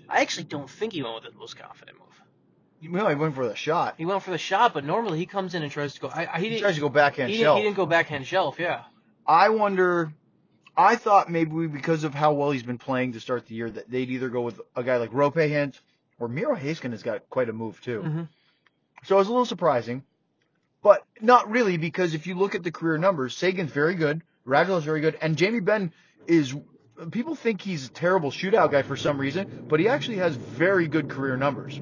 I 0.09 0.21
actually 0.21 0.45
don't 0.45 0.69
think 0.69 0.93
he 0.93 1.03
went 1.03 1.15
with 1.15 1.33
the 1.33 1.39
most 1.39 1.57
confident 1.57 1.97
move. 1.97 2.93
Well, 2.93 3.09
he 3.09 3.15
went 3.15 3.35
for 3.35 3.47
the 3.47 3.55
shot. 3.55 3.95
He 3.97 4.05
went 4.05 4.23
for 4.23 4.31
the 4.31 4.37
shot, 4.37 4.73
but 4.73 4.83
normally 4.83 5.17
he 5.17 5.25
comes 5.25 5.55
in 5.55 5.63
and 5.63 5.71
tries 5.71 5.93
to 5.95 6.01
go. 6.01 6.07
I, 6.09 6.27
I, 6.33 6.37
he 6.37 6.43
He 6.43 6.49
didn't. 6.49 6.61
tries 6.63 6.75
to 6.75 6.81
go 6.81 6.89
backhand 6.89 7.31
he, 7.31 7.37
shelf. 7.39 7.55
didn't, 7.55 7.63
he 7.63 7.69
didn't 7.69 7.77
go 7.77 7.85
backhand 7.85 8.27
shelf. 8.27 8.57
Yeah. 8.59 8.83
I 9.25 9.49
wonder. 9.49 10.13
I 10.75 10.95
thought 10.95 11.29
maybe 11.29 11.67
because 11.67 12.03
of 12.03 12.13
how 12.13 12.33
well 12.33 12.51
he's 12.51 12.63
been 12.63 12.79
playing 12.79 13.13
to 13.13 13.19
start 13.19 13.45
the 13.45 13.55
year 13.55 13.69
that 13.69 13.89
they'd 13.89 14.09
either 14.09 14.29
go 14.29 14.41
with 14.41 14.59
a 14.75 14.83
guy 14.83 14.97
like 14.97 15.11
Roope 15.11 15.35
Hintz 15.35 15.79
or 16.19 16.27
Miro 16.27 16.55
Heiskanen 16.55 16.91
has 16.91 17.03
got 17.03 17.29
quite 17.29 17.49
a 17.49 17.53
move 17.53 17.79
too. 17.81 18.01
Mhm. 18.01 18.27
So 19.03 19.15
it 19.15 19.19
was 19.19 19.27
a 19.27 19.31
little 19.31 19.45
surprising, 19.45 20.03
but 20.81 21.03
not 21.21 21.49
really 21.51 21.77
because 21.77 22.13
if 22.13 22.25
you 22.25 22.35
look 22.35 22.55
at 22.55 22.63
the 22.63 22.71
career 22.71 22.97
numbers, 22.97 23.35
Seguin's 23.35 23.71
very 23.71 23.95
good, 23.95 24.21
Radulov's 24.47 24.85
very 24.85 25.01
good, 25.01 25.17
and 25.21 25.37
Jamie 25.37 25.59
Benn 25.59 25.93
is. 26.27 26.55
People 27.11 27.35
think 27.35 27.59
he's 27.59 27.87
a 27.87 27.91
terrible 27.91 28.29
shootout 28.29 28.71
guy 28.71 28.83
for 28.83 28.95
some 28.95 29.17
reason, 29.17 29.65
but 29.67 29.79
he 29.79 29.87
actually 29.87 30.17
has 30.17 30.35
very 30.35 30.87
good 30.87 31.09
career 31.09 31.35
numbers. 31.35 31.81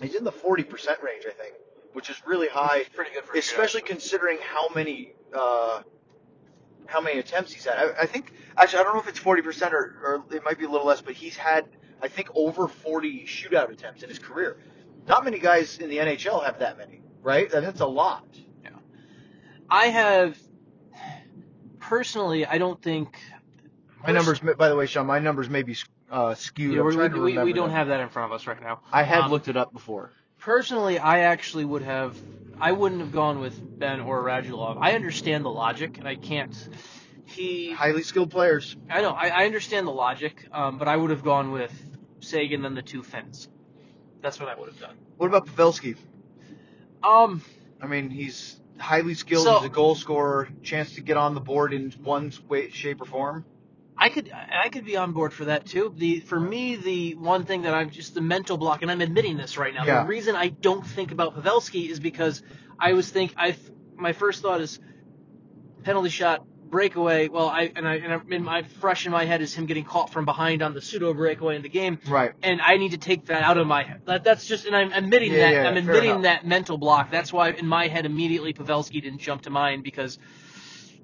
He's 0.00 0.14
in 0.14 0.22
the 0.22 0.30
40% 0.32 1.02
range, 1.02 1.24
I 1.26 1.32
think, 1.32 1.54
which 1.92 2.08
is 2.08 2.22
really 2.24 2.48
high 2.48 2.84
Pretty 2.94 3.12
good 3.12 3.24
for 3.24 3.36
especially 3.36 3.82
considering 3.82 4.38
how 4.40 4.68
many 4.74 5.12
uh, 5.34 5.82
how 6.88 7.00
many 7.00 7.18
attempts 7.18 7.52
he's 7.52 7.64
had. 7.66 7.76
I, 7.78 8.02
I 8.02 8.06
think 8.06 8.32
actually 8.56 8.80
I 8.80 8.82
don't 8.82 8.94
know 8.94 9.00
if 9.00 9.08
it's 9.08 9.18
forty 9.18 9.42
percent 9.42 9.72
or, 9.74 10.24
or 10.30 10.34
it 10.34 10.42
might 10.44 10.58
be 10.58 10.64
a 10.64 10.68
little 10.68 10.86
less, 10.86 11.00
but 11.00 11.14
he's 11.14 11.36
had 11.36 11.66
I 12.02 12.08
think 12.08 12.28
over 12.34 12.66
forty 12.66 13.24
shootout 13.26 13.70
attempts 13.70 14.02
in 14.02 14.08
his 14.08 14.18
career. 14.18 14.58
Not 15.06 15.24
many 15.24 15.38
guys 15.38 15.78
in 15.78 15.88
the 15.90 15.98
NHL 15.98 16.44
have 16.44 16.58
that 16.58 16.76
many, 16.78 17.02
right? 17.22 17.52
And 17.52 17.64
That's 17.64 17.80
a 17.80 17.86
lot. 17.86 18.26
Yeah. 18.62 18.70
I 19.70 19.86
have 19.86 20.36
personally. 21.80 22.44
I 22.46 22.58
don't 22.58 22.80
think. 22.82 23.18
My 24.06 24.12
numbers, 24.12 24.40
by 24.40 24.68
the 24.68 24.76
way, 24.76 24.86
Sean, 24.86 25.06
my 25.06 25.18
numbers 25.18 25.48
may 25.50 25.62
be 25.62 25.76
uh, 26.10 26.34
skewed. 26.34 26.74
Yeah, 26.74 26.82
we're- 26.82 26.94
trying 26.94 27.12
to 27.12 27.20
we, 27.20 27.36
we, 27.36 27.44
we 27.44 27.52
don't 27.52 27.68
them. 27.68 27.76
have 27.76 27.88
that 27.88 28.00
in 28.00 28.08
front 28.08 28.32
of 28.32 28.34
us 28.34 28.46
right 28.46 28.60
now. 28.60 28.80
I 28.92 29.02
had 29.02 29.22
um, 29.22 29.30
looked 29.30 29.48
it 29.48 29.56
up 29.56 29.72
before. 29.72 30.12
Personally, 30.38 30.98
I 30.98 31.20
actually 31.20 31.64
would 31.64 31.82
have. 31.82 32.16
I 32.60 32.72
wouldn't 32.72 33.00
have 33.00 33.12
gone 33.12 33.40
with 33.40 33.78
Benn 33.78 34.00
or 34.00 34.22
Radulov. 34.22 34.78
I 34.80 34.92
understand 34.92 35.44
the 35.44 35.50
logic, 35.50 35.98
and 35.98 36.08
I 36.08 36.16
can't. 36.16 36.54
He. 37.24 37.72
Highly 37.72 38.02
skilled 38.02 38.30
players. 38.30 38.76
I 38.90 39.00
know. 39.02 39.10
I, 39.10 39.28
I 39.28 39.44
understand 39.46 39.86
the 39.86 39.92
logic, 39.92 40.46
um, 40.52 40.78
but 40.78 40.88
I 40.88 40.96
would 40.96 41.10
have 41.10 41.22
gone 41.22 41.52
with 41.52 41.72
Seguin 42.20 42.62
than 42.62 42.74
the 42.74 42.82
two 42.82 43.02
Finns. 43.02 43.48
That's 44.20 44.40
what 44.40 44.48
I 44.48 44.54
would 44.58 44.68
have 44.68 44.80
done. 44.80 44.96
What 45.16 45.26
about 45.26 45.46
Pavelski? 45.46 45.96
Um. 47.02 47.42
I 47.80 47.86
mean, 47.86 48.10
he's 48.10 48.60
highly 48.78 49.14
skilled. 49.14 49.44
So- 49.44 49.58
he's 49.58 49.66
a 49.66 49.72
goal 49.72 49.94
scorer. 49.94 50.48
Chance 50.62 50.94
to 50.96 51.00
get 51.00 51.16
on 51.16 51.34
the 51.34 51.40
board 51.40 51.72
in 51.72 51.92
one 52.02 52.32
way, 52.48 52.70
shape, 52.70 53.00
or 53.00 53.04
form. 53.04 53.44
I 53.98 54.08
could 54.10 54.30
I 54.32 54.68
could 54.68 54.84
be 54.84 54.96
on 54.96 55.12
board 55.12 55.32
for 55.32 55.46
that 55.46 55.66
too. 55.66 55.92
The 55.96 56.20
for 56.20 56.38
me 56.38 56.76
the 56.76 57.14
one 57.16 57.44
thing 57.44 57.62
that 57.62 57.74
I'm 57.74 57.90
just 57.90 58.14
the 58.14 58.20
mental 58.20 58.56
block, 58.56 58.82
and 58.82 58.90
I'm 58.90 59.00
admitting 59.00 59.36
this 59.36 59.58
right 59.58 59.74
now. 59.74 59.84
Yeah. 59.84 60.02
The 60.02 60.08
reason 60.08 60.36
I 60.36 60.48
don't 60.48 60.86
think 60.86 61.10
about 61.12 61.34
Pavelski 61.36 61.88
is 61.90 61.98
because 61.98 62.42
I 62.78 62.92
was 62.92 63.10
think 63.10 63.34
I 63.36 63.56
my 63.96 64.12
first 64.12 64.42
thought 64.42 64.60
is 64.60 64.78
penalty 65.82 66.10
shot 66.10 66.44
breakaway. 66.70 67.28
Well, 67.28 67.48
I 67.48 67.72
and 67.74 67.88
I 67.88 67.94
and 67.96 68.12
I, 68.12 68.20
in 68.34 68.44
my 68.44 68.62
fresh 68.62 69.06
in 69.06 69.12
my 69.12 69.24
head 69.24 69.40
is 69.40 69.54
him 69.54 69.66
getting 69.66 69.84
caught 69.84 70.10
from 70.10 70.24
behind 70.24 70.62
on 70.62 70.74
the 70.74 70.80
pseudo 70.82 71.12
breakaway 71.14 71.56
in 71.56 71.62
the 71.62 71.68
game, 71.68 71.98
Right. 72.06 72.32
and 72.42 72.60
I 72.60 72.76
need 72.76 72.90
to 72.92 72.98
take 72.98 73.26
that 73.26 73.42
out 73.42 73.58
of 73.58 73.66
my 73.66 73.82
head. 73.82 74.02
That, 74.04 74.22
that's 74.22 74.46
just 74.46 74.66
and 74.66 74.76
I'm 74.76 74.92
admitting 74.92 75.32
Yeah, 75.32 75.38
that 75.38 75.52
yeah, 75.54 75.68
I'm 75.68 75.76
admitting 75.76 76.22
that 76.22 76.46
mental 76.46 76.78
block. 76.78 77.10
That's 77.10 77.32
why 77.32 77.50
in 77.50 77.66
my 77.66 77.88
head 77.88 78.06
immediately 78.06 78.52
Pavelski 78.52 79.02
didn't 79.02 79.18
jump 79.18 79.42
to 79.42 79.50
mind 79.50 79.82
because. 79.82 80.18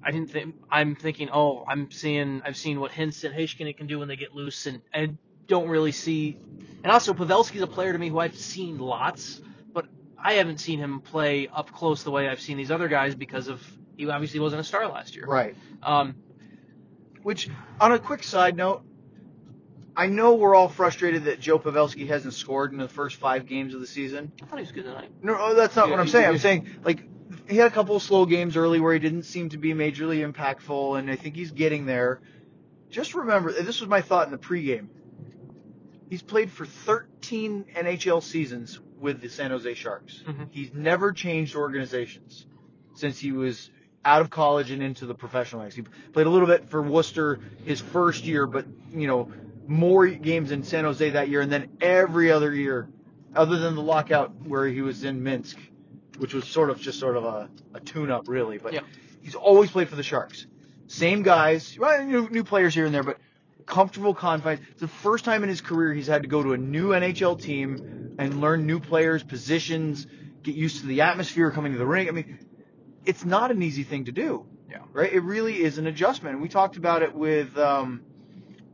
I 0.05 0.11
didn't 0.11 0.29
think. 0.29 0.55
I'm 0.69 0.95
thinking. 0.95 1.29
Oh, 1.33 1.65
I'm 1.67 1.89
seeing. 1.91 2.41
I've 2.45 2.55
seen 2.57 2.79
what 2.79 2.91
Hintz 2.91 3.23
and 3.23 3.33
Heiskanen 3.33 3.75
can 3.75 3.87
do 3.87 3.97
when 3.99 4.07
they 4.07 4.15
get 4.15 4.35
loose, 4.35 4.67
and 4.67 4.81
I 4.93 5.13
don't 5.47 5.67
really 5.67 5.91
see. 5.91 6.37
And 6.83 6.91
also, 6.91 7.13
Pavelski's 7.13 7.61
a 7.61 7.67
player 7.67 7.91
to 7.91 7.97
me 7.97 8.09
who 8.09 8.19
I've 8.19 8.35
seen 8.37 8.77
lots, 8.77 9.41
but 9.73 9.87
I 10.23 10.33
haven't 10.33 10.59
seen 10.59 10.77
him 10.79 11.01
play 11.01 11.47
up 11.47 11.71
close 11.71 12.03
the 12.03 12.11
way 12.11 12.29
I've 12.29 12.39
seen 12.41 12.57
these 12.57 12.69
other 12.69 12.87
guys 12.87 13.15
because 13.15 13.47
of 13.47 13.61
he 13.97 14.07
obviously 14.07 14.39
wasn't 14.39 14.59
a 14.61 14.63
star 14.63 14.87
last 14.87 15.15
year. 15.15 15.25
Right. 15.25 15.55
Um, 15.81 16.15
Which, 17.23 17.49
on 17.81 17.91
a 17.91 17.97
quick 17.97 18.23
side 18.23 18.55
note, 18.55 18.83
I 19.97 20.07
know 20.07 20.35
we're 20.35 20.53
all 20.53 20.67
frustrated 20.69 21.23
that 21.23 21.39
Joe 21.39 21.57
Pavelski 21.57 22.05
hasn't 22.07 22.33
scored 22.33 22.71
in 22.73 22.77
the 22.77 22.87
first 22.87 23.15
five 23.15 23.47
games 23.47 23.73
of 23.73 23.79
the 23.79 23.87
season. 23.87 24.31
I 24.43 24.45
thought 24.45 24.59
he 24.59 24.63
was 24.63 24.71
good 24.71 24.83
tonight. 24.83 25.09
No, 25.23 25.35
oh, 25.39 25.55
that's 25.55 25.75
not 25.75 25.85
Yeah, 25.87 25.91
what 25.91 25.99
I'm 26.01 26.05
he- 26.05 26.11
saying. 26.11 26.25
I'm 26.27 26.37
saying 26.37 26.69
like 26.83 27.03
he 27.47 27.57
had 27.57 27.67
a 27.67 27.73
couple 27.73 27.95
of 27.95 28.03
slow 28.03 28.25
games 28.25 28.57
early 28.57 28.79
where 28.79 28.93
he 28.93 28.99
didn't 28.99 29.23
seem 29.23 29.49
to 29.49 29.57
be 29.57 29.73
majorly 29.73 30.29
impactful, 30.29 30.97
and 30.97 31.09
I 31.09 31.15
think 31.15 31.35
he's 31.35 31.51
getting 31.51 31.85
there. 31.85 32.21
Just 32.89 33.13
remember, 33.13 33.51
this 33.51 33.79
was 33.79 33.89
my 33.89 34.01
thought 34.01 34.25
in 34.25 34.31
the 34.31 34.37
pregame. 34.37 34.87
He's 36.09 36.21
played 36.21 36.51
for 36.51 36.65
13 36.65 37.65
NHL 37.75 38.21
seasons 38.21 38.79
with 38.99 39.21
the 39.21 39.29
San 39.29 39.51
Jose 39.51 39.73
Sharks. 39.73 40.23
Mhm. 40.25 40.47
He's 40.51 40.73
never 40.73 41.11
changed 41.11 41.55
organizations 41.55 42.45
since 42.93 43.19
he 43.19 43.31
was 43.31 43.69
out 44.03 44.21
of 44.21 44.29
college 44.29 44.71
and 44.71 44.83
into 44.83 45.05
the 45.05 45.15
professional 45.15 45.61
ranks. 45.61 45.75
He 45.75 45.81
played 46.13 46.27
a 46.27 46.29
little 46.29 46.47
bit 46.47 46.69
for 46.69 46.81
Worcester 46.81 47.39
his 47.65 47.81
first 47.81 48.25
year, 48.25 48.45
but 48.45 48.65
you 48.91 49.07
know 49.07 49.31
more 49.67 50.07
games 50.07 50.51
in 50.51 50.63
San 50.63 50.83
Jose 50.83 51.09
that 51.09 51.27
year, 51.27 51.41
and 51.41 51.51
then 51.51 51.69
every 51.81 52.31
other 52.31 52.53
year, 52.53 52.87
other 53.35 53.57
than 53.57 53.75
the 53.75 53.81
lockout 53.81 54.45
where 54.45 54.67
he 54.67 54.81
was 54.81 55.03
in 55.03 55.23
Minsk, 55.23 55.57
which 56.17 56.33
was 56.33 56.45
sort 56.45 56.69
of 56.69 56.79
just 56.79 56.99
sort 56.99 57.17
of 57.17 57.23
a, 57.25 57.49
a 57.73 57.79
tune-up 57.79 58.27
really. 58.27 58.57
But 58.57 58.73
Yeah. 58.73 58.81
he's 59.21 59.35
always 59.35 59.71
played 59.71 59.89
for 59.89 59.95
the 59.95 60.03
Sharks. 60.03 60.47
Same 60.87 61.23
guys, 61.23 61.77
well, 61.79 62.03
new, 62.05 62.29
new 62.29 62.43
players 62.43 62.73
here 62.73 62.85
and 62.85 62.93
there, 62.93 63.03
but 63.03 63.17
comfortable 63.65 64.13
confines. 64.13 64.59
It's 64.71 64.81
the 64.81 64.87
first 64.87 65.25
time 65.25 65.41
in 65.43 65.49
his 65.49 65.61
career 65.61 65.93
he's 65.93 66.07
had 66.07 66.21
to 66.21 66.27
go 66.27 66.43
to 66.43 66.53
a 66.53 66.57
new 66.57 66.89
NHL 66.89 67.41
team 67.41 68.15
and 68.19 68.39
learn 68.39 68.67
new 68.67 68.79
players, 68.79 69.23
positions, 69.23 70.05
get 70.43 70.55
used 70.55 70.81
to 70.81 70.85
the 70.87 71.01
atmosphere 71.01 71.49
coming 71.51 71.71
to 71.71 71.77
the 71.79 71.85
ring. 71.87 72.07
I 72.07 72.11
mean, 72.11 72.39
it's 73.05 73.25
not 73.25 73.49
an 73.51 73.61
easy 73.63 73.83
thing 73.83 74.05
to 74.05 74.11
do. 74.11 74.45
Yeah. 74.69 74.79
Right? 74.93 75.11
It 75.11 75.21
really 75.21 75.61
is 75.63 75.77
an 75.79 75.87
adjustment. 75.87 76.39
We 76.41 76.49
talked 76.49 76.77
about 76.77 77.01
it 77.01 77.15
with 77.15 77.57
um, 77.57 78.01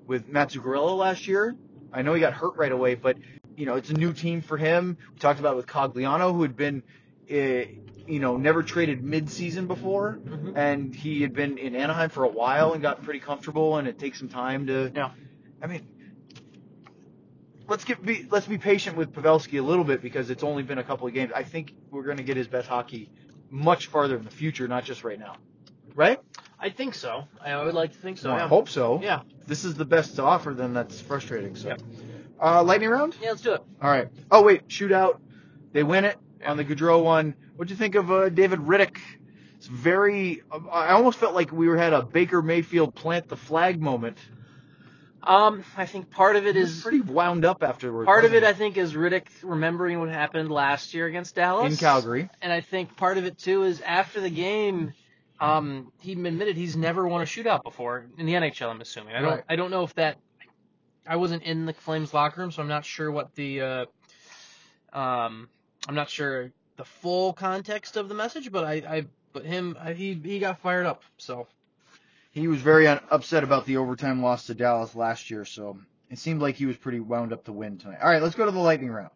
with 0.05 0.27
Matt 0.27 0.49
Zuccarello 0.49 0.97
last 0.97 1.27
year. 1.27 1.55
I 1.93 2.01
know 2.01 2.13
he 2.13 2.19
got 2.19 2.33
hurt 2.33 2.55
right 2.57 2.71
away, 2.71 2.95
but 2.95 3.17
you 3.55 3.65
know 3.65 3.75
it's 3.75 3.89
a 3.89 3.93
new 3.93 4.11
team 4.13 4.41
for 4.41 4.57
him. 4.57 4.97
We 5.13 5.19
talked 5.19 5.39
about 5.39 5.53
it 5.53 5.57
with 5.57 5.67
Cogliano, 5.67 6.33
who 6.33 6.41
had 6.41 6.55
been, 6.57 6.83
uh, 7.31 7.65
you 8.07 8.19
know, 8.19 8.37
never 8.37 8.63
traded 8.63 9.03
mid-season 9.03 9.67
before, 9.67 10.19
Mhm. 10.23 10.57
and 10.57 10.93
he 10.95 11.21
had 11.21 11.33
been 11.33 11.57
in 11.57 11.75
Anaheim 11.75 12.09
for 12.09 12.23
a 12.23 12.29
while 12.29 12.73
and 12.73 12.81
got 12.81 13.03
pretty 13.03 13.19
comfortable, 13.19 13.77
and 13.77 13.87
it 13.87 13.97
takes 13.99 14.19
some 14.19 14.27
time 14.29 14.67
to. 14.67 14.91
Yeah. 14.95 15.11
I 15.61 15.67
mean, 15.67 15.87
let's 17.67 17.83
get 17.83 18.03
be 18.03 18.27
let's 18.29 18.47
be 18.47 18.57
patient 18.57 18.97
with 18.97 19.13
Pavelski 19.13 19.59
a 19.59 19.61
little 19.61 19.83
bit 19.83 20.01
because 20.01 20.29
it's 20.29 20.43
only 20.43 20.63
been 20.63 20.77
a 20.79 20.83
couple 20.83 21.07
of 21.07 21.13
games. 21.13 21.31
I 21.35 21.43
think 21.43 21.73
we're 21.89 22.03
going 22.03 22.17
to 22.17 22.23
get 22.23 22.37
his 22.37 22.47
best 22.47 22.67
hockey 22.67 23.09
much 23.49 23.87
farther 23.87 24.17
in 24.17 24.23
the 24.23 24.31
future, 24.31 24.67
not 24.67 24.83
just 24.83 25.03
right 25.03 25.19
now. 25.19 25.35
Right? 25.95 26.19
I 26.59 26.69
think 26.69 26.95
so. 26.95 27.25
I 27.43 27.61
would 27.63 27.73
like 27.73 27.91
to 27.91 27.97
think 27.97 28.17
so. 28.17 28.29
Well, 28.33 28.43
I 28.43 28.47
hope 28.47 28.69
so. 28.69 29.01
Yeah. 29.01 29.21
If 29.41 29.47
this 29.47 29.65
is 29.65 29.75
the 29.75 29.85
best 29.85 30.15
to 30.17 30.23
offer, 30.23 30.53
then 30.53 30.73
that's 30.73 31.01
frustrating. 31.01 31.55
So, 31.55 31.69
Yeah. 31.69 31.75
uh, 32.41 32.63
lightning 32.63 32.89
round. 32.89 33.15
Yeah. 33.21 33.29
Let's 33.29 33.41
do 33.41 33.53
it. 33.53 33.61
All 33.81 33.89
right. 33.89 34.07
Oh 34.29 34.41
wait, 34.43 34.67
shootout. 34.67 35.19
They 35.73 35.83
win 35.83 36.05
it 36.05 36.17
on 36.45 36.57
the 36.57 36.65
Gaudreau 36.65 37.03
one. 37.03 37.35
What'd 37.55 37.71
you 37.71 37.77
think 37.77 37.95
of 37.95 38.11
uh, 38.11 38.29
David 38.29 38.59
Rittich? 38.59 38.97
It's 39.57 39.67
very. 39.67 40.41
I 40.71 40.89
almost 40.89 41.19
felt 41.19 41.35
like 41.35 41.51
we 41.51 41.67
were 41.67 41.77
had 41.77 41.93
a 41.93 42.01
Baker 42.01 42.41
Mayfield 42.41 42.95
plant 42.95 43.27
the 43.27 43.37
flag 43.37 43.79
moment. 43.81 44.17
Um, 45.23 45.63
I 45.77 45.85
think 45.85 46.09
part 46.09 46.35
of 46.35 46.47
it 46.47 46.55
is 46.55 46.81
pretty 46.81 47.01
wound 47.01 47.45
up 47.45 47.61
afterwards. 47.61 48.07
part 48.07 48.25
of 48.25 48.33
it. 48.33 48.43
I 48.43 48.53
think 48.53 48.77
is 48.77 48.93
Rittich 48.93 49.27
remembering 49.43 49.99
what 49.99 50.09
happened 50.09 50.51
last 50.51 50.95
year 50.95 51.05
against? 51.05 51.35
Dallas 51.35 51.71
in 51.71 51.77
Calgary. 51.77 52.27
and 52.41 52.51
I 52.51 52.61
think 52.61 52.97
part 52.97 53.19
of 53.19 53.25
it 53.25 53.37
too 53.37 53.63
is 53.63 53.81
after 53.81 54.19
the 54.19 54.31
game, 54.31 54.93
um, 55.39 55.91
he 55.99 56.13
admitted 56.13 56.57
he's 56.57 56.75
never 56.75 57.07
won 57.07 57.21
a 57.21 57.25
shootout 57.25 57.63
before 57.63 58.07
in 58.17 58.25
the 58.25 58.33
NHL. 58.33 58.69
I'm 58.69 58.81
assuming. 58.81 59.15
I 59.15 59.21
don't. 59.21 59.31
Right. 59.31 59.43
I 59.47 59.55
don't 59.55 59.69
know 59.69 59.83
if 59.83 59.93
that. 59.95 60.17
I 61.05 61.17
wasn't 61.17 61.43
in 61.43 61.65
the 61.65 61.73
Flames 61.73 62.13
locker 62.13 62.41
room, 62.41 62.51
so 62.51 62.61
I'm 62.63 62.67
not 62.67 62.85
sure 62.85 63.11
what 63.11 63.35
the. 63.35 63.61
Uh, 63.61 63.85
um, 64.93 65.49
I'm 65.87 65.95
not 65.95 66.09
sure 66.09 66.51
the 66.77 66.85
full 66.85 67.33
context 67.33 67.97
of 67.97 68.09
the 68.09 68.15
message, 68.15 68.51
but 68.51 68.63
I, 68.63 68.73
I 68.87 69.05
but 69.33 69.45
him, 69.45 69.77
I, 69.79 69.93
he 69.93 70.13
he 70.13 70.39
got 70.39 70.59
fired 70.59 70.85
up. 70.85 71.03
So 71.17 71.47
He 72.31 72.47
was 72.47 72.61
very 72.61 72.87
un- 72.87 73.01
upset 73.09 73.43
about 73.43 73.65
the 73.65 73.77
overtime 73.77 74.21
loss 74.21 74.47
to 74.47 74.53
Dallas 74.53 74.95
last 74.95 75.29
year, 75.31 75.45
so 75.45 75.77
it 76.09 76.19
seemed 76.19 76.41
like 76.41 76.55
he 76.55 76.65
was 76.65 76.77
pretty 76.77 76.99
wound 76.99 77.33
up 77.33 77.45
to 77.45 77.51
win 77.51 77.77
tonight. 77.77 77.99
All 78.01 78.09
right, 78.09 78.21
let's 78.21 78.35
go 78.35 78.45
to 78.45 78.51
the 78.51 78.59
lightning 78.59 78.91
round. 78.91 79.11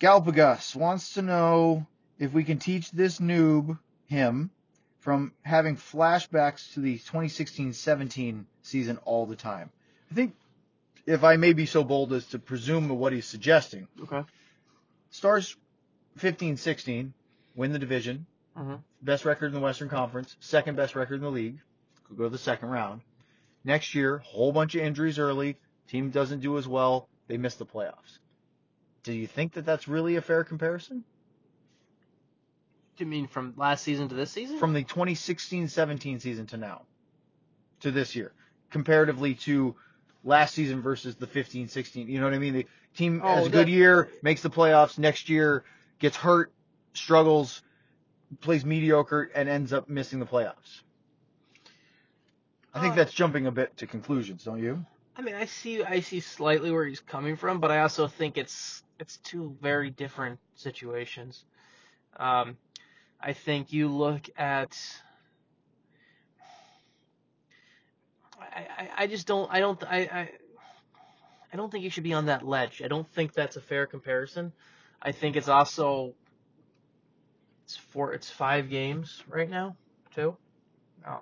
Galpagus 0.00 0.76
wants 0.76 1.14
to 1.14 1.22
know 1.22 1.86
if 2.18 2.32
we 2.32 2.44
can 2.44 2.58
teach 2.58 2.90
this 2.90 3.18
noob, 3.18 3.78
him, 4.06 4.50
from 5.00 5.32
having 5.42 5.76
flashbacks 5.76 6.72
to 6.74 6.80
the 6.80 6.98
2016-17 6.98 8.44
season 8.62 8.98
all 9.04 9.24
the 9.26 9.36
time. 9.36 9.70
I 10.10 10.14
think, 10.14 10.34
if 11.06 11.24
I 11.24 11.36
may 11.36 11.52
be 11.52 11.66
so 11.66 11.82
bold 11.84 12.12
as 12.12 12.26
to 12.28 12.38
presume 12.38 12.88
what 12.88 13.12
he's 13.12 13.26
suggesting, 13.26 13.88
Okay. 14.02 14.22
Stars 15.16 15.56
15-16 16.18 17.12
win 17.54 17.72
the 17.72 17.78
division, 17.78 18.26
Mhm. 18.54 18.82
best 19.00 19.24
record 19.24 19.46
in 19.46 19.54
the 19.54 19.60
Western 19.60 19.88
Conference, 19.88 20.36
second 20.40 20.76
best 20.76 20.94
record 20.94 21.14
in 21.14 21.20
the 21.22 21.30
league, 21.30 21.58
could 22.04 22.18
go 22.18 22.24
to 22.24 22.28
the 22.28 22.36
second 22.36 22.68
round. 22.68 23.00
Next 23.64 23.94
year, 23.94 24.18
whole 24.18 24.52
bunch 24.52 24.74
of 24.74 24.82
injuries 24.82 25.18
early, 25.18 25.56
team 25.88 26.10
doesn't 26.10 26.40
do 26.40 26.58
as 26.58 26.68
well, 26.68 27.08
they 27.28 27.38
miss 27.38 27.54
the 27.54 27.64
playoffs. 27.64 28.18
Do 29.04 29.14
you 29.14 29.26
think 29.26 29.54
that 29.54 29.64
that's 29.64 29.88
really 29.88 30.16
a 30.16 30.20
fair 30.20 30.44
comparison? 30.44 31.02
Do 32.98 33.04
you 33.04 33.06
mean 33.06 33.26
from 33.26 33.54
last 33.56 33.84
season 33.84 34.10
to 34.10 34.14
this 34.14 34.30
season? 34.30 34.58
From 34.58 34.74
the 34.74 34.84
2016-17 34.84 36.20
season 36.20 36.46
to 36.48 36.58
now, 36.58 36.82
to 37.80 37.90
this 37.90 38.14
year, 38.14 38.32
comparatively 38.68 39.34
to 39.34 39.76
last 40.24 40.54
season 40.54 40.82
versus 40.82 41.16
the 41.16 41.26
15-16. 41.26 42.06
You 42.06 42.20
know 42.20 42.26
what 42.26 42.34
I 42.34 42.38
mean? 42.38 42.66
Team 42.96 43.20
Oh, 43.24 43.36
has 43.36 43.46
a 43.46 43.50
good 43.50 43.68
year, 43.68 44.10
makes 44.22 44.42
the 44.42 44.50
playoffs. 44.50 44.98
Next 44.98 45.28
year, 45.28 45.64
gets 45.98 46.16
hurt, 46.16 46.52
struggles, 46.94 47.62
plays 48.40 48.64
mediocre, 48.64 49.30
and 49.34 49.48
ends 49.48 49.72
up 49.72 49.88
missing 49.88 50.18
the 50.18 50.26
playoffs. 50.26 50.82
I 52.74 52.80
think 52.80 52.92
Uh, 52.92 52.96
that's 52.96 53.12
jumping 53.12 53.46
a 53.46 53.52
bit 53.52 53.76
to 53.78 53.86
conclusions, 53.86 54.44
don't 54.44 54.62
you? 54.62 54.84
I 55.16 55.22
mean, 55.22 55.34
I 55.34 55.46
see, 55.46 55.82
I 55.82 56.00
see 56.00 56.20
slightly 56.20 56.70
where 56.70 56.84
he's 56.84 57.00
coming 57.00 57.36
from, 57.36 57.60
but 57.60 57.70
I 57.70 57.80
also 57.80 58.06
think 58.06 58.36
it's 58.36 58.82
it's 58.98 59.18
two 59.18 59.56
very 59.60 59.90
different 59.90 60.38
situations. 60.54 61.44
Um, 62.18 62.56
I 63.20 63.32
think 63.32 63.72
you 63.72 63.88
look 63.88 64.28
at. 64.36 64.76
I, 68.40 68.66
I, 68.78 68.90
I 68.98 69.06
just 69.06 69.26
don't 69.26 69.50
I 69.50 69.60
don't 69.60 69.82
I, 69.84 69.98
I 69.98 70.30
I 71.52 71.56
don't 71.56 71.70
think 71.70 71.84
you 71.84 71.90
should 71.90 72.04
be 72.04 72.12
on 72.12 72.26
that 72.26 72.46
ledge. 72.46 72.82
I 72.84 72.88
don't 72.88 73.08
think 73.08 73.32
that's 73.32 73.56
a 73.56 73.60
fair 73.60 73.86
comparison. 73.86 74.52
I 75.00 75.12
think 75.12 75.36
it's 75.36 75.48
also 75.48 76.14
it's 77.64 77.76
four 77.76 78.12
it's 78.12 78.30
five 78.30 78.70
games 78.70 79.22
right 79.28 79.48
now 79.48 79.76
too, 80.14 80.36
um, 81.04 81.18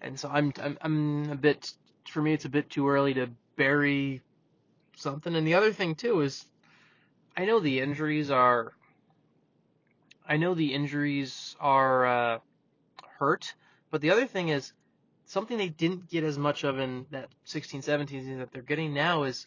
and 0.00 0.18
so 0.18 0.28
I'm 0.28 0.52
I'm 0.62 0.78
I'm 0.80 1.30
a 1.30 1.36
bit 1.36 1.72
for 2.08 2.22
me 2.22 2.32
it's 2.32 2.44
a 2.44 2.50
bit 2.50 2.70
too 2.70 2.88
early 2.88 3.14
to 3.14 3.28
bury 3.56 4.22
something. 4.96 5.34
And 5.34 5.46
the 5.46 5.54
other 5.54 5.72
thing 5.72 5.94
too 5.94 6.20
is 6.20 6.46
I 7.36 7.44
know 7.44 7.60
the 7.60 7.80
injuries 7.80 8.30
are 8.30 8.72
I 10.26 10.36
know 10.36 10.54
the 10.54 10.72
injuries 10.72 11.54
are 11.60 12.06
uh, 12.06 12.38
hurt, 13.18 13.54
but 13.90 14.00
the 14.00 14.10
other 14.10 14.26
thing 14.26 14.48
is 14.48 14.72
something 15.26 15.56
they 15.56 15.68
didn't 15.68 16.08
get 16.10 16.24
as 16.24 16.38
much 16.38 16.64
of 16.64 16.78
in 16.78 17.06
that 17.10 17.28
16 17.44 17.82
17 17.82 18.20
season 18.20 18.38
that 18.38 18.52
they're 18.52 18.62
getting 18.62 18.92
now 18.94 19.24
is 19.24 19.46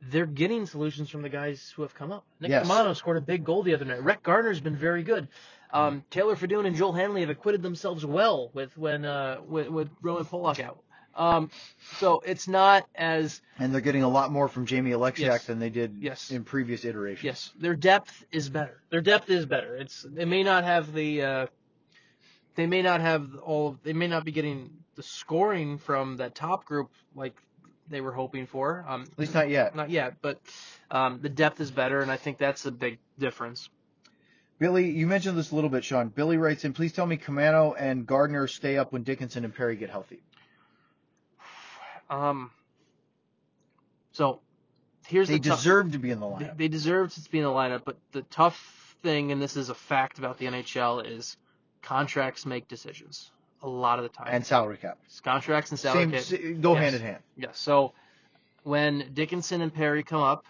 they're 0.00 0.26
getting 0.26 0.64
solutions 0.66 1.10
from 1.10 1.22
the 1.22 1.28
guys 1.28 1.72
who 1.74 1.82
have 1.82 1.94
come 1.94 2.12
up. 2.12 2.24
Nick 2.40 2.50
Yes. 2.50 2.66
Caamano 2.68 2.94
scored 2.96 3.16
a 3.16 3.20
big 3.20 3.44
goal 3.44 3.62
the 3.62 3.74
other 3.74 3.84
night. 3.84 4.02
Rhett 4.02 4.22
Gardner's 4.22 4.60
been 4.60 4.76
very 4.76 5.02
good. 5.02 5.28
Um, 5.72 6.04
Taylor 6.10 6.36
Fedun 6.36 6.66
and 6.66 6.76
Joel 6.76 6.92
Hanley 6.92 7.20
have 7.22 7.30
acquitted 7.30 7.62
themselves 7.62 8.06
well 8.06 8.50
with 8.54 8.76
when 8.78 9.04
uh, 9.04 9.38
with, 9.46 9.68
with 9.68 9.90
Roman 10.00 10.24
Polak 10.24 10.60
out. 10.60 10.78
Um, 11.14 11.50
so 11.98 12.22
it's 12.24 12.46
not 12.46 12.86
as 12.94 13.42
And 13.58 13.74
they're 13.74 13.80
getting 13.80 14.04
a 14.04 14.08
lot 14.08 14.30
more 14.30 14.46
from 14.46 14.66
Jamie 14.66 14.92
Oleksiak 14.92 15.18
Yes. 15.18 15.46
than 15.46 15.58
they 15.58 15.68
did 15.68 15.96
Yes. 15.98 16.30
in 16.30 16.44
previous 16.44 16.84
iterations. 16.84 17.24
Yes, 17.24 17.52
their 17.58 17.74
depth 17.74 18.24
is 18.30 18.48
better. 18.48 18.80
Their 18.90 19.00
depth 19.00 19.28
is 19.28 19.44
better. 19.44 19.74
It's 19.76 20.06
they 20.08 20.24
may 20.24 20.44
not 20.44 20.62
have 20.62 20.92
the 20.94 21.22
uh, 21.22 21.46
they 22.58 22.66
may 22.66 22.82
not 22.82 23.00
have 23.00 23.36
all 23.44 23.78
they 23.84 23.92
may 23.92 24.08
not 24.08 24.24
be 24.24 24.32
getting 24.32 24.68
the 24.96 25.02
scoring 25.04 25.78
from 25.78 26.16
that 26.16 26.34
top 26.34 26.64
group 26.64 26.90
like 27.14 27.40
they 27.88 28.00
were 28.00 28.10
hoping 28.10 28.46
for. 28.48 28.84
Um, 28.88 29.02
At 29.12 29.16
least 29.16 29.32
not 29.32 29.48
yet. 29.48 29.76
not 29.76 29.90
yet, 29.90 30.14
but 30.20 30.40
um, 30.90 31.20
the 31.22 31.28
depth 31.28 31.60
is 31.60 31.70
better, 31.70 32.00
and 32.00 32.10
I 32.10 32.16
think 32.16 32.36
that's 32.36 32.66
a 32.66 32.72
big 32.72 32.98
difference. 33.16 33.70
Billy, 34.58 34.90
you 34.90 35.06
mentioned 35.06 35.38
this 35.38 35.52
a 35.52 35.54
little 35.54 35.70
bit, 35.70 35.84
Sean. 35.84 36.08
Billy 36.08 36.36
writes 36.36 36.64
in, 36.64 36.72
please 36.72 36.92
tell 36.92 37.06
me 37.06 37.16
Caamano 37.16 37.76
and 37.78 38.04
Gardner 38.04 38.48
stay 38.48 38.76
up 38.76 38.92
when 38.92 39.04
Dickinson 39.04 39.44
and 39.44 39.54
Perry 39.54 39.76
get 39.76 39.88
healthy. 39.88 40.20
Um, 42.10 42.50
so 44.10 44.40
here's 45.06 45.28
They 45.28 45.38
the 45.38 45.50
tough- 45.50 45.58
deserve 45.58 45.92
to 45.92 45.98
be 46.00 46.10
in 46.10 46.18
the 46.18 46.28
They, 46.28 46.44
lineup. 46.46 46.56
they 46.56 46.66
deserve 46.68 47.14
to 47.14 47.30
be 47.30 47.38
in 47.38 47.44
the 47.44 47.50
lineup, 47.50 47.82
but 47.84 47.98
the 48.10 48.22
tough 48.22 48.96
thing, 49.04 49.30
and 49.30 49.40
this 49.40 49.56
is 49.56 49.68
a 49.68 49.76
fact 49.76 50.18
about 50.18 50.38
the 50.38 50.46
NHL, 50.46 51.06
is 51.06 51.36
contracts 51.82 52.44
make 52.46 52.68
decisions 52.68 53.30
a 53.62 53.68
lot 53.68 53.98
of 53.98 54.04
the 54.04 54.08
time. 54.08 54.28
and 54.30 54.44
salary 54.46 54.76
cap. 54.76 54.98
contracts 55.24 55.70
and 55.70 55.78
salary 55.80 56.20
Same, 56.20 56.38
cap. 56.54 56.60
go 56.60 56.74
Yes. 56.74 56.82
hand 56.82 56.96
in 56.96 57.02
hand. 57.02 57.22
Yes. 57.36 57.58
So 57.58 57.92
when 58.62 59.10
Dickinson 59.14 59.60
and 59.62 59.72
Perry 59.74 60.02
come 60.02 60.22
up, 60.22 60.44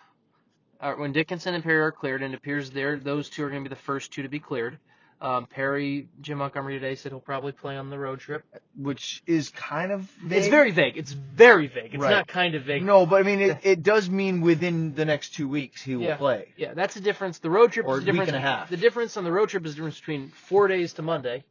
uh, 0.80 0.94
when 0.94 1.12
Dickinson 1.12 1.54
and 1.54 1.64
Perry 1.64 1.80
are 1.80 1.92
cleared, 1.92 2.22
and 2.22 2.34
it 2.34 2.36
appears 2.36 2.70
there 2.70 2.98
those 2.98 3.28
two 3.30 3.44
are 3.44 3.50
going 3.50 3.64
to 3.64 3.68
be 3.70 3.74
the 3.74 3.80
first 3.80 4.12
two 4.12 4.22
to 4.22 4.28
be 4.28 4.38
cleared. 4.38 4.78
Um, 5.20 5.46
Perry, 5.46 6.08
Jim 6.20 6.38
Montgomery 6.38 6.74
today 6.74 6.94
said 6.94 7.10
he'll 7.10 7.18
probably 7.20 7.50
play 7.50 7.76
on 7.76 7.90
the 7.90 7.98
road 7.98 8.20
trip. 8.20 8.44
Which 8.76 9.20
is 9.26 9.48
kind 9.50 9.90
of 9.90 10.02
vague. 10.24 10.38
It's 10.38 10.46
very 10.48 10.70
vague. 10.70 10.96
It's 10.96 11.10
very 11.10 11.66
vague. 11.66 11.92
It's 11.94 12.00
Right. 12.02 12.10
not 12.10 12.28
kind 12.28 12.54
of 12.54 12.62
vague. 12.62 12.84
No, 12.84 13.04
but 13.04 13.16
I 13.16 13.22
mean, 13.24 13.40
it, 13.40 13.58
it 13.64 13.82
does 13.82 14.08
mean 14.08 14.42
within 14.42 14.94
the 14.94 15.04
next 15.04 15.30
two 15.34 15.48
weeks 15.48 15.82
he 15.82 15.96
will 15.96 16.04
Yeah. 16.04 16.16
play. 16.16 16.52
Yeah, 16.56 16.74
that's 16.74 16.94
the 16.94 17.00
difference. 17.00 17.40
The 17.40 17.50
road 17.50 17.72
trip 17.72 17.86
Or 17.86 17.96
is 17.96 18.04
a 18.04 18.06
the 18.06 18.12
week 18.12 18.20
difference. 18.20 18.36
and 18.36 18.44
a 18.44 18.48
half. 18.48 18.70
The 18.70 18.76
difference 18.76 19.16
on 19.16 19.24
the 19.24 19.32
road 19.32 19.48
trip 19.48 19.66
is 19.66 19.72
the 19.72 19.78
difference 19.78 19.98
between 19.98 20.28
four 20.28 20.68
days 20.68 20.92
to 20.94 21.02
Monday, 21.02 21.42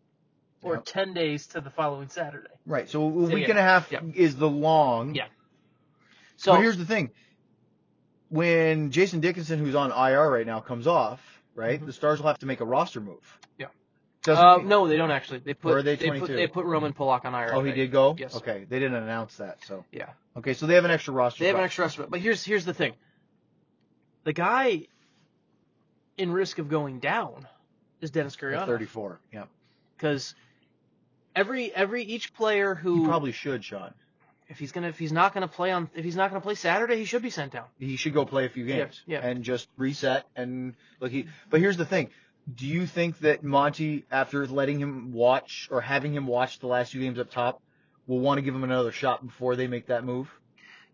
or 0.61 0.75
Yep. 0.75 0.85
ten 0.85 1.13
days 1.13 1.47
to 1.47 1.59
the 1.59 1.69
following 1.69 2.07
Saturday. 2.07 2.47
Right. 2.65 2.89
So 2.89 3.03
a 3.03 3.07
week 3.09 3.43
yeah. 3.43 3.49
and 3.49 3.59
a 3.59 3.63
half 3.63 3.91
Yeah. 3.91 3.99
is 4.15 4.37
the 4.37 4.47
long. 4.49 5.13
Yeah. 5.13 5.25
So 6.37 6.53
but 6.53 6.61
here's 6.61 6.77
the 6.77 6.85
thing. 6.85 7.11
When 8.29 8.91
Jason 8.91 9.19
Dickinson, 9.19 9.59
who's 9.59 9.75
on 9.75 9.91
IR 9.91 10.29
right 10.29 10.45
now, 10.45 10.59
comes 10.61 10.87
off, 10.87 11.19
right, 11.57 11.81
Mhm. 11.81 11.85
the 11.87 11.93
Stars 11.93 12.19
will 12.19 12.27
have 12.27 12.39
to 12.39 12.45
make 12.45 12.61
a 12.61 12.65
roster 12.65 13.01
move. 13.01 13.39
Yeah. 13.57 13.67
Uh, 14.27 14.59
no, 14.63 14.87
they 14.87 14.97
don't 14.97 15.11
actually. 15.11 15.39
They 15.39 15.53
put 15.53 15.83
they 15.85 15.95
they 15.95 16.19
put 16.19 16.27
they 16.27 16.47
put 16.47 16.65
Roman 16.65 16.93
Polak 16.93 17.25
on 17.25 17.33
IR. 17.33 17.53
Oh, 17.53 17.63
he 17.63 17.71
did 17.71 17.91
go? 17.91 18.15
Yes. 18.17 18.35
Okay. 18.35 18.65
They 18.69 18.79
didn't 18.79 19.01
announce 19.01 19.37
that, 19.37 19.63
so. 19.65 19.85
Yeah. 19.91 20.09
Okay, 20.35 20.53
so 20.53 20.67
they 20.67 20.75
have 20.75 20.85
an 20.85 20.91
extra 20.91 21.13
roster. 21.13 21.43
They 21.43 21.47
have 21.47 21.57
an 21.57 21.63
extra 21.63 21.85
roster, 21.85 22.07
But 22.07 22.19
here's 22.19 22.43
here's 22.43 22.65
the 22.65 22.73
thing. 22.73 22.93
The 24.23 24.33
guy 24.33 24.87
in 26.17 26.31
risk 26.31 26.59
of 26.59 26.69
going 26.69 26.99
down 26.99 27.47
is 28.01 28.11
Dennis 28.11 28.35
Gurianov 28.35 28.65
34. 28.65 29.19
Yeah. 29.31 29.45
because 29.95 30.35
every 31.35 31.73
every 31.73 32.03
each 32.03 32.33
player 32.33 32.75
He 32.75 32.81
who 32.81 33.05
probably 33.05 33.31
should, 33.31 33.63
Sean. 33.63 33.93
If 34.49 34.59
he's 34.59 34.71
gonna 34.71 34.87
if 34.87 34.97
he's 34.97 35.11
not 35.11 35.33
gonna 35.33 35.47
play 35.47 35.71
on 35.71 35.89
if 35.93 36.05
he's 36.05 36.15
not 36.15 36.29
gonna 36.29 36.41
play 36.41 36.55
Saturday 36.55 36.97
he 36.97 37.05
should 37.05 37.21
be 37.21 37.29
sent 37.29 37.51
down. 37.53 37.65
He 37.79 37.97
should 37.97 38.13
go 38.13 38.25
play 38.25 38.45
a 38.45 38.49
few 38.49 38.65
games 38.65 39.01
yeah. 39.05 39.19
and 39.19 39.43
just 39.43 39.67
reset 39.77 40.25
and 40.35 40.73
look. 40.99 41.11
He, 41.11 41.27
but 41.49 41.59
here's 41.59 41.77
the 41.77 41.85
thing: 41.85 42.09
Do 42.53 42.65
you 42.65 42.85
think 42.85 43.19
that 43.19 43.43
Monty, 43.43 44.05
after 44.09 44.47
letting 44.47 44.79
him 44.79 45.11
watch 45.11 45.67
or 45.69 45.81
having 45.81 46.13
him 46.13 46.27
watch 46.27 46.59
the 46.59 46.67
last 46.67 46.93
few 46.93 47.01
games 47.01 47.19
up 47.19 47.29
top, 47.29 47.61
will 48.07 48.19
want 48.19 48.37
to 48.37 48.41
give 48.41 48.55
him 48.55 48.63
another 48.63 48.91
shot 48.91 49.25
before 49.25 49.55
they 49.55 49.67
make 49.67 49.87
that 49.87 50.05
move? 50.05 50.29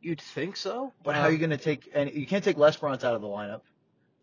You'd 0.01 0.19
think 0.19 0.57
so. 0.57 0.91
But 1.03 1.15
how 1.15 1.23
are 1.23 1.31
you 1.31 1.37
going 1.37 1.51
to 1.51 1.57
take? 1.57 1.89
And 1.93 2.11
you 2.11 2.25
can't 2.27 2.43
take 2.43 2.57
Lesperance 2.57 3.03
out 3.03 3.15
of 3.15 3.21
the 3.21 3.27
lineup 3.27 3.61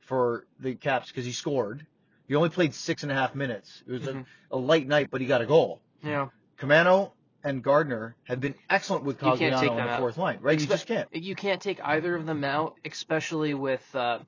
for 0.01 0.45
the 0.59 0.75
Caps 0.75 1.09
because 1.09 1.25
he 1.25 1.33
scored. 1.33 1.87
He 2.29 2.35
only 2.35 2.51
played 2.51 2.75
six 2.75 3.03
and 3.03 3.11
a 3.11 3.15
half 3.15 3.35
minutes. 3.35 3.83
It 3.87 3.93
was 3.93 4.03
Mhm. 4.03 4.27
a, 4.51 4.57
a 4.57 4.59
light 4.59 4.87
night, 4.87 5.09
but 5.11 5.21
he 5.21 5.27
got 5.27 5.41
a 5.41 5.47
goal. 5.47 5.81
Yeah. 6.03 6.29
Caamano 6.59 7.13
and 7.45 7.63
Gardner 7.63 8.17
have 8.25 8.41
been 8.41 8.55
excellent 8.69 9.05
with 9.05 9.19
Cogliano 9.19 9.71
on 9.71 9.77
the 9.77 9.83
out. 9.83 9.99
fourth 10.01 10.19
line, 10.19 10.39
right? 10.41 10.61
You 10.61 10.67
just 10.67 10.87
can't. 10.87 11.09
You 11.15 11.35
can't 11.35 11.61
take 11.61 11.81
either 11.83 12.15
of 12.15 12.27
them 12.27 12.45
out, 12.45 12.75
especially 12.85 13.55
with 13.55 13.83
uh, 13.95 14.19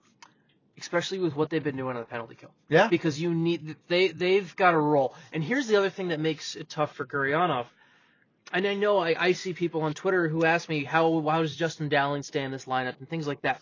especially 0.79 1.19
with 1.19 1.37
what 1.37 1.51
they've 1.51 1.63
been 1.63 1.77
doing 1.77 1.97
on 1.97 2.03
the 2.03 2.07
penalty 2.07 2.35
kill. 2.35 2.51
Yeah. 2.69 2.89
because 2.89 3.21
you 3.21 3.35
need 3.35 3.77
they 3.89 4.09
they've 4.09 4.55
got 4.57 4.71
to 4.73 4.79
roll. 4.79 5.15
And 5.33 5.45
here's 5.45 5.67
the 5.67 5.77
other 5.77 5.91
thing 5.91 6.09
that 6.09 6.21
makes 6.21 6.57
it 6.57 6.69
tough 6.71 6.95
for 6.95 7.05
Gurianov. 7.05 7.67
And 8.53 8.67
I 8.67 8.75
know 8.75 8.99
I, 8.99 9.15
I 9.19 9.33
see 9.33 9.53
people 9.53 9.83
on 9.83 9.95
Twitter 9.95 10.29
who 10.29 10.45
ask 10.45 10.69
me 10.69 10.85
how 10.85 11.21
how 11.29 11.43
does 11.43 11.55
Justin 11.55 11.89
Dowling 11.89 12.23
stay 12.23 12.43
in 12.43 12.51
this 12.51 12.65
lineup 12.65 12.99
and 12.99 13.09
things 13.09 13.27
like 13.27 13.43
that. 13.43 13.61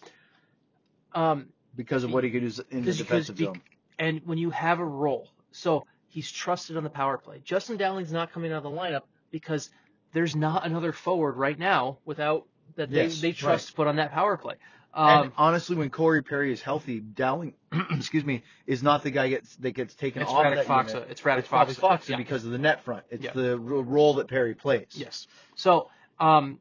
Um, 1.13 1.49
Because 1.77 2.05
of 2.05 2.13
what 2.13 2.25
he 2.25 2.31
could 2.31 2.41
do 2.49 2.63
in 2.71 2.85
the 2.85 2.93
defensive 2.93 3.37
be- 3.37 3.45
zone. 3.45 3.61
and 3.99 4.21
when 4.25 4.39
you 4.39 4.51
have 4.51 4.79
a 4.81 4.85
role, 4.85 5.29
so 5.53 5.87
he's 6.09 6.31
trusted 6.31 6.77
on 6.77 6.85
the 6.85 6.91
power 6.91 7.19
play. 7.19 7.41
Justin 7.45 7.77
Dowling's 7.77 8.13
not 8.13 8.33
coming 8.33 8.53
out 8.53 8.59
of 8.59 8.63
the 8.65 8.71
lineup 8.71 9.03
because 9.31 9.71
there's 10.13 10.35
not 10.37 10.67
another 10.67 10.93
forward 10.93 11.37
right 11.37 11.59
now 11.59 11.99
without 12.05 12.47
that 12.77 12.91
they, 12.91 13.05
Yes, 13.05 13.21
they 13.21 13.33
trust 13.33 13.69
to 13.69 13.73
put 13.75 13.87
on 13.87 13.97
that 13.97 14.13
power 14.13 14.37
play. 14.37 14.55
Um, 14.93 15.23
and 15.25 15.33
honestly, 15.37 15.77
when 15.77 15.89
Corey 15.91 16.23
Perry 16.23 16.53
is 16.53 16.61
healthy, 16.61 16.99
Dowling, 17.01 17.55
excuse 17.93 18.25
me, 18.25 18.43
is 18.67 18.83
not 18.83 19.05
the 19.05 19.11
guy 19.11 19.29
gets 19.29 19.55
that 19.57 19.71
gets 19.73 19.95
taken 19.95 20.23
it's 20.23 20.31
off 20.31 20.45
Radek 20.45 20.55
that 20.57 20.67
Faksa. 20.67 20.95
unit. 20.95 21.09
It's 21.11 21.21
Radek 21.21 21.39
It's 21.39 21.49
probably 21.49 21.75
Faksa. 21.75 21.79
Fox 21.81 22.09
Yeah. 22.09 22.17
because 22.17 22.45
of 22.45 22.51
the 22.51 22.59
net 22.59 22.83
front. 22.83 23.05
It's 23.11 23.23
Yeah. 23.25 23.33
the 23.33 23.57
role 23.59 24.15
that 24.15 24.27
Perry 24.29 24.55
plays. 24.55 24.89
Yes. 24.93 25.29
So, 25.55 25.91
um, 26.19 26.59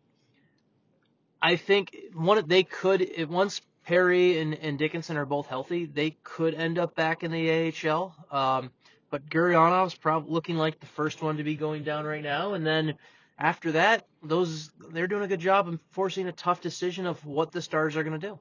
I 1.41 1.55
think 1.55 1.95
one 2.13 2.47
they 2.47 2.63
could 2.63 3.01
if 3.01 3.29
once 3.29 3.61
Perry 3.85 4.39
and, 4.39 4.53
and 4.53 4.77
Dickinson 4.77 5.17
are 5.17 5.25
both 5.25 5.47
healthy, 5.47 5.85
they 5.85 6.11
could 6.23 6.53
end 6.53 6.77
up 6.77 6.95
back 6.95 7.23
in 7.23 7.31
the 7.31 7.49
AHL. 7.73 8.13
Um, 8.29 8.71
but 9.09 9.29
Gurianov's 9.29 9.95
probably 9.95 10.31
looking 10.31 10.57
like 10.57 10.79
the 10.79 10.85
first 10.85 11.21
one 11.21 11.37
to 11.37 11.43
be 11.43 11.55
going 11.55 11.83
down 11.83 12.05
right 12.05 12.23
now, 12.23 12.53
and 12.53 12.65
then 12.65 12.95
after 13.37 13.71
that, 13.73 14.05
those 14.21 14.69
they're 14.91 15.07
doing 15.07 15.23
a 15.23 15.27
good 15.27 15.39
job 15.39 15.67
of 15.67 15.79
forcing 15.91 16.27
a 16.27 16.31
tough 16.31 16.61
decision 16.61 17.05
of 17.05 17.23
what 17.25 17.51
the 17.51 17.61
Stars 17.61 17.95
are 17.95 18.03
going 18.03 18.19
to 18.19 18.27
do. 18.27 18.39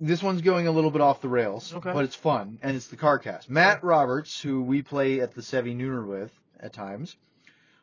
This 0.00 0.22
one's 0.22 0.42
going 0.42 0.66
a 0.66 0.72
little 0.72 0.90
bit 0.90 1.00
off 1.00 1.20
the 1.20 1.28
rails, 1.28 1.72
Okay. 1.72 1.92
but 1.92 2.04
it's 2.04 2.16
fun, 2.16 2.58
and 2.62 2.76
it's 2.76 2.88
the 2.88 2.96
CarCast. 2.96 3.48
Matt 3.48 3.84
Roberts, 3.84 4.40
who 4.40 4.62
we 4.62 4.82
play 4.82 5.20
at 5.20 5.32
the 5.34 5.42
Sevi 5.42 5.76
Nooner 5.76 6.04
with 6.06 6.32
at 6.58 6.72
times, 6.72 7.16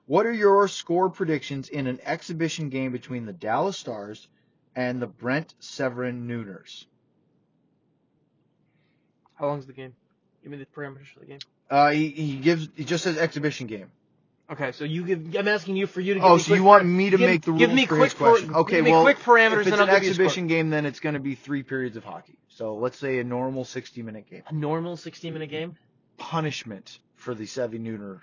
what 0.06 0.26
are 0.26 0.34
your 0.34 0.68
score 0.68 1.10
predictions 1.10 1.70
in 1.70 1.88
an 1.88 2.00
exhibition 2.04 2.70
game 2.70 2.92
between 2.92 3.26
the 3.26 3.32
Dallas 3.34 3.78
Stars 3.78 4.28
and 4.76 5.02
the 5.02 5.08
Brent 5.08 5.54
Severyn 5.62 6.26
Nooners? 6.28 6.86
How 9.36 9.48
long's 9.48 9.66
the 9.68 9.74
game? 9.74 9.94
Give 10.44 10.52
me 10.52 10.58
the 10.58 10.66
parameters 10.66 11.08
for 11.14 11.20
the 11.20 11.26
game. 11.26 11.40
Uh, 11.70 11.92
he, 11.92 12.10
he 12.10 12.36
gives 12.38 12.70
he 12.76 12.84
just 12.86 13.04
says 13.04 13.18
exhibition 13.18 13.68
game. 13.68 13.92
Okay, 14.52 14.72
so 14.72 14.84
you 14.84 15.06
give. 15.06 15.36
I'm 15.36 15.48
asking 15.48 15.76
you 15.76 15.86
for 15.86 16.02
you 16.02 16.16
to. 16.16 16.20
Give 16.20 16.26
Oh, 16.30 16.36
me 16.38 16.40
so 16.42 16.48
quick 16.48 16.58
you 16.58 16.64
want 16.64 16.86
me 16.86 17.10
to 17.12 17.18
give, 17.18 17.30
make 17.30 17.42
the 17.44 17.52
rules 17.52 17.60
Give 17.60 17.72
me 17.74 17.86
for 17.86 17.98
quick 17.98 18.12
his 18.12 18.14
question? 18.18 18.50
par- 18.50 18.62
Okay, 18.62 18.78
give 18.78 18.86
me 18.86 18.92
well, 18.92 19.04
quick 19.04 19.20
parameters, 19.20 19.62
if 19.62 19.68
it's 19.68 19.72
and 19.80 19.82
an 19.82 19.88
give 19.96 20.04
you 20.04 20.10
a 20.12 20.14
score. 20.14 20.26
exhibition 20.26 20.48
game, 20.48 20.70
then 20.72 20.86
it's 20.88 21.00
going 21.00 21.14
to 21.14 21.20
be 21.20 21.36
three 21.36 21.62
periods 21.62 21.98
of 21.98 22.04
hockey. 22.04 22.36
So 22.48 22.76
let's 22.76 22.98
say 22.98 23.20
a 23.20 23.24
normal 23.24 23.64
60 23.64 24.02
minute 24.02 24.28
game. 24.30 24.42
A 24.48 24.54
normal 24.54 24.98
60 24.98 25.30
minute 25.30 25.52
game. 25.52 25.76
Punishment 26.18 26.98
for 27.16 27.36
the 27.36 27.44
Sevi 27.46 27.80
Nooner. 27.80 28.22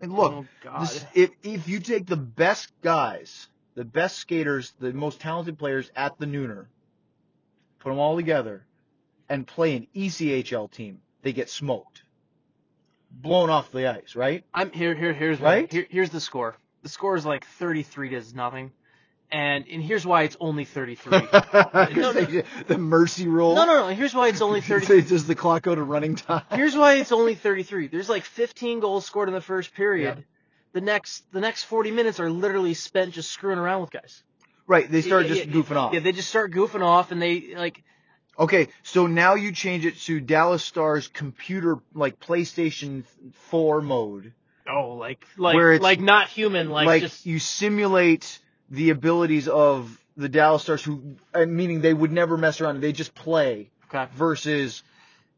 And 0.00 0.12
look, 0.14 0.46
oh. 0.70 0.80
This, 0.80 1.04
if 1.14 1.30
if 1.42 1.68
you 1.68 1.78
take 1.80 2.06
the 2.06 2.16
best 2.16 2.72
guys, 2.82 3.48
the 3.74 3.84
best 3.84 4.16
skaters, 4.18 4.72
the 4.80 4.92
most 4.94 5.20
talented 5.20 5.58
players 5.58 5.90
at 5.94 6.18
the 6.18 6.26
Nooner, 6.26 6.66
put 7.80 7.90
them 7.90 7.98
all 7.98 8.16
together, 8.16 8.64
and 9.28 9.46
play 9.46 9.76
an 9.76 9.86
ECHL 9.94 10.70
team, 10.70 11.00
they 11.24 11.32
get 11.32 11.50
smoked, 11.50 12.02
blown 13.10 13.50
off 13.50 13.72
the 13.72 13.88
ice, 13.88 14.14
right? 14.14 14.44
I'm 14.54 14.70
here. 14.70 14.94
Here. 14.94 15.12
Here's 15.12 15.40
what- 15.40 15.46
Right? 15.48 15.72
Here, 15.72 15.86
here's 15.90 16.10
the 16.10 16.20
score. 16.20 16.56
The 16.82 16.88
score 16.88 17.16
is 17.16 17.24
like 17.26 17.46
33 17.46 18.10
to 18.10 18.22
nothing, 18.36 18.70
and 19.32 19.64
and 19.66 19.82
here's 19.82 20.04
why 20.06 20.24
it's 20.24 20.36
only 20.38 20.64
33. 20.66 21.12
no. 21.22 22.12
the 22.66 22.76
mercy 22.78 23.26
rule. 23.26 23.54
no, 23.54 23.64
no, 23.64 23.88
no. 23.88 23.94
Here's 23.94 24.14
why 24.14 24.28
it's 24.28 24.42
only 24.42 24.60
30. 24.70 25.02
Does 25.02 25.26
the 25.26 25.34
clock 25.34 25.62
go 25.62 25.74
to 25.74 25.82
running 25.82 26.14
time? 26.16 26.42
Here's 26.52 26.76
why 26.76 26.94
it's 26.94 27.10
only 27.12 27.34
33. 27.34 27.88
There's 27.88 28.08
like 28.10 28.24
15 28.24 28.80
goals 28.80 29.06
scored 29.06 29.28
in 29.28 29.34
the 29.34 29.40
first 29.40 29.74
period. 29.74 30.24
The 30.74 30.80
next 30.82 31.24
the 31.32 31.40
next 31.40 31.64
40 31.64 31.90
minutes 31.92 32.20
are 32.20 32.30
literally 32.30 32.74
spent 32.74 33.12
just 33.14 33.30
screwing 33.30 33.58
around 33.58 33.80
with 33.80 33.90
guys. 33.92 34.22
right, 34.66 34.90
they 34.90 35.00
start 35.02 35.22
Yeah, 35.26 35.28
just 35.34 35.46
yeah, 35.46 35.54
goofing 35.54 35.76
off. 35.76 35.94
Yeah, 35.94 36.00
they 36.00 36.12
just 36.12 36.28
start 36.28 36.52
goofing 36.52 36.82
off, 36.82 37.12
and 37.12 37.22
they 37.22 37.54
like 37.56 37.82
Okay, 38.38 38.68
so 38.82 39.06
now 39.06 39.34
you 39.34 39.52
change 39.52 39.84
it 39.86 39.98
to 40.00 40.20
Dallas 40.20 40.64
Stars 40.64 41.08
computer, 41.08 41.78
like 41.94 42.18
PlayStation 42.20 43.04
4 43.50 43.80
mode. 43.80 44.32
oh 44.68 44.94
like 44.94 45.24
like 45.36 45.54
Where 45.54 45.72
it's- 45.72 45.82
like 45.82 46.00
not 46.00 46.28
human, 46.28 46.70
like, 46.70 46.86
like 46.86 47.02
just 47.02 47.26
you 47.26 47.38
simulate 47.38 48.38
the 48.70 48.90
abilities 48.90 49.46
of 49.46 49.96
the 50.16 50.28
Dallas 50.28 50.62
Stars, 50.62 50.82
who 50.82 51.16
uh, 51.34 51.44
meaning 51.46 51.80
they 51.80 51.94
would 51.94 52.12
never 52.12 52.36
mess 52.36 52.60
around; 52.60 52.80
they 52.80 52.92
just 52.92 53.14
play. 53.14 53.70
okay. 53.88 54.06
Versus 54.16 54.82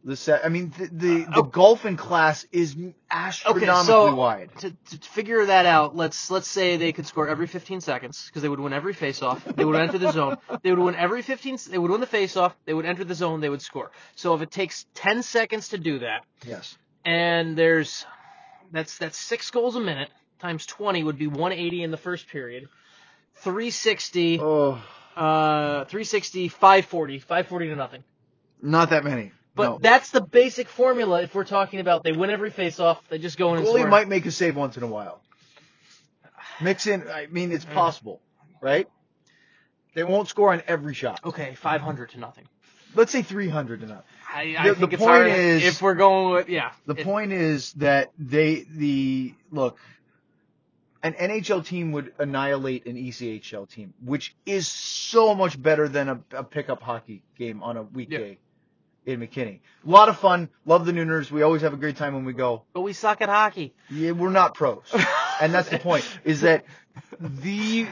the 0.07 0.17
set. 0.17 0.45
I 0.45 0.49
mean, 0.49 0.73
the 0.79 0.87
the, 0.87 1.25
the 1.25 1.41
Oh. 1.41 1.43
golf 1.43 1.85
in 1.85 1.97
class 1.97 2.47
is 2.53 2.77
astronomically 3.11 4.15
wide. 4.15 4.51
To, 4.61 4.71
to 4.71 4.99
figure 5.11 5.45
that 5.47 5.67
out, 5.67 5.95
let's 5.97 6.31
let's 6.31 6.49
say 6.49 6.77
they 6.77 6.93
could 6.93 7.07
score 7.07 7.29
every 7.29 7.47
15 7.49 7.81
seconds 7.81 8.25
because 8.27 8.41
they 8.43 8.49
would 8.49 8.61
win 8.61 8.73
every 8.73 8.95
faceoff. 8.95 9.43
They 9.57 9.65
would 9.65 9.77
enter 9.77 9.99
the 9.99 10.13
zone. 10.13 10.37
They 10.63 10.71
would 10.71 10.79
win 10.79 10.95
every 10.95 11.23
15. 11.23 11.59
They 11.71 11.79
would 11.79 11.91
win 11.91 12.01
the 12.01 12.07
faceoff. 12.07 12.53
They 12.65 12.73
would 12.75 12.87
enter 12.87 13.05
the 13.05 13.15
zone. 13.15 13.41
They 13.41 13.49
would 13.51 13.63
score. 13.63 13.91
So 14.15 14.35
if 14.35 14.43
it 14.43 14.51
takes 14.51 14.87
10 14.95 15.23
seconds 15.23 15.69
to 15.71 15.79
do 15.79 15.99
that, 15.99 16.25
Yes. 16.47 16.79
and 17.05 17.57
there's 17.59 18.07
that's 18.73 18.97
that's 18.99 19.19
six 19.19 19.51
goals 19.51 19.75
a 19.77 19.81
minute 19.81 20.11
times 20.39 20.67
20 20.67 21.03
would 21.05 21.19
be 21.19 21.27
180 21.27 21.83
in 21.83 21.91
the 21.91 21.97
first 21.97 22.29
period. 22.29 22.69
360, 23.43 24.41
Oh, 24.41 24.73
uh, 25.17 25.85
360, 25.85 26.49
540, 26.49 27.19
540 27.19 27.69
to 27.69 27.77
nothing. 27.77 28.05
not 28.63 28.91
that 28.91 29.05
many. 29.05 29.33
But 29.57 29.65
no. 29.65 29.79
that's 29.81 30.11
the 30.11 30.21
basic 30.21 30.69
formula 30.69 31.23
if 31.23 31.35
we're 31.35 31.45
talking 31.45 31.81
about 31.81 32.05
they 32.05 32.13
win 32.13 32.29
every 32.29 32.51
faceoff, 32.51 32.99
they 33.09 33.19
just 33.19 33.39
go 33.39 33.55
in 33.55 33.59
and 33.59 33.67
goalie 33.67 33.89
might 33.89 34.07
make 34.07 34.27
a 34.27 34.31
save 34.31 34.55
once 34.55 34.77
in 34.77 34.83
a 34.83 34.87
while. 34.87 35.23
Mix 36.61 36.87
in. 36.87 37.09
I 37.09 37.27
mean, 37.27 37.53
it's 37.53 37.65
mm. 37.65 37.73
possible, 37.73 38.21
right? 38.61 38.87
They 39.95 40.05
won't 40.05 40.29
score 40.29 40.53
on 40.53 40.63
every 40.67 40.93
shot. 40.93 41.21
Okay, 41.25 41.55
500 41.55 42.11
to 42.11 42.21
nothing. 42.21 42.45
Let's 42.95 43.13
say 43.13 43.23
300 43.23 43.83
enough. 43.83 44.05
I, 44.33 44.57
I 44.59 44.69
The- 44.69 44.75
think 44.75 44.91
the 44.91 44.95
it's 44.97 45.03
point 45.03 45.11
hard 45.11 45.27
is- 45.29 45.65
if 45.65 45.81
we're 45.81 45.95
going 45.95 46.35
with 46.35 46.49
yeah. 46.51 46.73
The 46.85 46.95
point 46.95 47.33
is 47.33 47.73
that 47.75 48.13
they 48.19 48.67
the 48.71 49.35
look 49.51 49.79
an 51.03 51.15
NHL 51.15 51.65
team 51.65 51.93
would 51.93 52.13
annihilate 52.19 52.85
an 52.87 52.97
ECHL 52.97 53.71
team, 53.71 53.95
which 54.05 54.35
is 54.45 54.69
so 54.69 55.35
much 55.35 55.61
better 55.61 55.89
than 55.89 56.09
a, 56.11 56.21
a 56.33 56.45
pickup 56.45 56.83
hockey 56.83 57.23
game 57.39 57.63
on 57.63 57.79
a 57.79 57.83
weekday 57.83 58.39
in 59.07 59.21
McKinney. 59.21 59.61
A 59.87 59.91
lot 59.91 60.09
of 60.09 60.19
fun. 60.19 60.49
Love 60.67 60.85
the 60.85 60.93
Nooners. 60.93 61.31
We 61.31 61.43
always 61.43 61.63
have 61.63 61.73
a 61.73 61.77
great 61.77 61.97
time 61.97 62.15
when 62.15 62.25
we 62.25 62.33
go. 62.33 62.65
but 62.75 62.83
we 62.83 62.93
suck 62.93 63.23
at 63.23 63.29
hockey. 63.29 63.73
Yeah, 63.89 64.11
we're 64.11 64.31
not 64.31 64.55
pros. 64.55 64.95
and 65.41 65.55
that's 65.55 65.69
the 65.69 65.79
point 65.79 66.05
is 66.25 66.43
that 66.43 66.65
the 67.21 67.87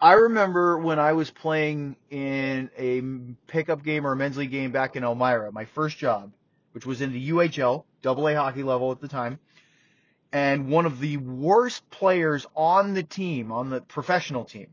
I 0.00 0.12
remember 0.12 0.78
when 0.78 1.00
I 1.00 1.14
was 1.14 1.30
playing 1.30 1.96
in 2.10 2.70
a 2.78 3.00
pickup 3.50 3.82
game 3.82 4.06
or 4.06 4.12
a 4.12 4.16
men's 4.16 4.36
league 4.36 4.52
game 4.52 4.70
back 4.70 4.94
in 4.94 5.02
Elmira, 5.02 5.50
my 5.50 5.64
first 5.64 5.98
job, 5.98 6.32
which 6.72 6.86
was 6.86 7.00
in 7.00 7.12
the 7.12 7.30
UHL, 7.30 7.84
double 8.02 8.28
A 8.28 8.34
hockey 8.34 8.62
level 8.62 8.92
at 8.92 9.00
the 9.00 9.08
time. 9.08 9.40
And 10.30 10.68
one 10.68 10.86
of 10.86 11.00
the 11.00 11.16
worst 11.16 11.88
players 11.90 12.46
on 12.54 12.94
the 12.94 13.02
team, 13.02 13.50
on 13.50 13.70
the 13.70 13.80
professional 13.80 14.44
team, 14.44 14.68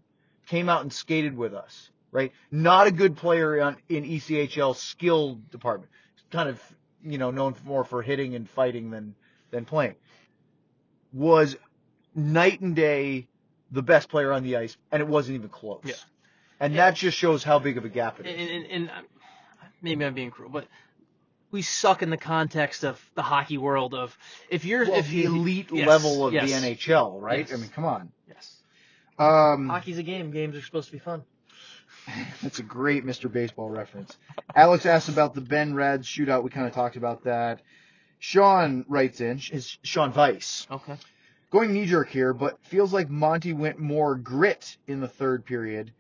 came 0.47 0.69
out 0.69 0.81
and 0.81 0.93
skated 0.93 1.35
with 1.35 1.53
us, 1.53 1.89
right? 2.16 2.32
Not 2.49 2.88
a 2.88 2.91
good 2.91 3.18
player 3.18 3.61
on, 3.61 3.76
in 3.89 4.05
ECHL 4.05 4.74
skill 4.76 5.36
department. 5.51 5.91
Kind 6.32 6.47
of, 6.47 6.61
you 7.03 7.18
know, 7.18 7.30
known 7.30 7.55
more 7.66 7.84
for 7.84 8.01
hitting 8.01 8.36
and 8.36 8.49
fighting 8.49 8.89
than, 8.89 9.16
than 9.51 9.66
playing 9.66 9.95
was 11.11 11.57
night 12.16 12.61
and 12.61 12.76
day 12.76 13.28
the 13.70 13.82
best 13.82 14.07
player 14.09 14.32
on 14.32 14.43
the 14.43 14.55
ice, 14.55 14.78
and 14.91 15.01
it 15.01 15.07
wasn't 15.07 15.36
even 15.36 15.49
close. 15.49 15.84
Yeah. 15.84 15.93
And 16.59 16.78
that 16.78 16.95
just 16.95 17.18
shows 17.18 17.43
how 17.43 17.59
big 17.59 17.78
of 17.78 17.84
a 17.84 17.89
gap 17.89 18.22
it 18.22 18.26
And, 18.26 18.49
and, 18.49 18.66
and 18.66 18.89
uh, 18.89 19.01
maybe 19.82 20.05
I'm 20.05 20.13
being 20.13 20.32
cruel, 20.32 20.49
but 20.49 20.68
we 21.51 21.61
suck 21.61 22.01
in 22.01 22.09
the 22.09 22.18
context 22.18 22.86
of 22.86 22.99
the 23.16 23.22
hockey 23.22 23.57
world 23.57 23.93
of 23.93 24.18
if 24.49 24.63
you're 24.63 24.86
Well, 24.86 24.99
if 24.99 25.09
the 25.09 25.18
you 25.18 25.36
elite 25.36 25.70
yes, 25.72 25.88
level 25.88 26.28
of 26.28 26.34
yes, 26.34 26.49
the 26.49 26.68
NHL, 26.68 27.22
right? 27.22 27.39
Yes. 27.39 27.53
I 27.53 27.57
mean, 27.57 27.70
come 27.70 27.86
on. 27.86 28.11
Yes. 28.28 28.61
Um, 29.20 29.68
Hockey's 29.70 29.97
a 29.97 30.03
game. 30.03 30.32
Games 30.32 30.55
are 30.55 30.61
supposed 30.61 30.88
to 30.88 30.93
be 30.93 30.99
fun. 30.99 31.24
that's 32.41 32.59
a 32.59 32.63
great 32.63 33.05
Mr. 33.05 33.31
Baseball 33.31 33.69
reference. 33.69 34.17
Alex 34.55 34.85
asked 34.85 35.09
about 35.09 35.33
the 35.33 35.41
Ben 35.41 35.73
Rads 35.73 36.07
shootout. 36.07 36.43
We 36.43 36.49
kind 36.49 36.67
of 36.67 36.73
talked 36.73 36.95
about 36.95 37.23
that. 37.23 37.61
Sean 38.19 38.85
writes 38.87 39.21
in, 39.21 39.39
is 39.51 39.77
Sean 39.83 40.13
Weiss. 40.13 40.67
Okay. 40.71 40.97
Going 41.51 41.73
knee 41.73 41.85
jerk 41.85 42.09
here, 42.09 42.33
but 42.33 42.63
feels 42.65 42.91
like 42.91 43.09
Monty 43.09 43.53
went 43.53 43.79
more 43.79 44.15
grit 44.15 44.77
in 44.87 44.99
the 44.99 45.07
third 45.07 45.45
period, 45.45 45.93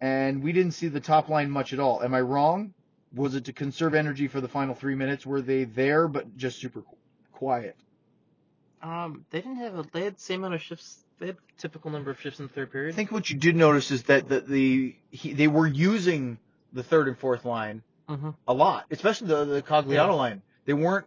and 0.00 0.42
we 0.42 0.52
didn't 0.52 0.72
see 0.72 0.88
the 0.88 1.00
top 1.00 1.28
line 1.28 1.50
much 1.50 1.72
at 1.72 1.80
all. 1.80 2.02
Am 2.02 2.14
I 2.14 2.20
wrong? 2.20 2.74
Was 3.14 3.34
it 3.34 3.46
to 3.46 3.52
conserve 3.52 3.94
energy 3.94 4.28
for 4.28 4.40
the 4.40 4.48
final 4.48 4.74
three 4.74 4.94
minutes? 4.94 5.26
Were 5.26 5.42
they 5.42 5.64
there, 5.64 6.08
but 6.08 6.36
just 6.36 6.60
super 6.60 6.82
quiet? 7.32 7.76
Um, 8.82 9.24
they 9.30 9.40
didn't 9.40 9.56
have 9.56 9.78
a, 9.78 9.84
they 9.92 10.04
had 10.04 10.16
the 10.16 10.20
same 10.20 10.40
amount 10.40 10.54
of 10.54 10.62
shifts. 10.62 11.01
They 11.22 11.28
had 11.28 11.36
a 11.36 11.60
typical 11.60 11.92
number 11.92 12.10
of 12.10 12.20
shifts 12.20 12.40
in 12.40 12.48
the 12.48 12.52
third 12.52 12.72
period. 12.72 12.92
I 12.94 12.96
think 12.96 13.12
what 13.12 13.30
you 13.30 13.36
did 13.38 13.54
notice 13.54 13.92
is 13.92 14.02
that 14.04 14.28
the, 14.28 14.40
the 14.40 14.96
he, 15.12 15.32
they 15.34 15.46
were 15.46 15.68
using 15.68 16.36
the 16.72 16.82
third 16.82 17.06
and 17.06 17.16
fourth 17.16 17.44
line 17.44 17.82
Mm-hmm. 18.08 18.30
a 18.48 18.52
lot, 18.52 18.86
especially 18.90 19.28
the 19.28 19.44
the 19.44 19.62
Cogliano 19.62 19.92
Yeah. 19.94 20.04
line. 20.10 20.42
They 20.64 20.72
weren't 20.72 21.06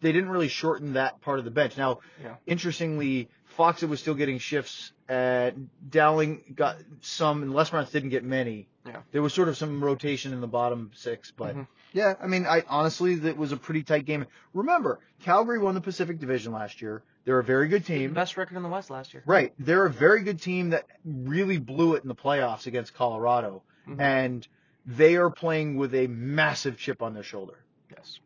they 0.00 0.10
didn't 0.10 0.28
really 0.28 0.48
shorten 0.48 0.94
that 0.94 1.20
part 1.20 1.38
of 1.38 1.44
the 1.44 1.52
bench. 1.52 1.76
Now, 1.78 2.00
Yeah. 2.20 2.34
interestingly, 2.46 3.28
Faksa 3.56 3.88
was 3.88 4.00
still 4.00 4.14
getting 4.14 4.38
shifts. 4.38 4.92
At 5.08 5.54
Dowling 5.88 6.42
got 6.56 6.76
some, 7.02 7.42
and 7.44 7.52
Lesperance 7.52 7.92
didn't 7.92 8.08
get 8.10 8.24
many. 8.24 8.66
Yeah. 8.84 9.02
There 9.12 9.22
was 9.22 9.32
sort 9.32 9.48
of 9.48 9.56
some 9.56 9.82
rotation 9.84 10.32
in 10.32 10.40
the 10.40 10.48
bottom 10.48 10.90
six, 10.94 11.30
but 11.30 11.54
Mhm. 11.54 11.66
yeah, 11.92 12.14
I 12.20 12.26
mean, 12.26 12.44
I 12.46 12.64
honestly, 12.68 13.14
that 13.16 13.36
was 13.36 13.52
a 13.52 13.56
pretty 13.56 13.84
tight 13.84 14.04
game. 14.06 14.26
Remember, 14.52 14.98
Calgary 15.22 15.60
won 15.60 15.74
the 15.76 15.80
Pacific 15.80 16.18
Division 16.18 16.52
last 16.52 16.82
year. 16.82 17.02
They're 17.24 17.38
a 17.38 17.44
very 17.44 17.68
good 17.68 17.86
team. 17.86 18.12
Best 18.12 18.36
record 18.36 18.56
in 18.56 18.62
the 18.62 18.68
West 18.68 18.90
last 18.90 19.14
year. 19.14 19.22
Right. 19.26 19.52
They're 19.58 19.86
a 19.86 19.90
very 19.90 20.22
good 20.22 20.40
team 20.40 20.70
that 20.70 20.86
really 21.04 21.58
blew 21.58 21.94
it 21.94 22.02
in 22.02 22.08
the 22.08 22.14
playoffs 22.14 22.66
against 22.66 22.94
Colorado. 22.94 23.62
Mhm. 23.88 24.00
And 24.00 24.48
they 24.86 25.16
are 25.16 25.30
playing 25.30 25.76
with 25.76 25.94
a 25.94 26.06
massive 26.06 26.76
chip 26.78 27.00
on 27.02 27.14
their 27.14 27.22
shoulder. 27.22 27.54
Yes. 27.90 28.18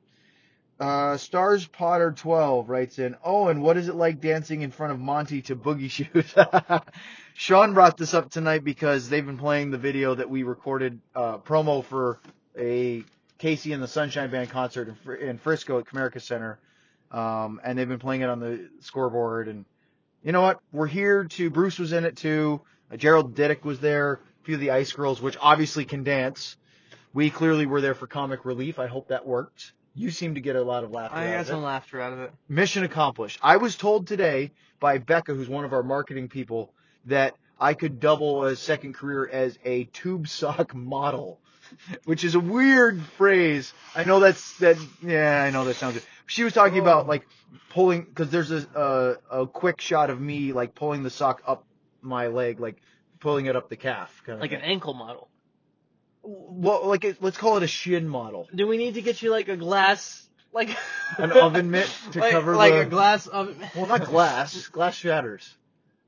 Uh, 0.80 1.16
Stars 1.16 1.66
Potter 1.66 2.12
12 2.12 2.68
writes 2.68 2.98
in, 2.98 3.16
oh, 3.24 3.48
and 3.48 3.62
what 3.62 3.76
is 3.76 3.88
it 3.88 3.94
like 3.94 4.20
dancing 4.20 4.62
in 4.62 4.70
front 4.70 4.92
of 4.92 4.98
Monty 5.00 5.42
to 5.42 5.56
Boogie 5.56 5.90
Shoes? 5.90 6.34
Sean 7.34 7.74
brought 7.74 7.96
this 7.96 8.14
up 8.14 8.30
tonight 8.30 8.64
because 8.64 9.08
they've 9.08 9.26
been 9.26 9.38
playing 9.38 9.70
the 9.70 9.78
video 9.78 10.14
that 10.14 10.28
we 10.30 10.42
recorded, 10.44 11.00
uh, 11.14 11.38
promo 11.38 11.84
for 11.84 12.18
a 12.56 13.04
KC 13.40 13.72
and 13.74 13.82
the 13.82 13.88
Sunshine 13.88 14.30
Band 14.30 14.50
concert 14.50 14.88
in, 14.88 14.94
Fr- 14.96 15.14
in 15.14 15.38
Frisco 15.38 15.78
at 15.78 15.84
Comerica 15.86 16.20
Center. 16.20 16.58
Um, 17.10 17.60
and 17.64 17.78
they've 17.78 17.88
been 17.88 17.98
playing 17.98 18.20
it 18.22 18.28
on 18.28 18.40
the 18.40 18.68
scoreboard. 18.80 19.48
And 19.48 19.64
you 20.22 20.32
know 20.32 20.42
what? 20.42 20.60
We're 20.72 20.86
here 20.86 21.24
to, 21.24 21.50
Bruce 21.50 21.78
was 21.78 21.92
in 21.92 22.04
it 22.04 22.16
too. 22.16 22.60
Uh, 22.92 22.96
Gerald 22.96 23.34
Diddick 23.34 23.64
was 23.64 23.80
there. 23.80 24.14
A 24.42 24.44
few 24.44 24.54
of 24.54 24.60
the 24.60 24.70
Ice 24.70 24.92
Girls, 24.92 25.20
which 25.20 25.36
obviously 25.40 25.84
can 25.84 26.04
dance. 26.04 26.56
We 27.12 27.30
clearly 27.30 27.66
were 27.66 27.80
there 27.80 27.94
for 27.94 28.06
comic 28.06 28.44
relief. 28.44 28.78
I 28.78 28.86
hope 28.86 29.08
that 29.08 29.26
worked. 29.26 29.72
You 29.94 30.10
seem 30.10 30.34
to 30.34 30.40
get 30.40 30.54
a 30.54 30.62
lot 30.62 30.84
of 30.84 30.90
laughter 30.92 31.16
I 31.16 31.26
out 31.26 31.30
got 31.32 31.40
of 31.40 31.46
it. 31.46 31.50
some 31.50 31.62
laughter 31.62 32.00
out 32.00 32.12
of 32.12 32.20
it. 32.20 32.32
Mission 32.48 32.84
accomplished. 32.84 33.38
I 33.42 33.56
was 33.56 33.76
told 33.76 34.06
today 34.06 34.52
by 34.78 34.98
Becca, 34.98 35.34
who's 35.34 35.48
one 35.48 35.64
of 35.64 35.72
our 35.72 35.82
marketing 35.82 36.28
people, 36.28 36.72
that 37.06 37.34
I 37.58 37.74
could 37.74 37.98
double 37.98 38.44
a 38.44 38.54
second 38.54 38.94
career 38.94 39.28
as 39.28 39.58
a 39.64 39.84
tube 39.84 40.28
sock 40.28 40.74
model, 40.76 41.40
which 42.04 42.24
is 42.24 42.34
a 42.34 42.40
weird 42.40 43.00
phrase. 43.16 43.72
I 43.94 44.04
know 44.04 44.20
that's 44.20 44.56
that. 44.58 44.76
Yeah, 45.02 45.42
I 45.42 45.50
know 45.50 45.64
that 45.64 45.74
sounds. 45.74 45.94
Good. 45.94 46.02
She 46.26 46.44
was 46.44 46.52
talking 46.52 46.78
about 46.78 47.06
like 47.06 47.26
pulling 47.70 48.02
because 48.02 48.30
there's 48.30 48.50
a, 48.50 49.16
a 49.30 49.42
a 49.42 49.46
quick 49.46 49.80
shot 49.80 50.10
of 50.10 50.20
me 50.20 50.52
like 50.52 50.74
pulling 50.74 51.02
the 51.02 51.10
sock 51.10 51.42
up 51.46 51.64
my 52.02 52.26
leg, 52.28 52.60
like 52.60 52.76
pulling 53.20 53.46
it 53.46 53.56
up 53.56 53.68
the 53.68 53.76
calf, 53.76 54.22
kind 54.24 54.36
of 54.36 54.40
Like 54.40 54.52
an 54.52 54.60
ankle 54.60 54.94
model. 54.94 55.28
well, 56.22 56.86
like 56.86 57.04
it, 57.04 57.22
let's 57.22 57.36
call 57.36 57.56
it 57.56 57.62
a 57.62 57.66
shin 57.66 58.08
model, 58.08 58.48
Do 58.54 58.66
we 58.66 58.76
need 58.76 58.94
to 58.94 59.02
get 59.02 59.22
you 59.22 59.30
like 59.30 59.48
a 59.48 59.56
glass, 59.56 60.28
like 60.52 60.70
an 61.18 61.32
oven 61.32 61.70
mitt 61.72 61.90
to 62.12 62.20
like, 62.20 62.32
cover 62.32 62.54
like 62.56 62.72
the 62.72 62.80
a 62.80 62.86
glass 62.86 63.26
oven? 63.26 63.56
Well, 63.74 63.86
not 63.86 64.04
glass. 64.04 64.68
glass 64.68 64.94
shatters. 64.94 65.56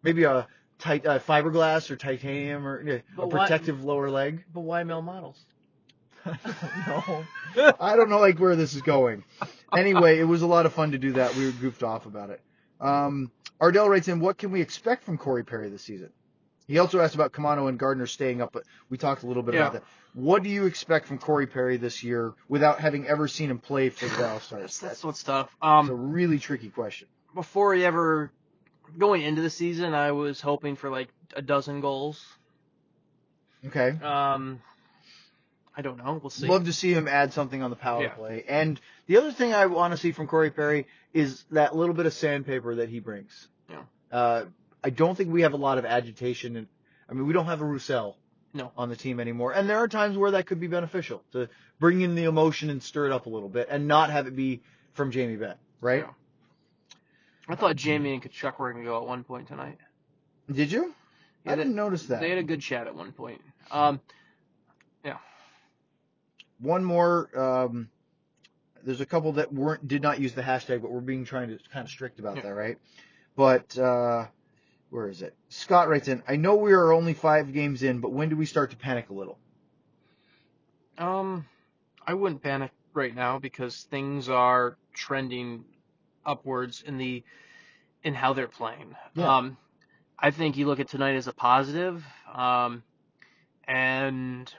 Maybe 0.03 0.25
a 0.25 0.47
tight 0.79 1.05
uh, 1.07 1.19
fiberglass 1.19 1.91
or 1.91 1.97
titanium 1.97 2.67
or 2.67 2.83
yeah, 2.83 2.95
a 2.95 3.03
But 3.17 3.33
why- 3.33 3.41
protective 3.47 3.83
lower 3.85 4.11
leg. 4.11 4.45
But 4.53 4.61
why 4.61 4.83
male 4.85 5.03
models? 5.03 5.45
I 6.27 6.85
don't 6.87 7.07
know. 7.57 7.73
I 7.81 7.97
don't 7.97 8.11
know 8.11 8.19
like 8.19 8.39
where 8.39 8.57
this 8.57 8.75
is 8.75 8.83
going. 8.83 9.25
Anyway, 9.77 10.19
it 10.19 10.25
was 10.25 10.43
a 10.43 10.47
lot 10.47 10.67
of 10.67 10.73
fun 10.73 10.93
to 10.93 10.99
do 10.99 11.13
that. 11.13 11.35
We 11.37 11.47
were 11.47 11.53
goofed 11.53 11.83
off 11.83 12.07
about 12.07 12.31
it. 12.31 12.41
Um, 12.81 13.31
Ardell 13.61 13.89
writes 13.89 14.09
in, 14.09 14.21
what 14.21 14.39
can 14.39 14.51
we 14.51 14.61
expect 14.61 15.05
from 15.05 15.19
Corey 15.19 15.45
Perry 15.45 15.69
this 15.71 15.83
season? 15.83 16.11
He 16.67 16.79
also 16.79 17.01
asked 17.01 17.15
about 17.17 17.33
Caamano 17.33 17.69
and 17.69 17.79
Gardner 17.79 18.07
staying 18.07 18.41
up, 18.41 18.53
but 18.53 18.63
we 18.89 18.97
talked 18.97 19.23
a 19.25 19.27
little 19.27 19.43
bit 19.43 19.57
about 19.57 19.73
that. 19.75 19.83
What 20.15 20.43
do 20.43 20.49
you 20.49 20.67
expect 20.67 21.07
from 21.07 21.19
Corey 21.19 21.47
Perry 21.47 21.77
this 21.77 22.03
year 22.03 22.33
without 22.49 22.81
having 22.81 23.07
ever 23.07 23.27
seen 23.29 23.51
him 23.51 23.59
play 23.59 23.91
for 23.91 24.07
the 24.07 24.17
Dallas 24.17 24.45
Stars? 24.45 24.63
That's, 24.63 24.79
that's 24.79 25.05
what's 25.05 25.23
tough. 25.23 25.47
It's 25.49 25.57
a 25.63 25.67
Um, 25.67 26.13
really 26.13 26.39
tricky 26.39 26.69
question. 26.71 27.09
before 27.35 27.75
he 27.75 27.85
ever 27.85 28.31
going 28.99 29.23
into 29.23 29.43
the 29.43 29.51
season, 29.51 29.95
I 29.95 30.13
was 30.13 30.41
hoping 30.41 30.77
for 30.77 30.91
like 30.91 31.09
a 31.35 31.43
dozen 31.43 31.81
goals. 31.81 32.25
Okay. 33.67 33.91
Um, 34.03 34.61
I 35.77 35.83
don't 35.83 35.99
know. 35.99 36.19
We'll 36.23 36.31
see. 36.31 36.47
Love 36.49 36.65
to 36.65 36.73
see 36.73 36.93
him 36.93 37.07
add 37.09 37.33
something 37.33 37.63
on 37.63 37.71
the 37.71 37.77
power 37.77 38.03
Yeah. 38.03 38.09
play. 38.11 38.45
And 38.49 38.81
the 39.07 39.17
other 39.19 39.31
thing 39.33 39.55
I 39.55 39.67
want 39.67 39.93
to 39.93 39.97
see 39.97 40.13
from 40.13 40.27
Corey 40.27 40.51
Perry 40.51 40.87
is 41.15 41.45
that 41.53 41.75
little 41.77 41.95
bit 41.95 42.07
of 42.07 42.13
sandpaper 42.13 42.77
that 42.77 42.89
he 42.89 42.99
brings. 43.01 43.49
Yeah. 43.69 43.83
Uh, 44.11 44.45
I 44.83 44.91
don't 44.91 45.15
think 45.15 45.33
we 45.33 45.43
have 45.43 45.53
a 45.53 45.57
lot 45.59 45.79
of 45.79 45.85
agitation. 45.85 46.57
And 46.57 46.67
I 47.09 47.13
mean, 47.15 47.27
we 47.27 47.33
don't 47.33 47.47
have 47.47 47.61
a 47.61 47.65
Roussel 47.65 48.17
No. 48.53 48.73
on 48.77 48.89
the 48.89 48.97
team 48.97 49.21
anymore. 49.21 49.53
And 49.53 49.69
there 49.71 49.79
are 49.79 49.89
times 49.89 50.17
where 50.19 50.33
that 50.33 50.47
could 50.47 50.59
be 50.61 50.67
beneficial 50.67 51.23
to 51.33 51.49
bring 51.79 52.01
in 52.01 52.15
the 52.17 52.25
emotion 52.25 52.69
and 52.71 52.83
stir 52.83 53.07
it 53.07 53.13
up 53.13 53.27
a 53.27 53.31
little 53.31 53.49
bit 53.49 53.69
and 53.71 53.87
not 53.87 54.11
have 54.11 54.27
it 54.27 54.35
be 54.35 54.63
from 54.93 55.13
Jamie 55.13 55.37
Benn, 55.37 55.57
right? 55.81 56.01
Yeah. 56.05 56.11
I 57.49 57.55
thought 57.57 57.77
Jamie 57.77 58.15
and 58.15 58.23
Tkachuk 58.23 58.59
were 58.59 58.73
gonna 58.73 58.85
go 58.85 59.01
at 59.03 59.09
one 59.09 59.25
point 59.25 59.49
tonight. 59.49 59.79
Did 60.51 60.71
you? 60.73 60.95
I 61.47 61.55
didn't 61.57 61.75
notice 61.75 62.05
that. 62.07 62.21
They 62.21 62.29
had 62.29 62.39
a 62.39 62.43
good 62.43 62.61
chat 62.61 62.87
at 62.87 62.95
one 62.95 63.13
point. 63.13 63.41
Um, 63.71 64.01
One 66.61 66.85
more. 66.85 67.31
Um, 67.39 67.89
there's 68.83 69.01
a 69.01 69.07
couple 69.07 69.33
that 69.33 69.53
weren't 69.53 69.87
did 69.87 70.03
not 70.03 70.21
use 70.21 70.33
the 70.33 70.43
hashtag, 70.43 70.83
but 70.83 70.91
we're 70.91 71.01
being 71.01 71.25
trying 71.25 71.49
to 71.49 71.59
kind 71.73 71.85
of 71.85 71.91
strict 71.91 72.19
about 72.19 72.37
Yeah. 72.37 72.43
that, 72.43 72.55
right? 72.55 72.79
But 73.37 73.77
uh, 73.79 74.27
where 74.91 75.09
is 75.09 75.23
it? 75.23 75.35
Scott 75.49 75.89
writes 75.89 76.09
in. 76.09 76.23
I 76.29 76.37
know 76.37 76.57
we 76.57 76.73
are 76.73 76.93
only 76.93 77.15
five 77.15 77.53
games 77.53 77.83
in, 77.83 78.01
but 78.01 78.13
when 78.13 78.29
do 78.29 78.37
we 78.37 78.47
start 78.47 78.71
to 78.71 78.77
panic 78.77 79.11
a 79.11 79.15
little? 79.15 79.39
um, 80.99 81.47
I 82.07 82.15
wouldn't 82.15 82.43
panic 82.43 82.73
right 82.93 83.15
now 83.15 83.39
because 83.39 83.83
things 83.85 84.29
are 84.29 84.77
trending 84.93 85.65
upwards 86.27 86.83
in 86.87 86.99
the 86.99 87.23
in 88.03 88.15
how 88.15 88.33
they're 88.33 88.49
playing. 88.49 88.97
Yeah. 89.15 89.37
Um, 89.37 89.57
I 90.19 90.31
think 90.31 90.57
you 90.57 90.67
look 90.67 90.81
at 90.81 90.89
tonight 90.89 91.15
as 91.17 91.27
a 91.29 91.33
positive, 91.33 92.05
um, 92.33 92.83
and 93.67 94.53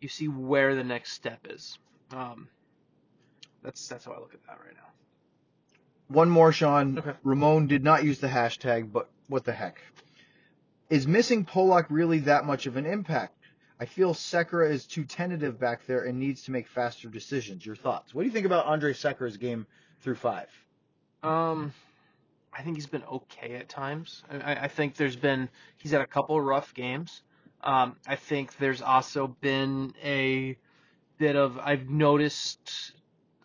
you 0.00 0.08
see 0.08 0.28
where 0.28 0.74
the 0.74 0.84
next 0.84 1.12
step 1.12 1.46
is. 1.48 1.78
Um, 2.12 2.48
that's 3.62 3.88
that's 3.88 4.04
how 4.04 4.12
I 4.12 4.18
look 4.18 4.34
at 4.34 4.46
that 4.46 4.58
right 4.64 4.74
now. 4.74 4.80
One 6.08 6.30
more, 6.30 6.52
Sean. 6.52 6.98
Okay. 6.98 7.12
Ramon 7.24 7.66
did 7.66 7.82
not 7.82 8.04
use 8.04 8.20
the 8.20 8.28
hashtag, 8.28 8.92
but 8.92 9.08
what 9.28 9.44
the 9.44 9.52
heck? 9.52 9.80
Is 10.88 11.06
missing 11.06 11.44
Polak 11.44 11.86
really 11.90 12.20
that 12.20 12.44
much 12.44 12.66
of 12.66 12.76
an 12.76 12.86
impact? 12.86 13.34
I 13.78 13.84
feel 13.84 14.14
Sekera 14.14 14.70
is 14.70 14.86
too 14.86 15.04
tentative 15.04 15.58
back 15.58 15.84
there 15.86 16.04
and 16.04 16.18
needs 16.18 16.44
to 16.44 16.52
make 16.52 16.68
faster 16.68 17.08
decisions. 17.08 17.66
Your 17.66 17.76
thoughts? 17.76 18.14
What 18.14 18.22
do 18.22 18.26
you 18.26 18.32
think 18.32 18.46
about 18.46 18.66
Andre 18.66 18.92
Sekera's 18.92 19.36
game 19.36 19.66
through 20.00 20.14
five? 20.14 20.48
Um, 21.22 21.74
I 22.56 22.62
think 22.62 22.76
he's 22.76 22.86
been 22.86 23.02
okay 23.04 23.56
at 23.56 23.68
times. 23.68 24.22
I, 24.30 24.54
I 24.54 24.68
think 24.68 24.96
there's 24.96 25.16
been 25.16 25.48
he's 25.76 25.90
had 25.90 26.00
a 26.00 26.06
couple 26.06 26.40
rough 26.40 26.72
games. 26.72 27.22
Um, 27.62 27.96
I 28.06 28.16
think 28.16 28.56
there's 28.58 28.82
also 28.82 29.26
been 29.26 29.94
a 30.02 30.56
bit 31.18 31.36
of 31.36 31.58
I've 31.58 31.88
noticed 31.88 32.92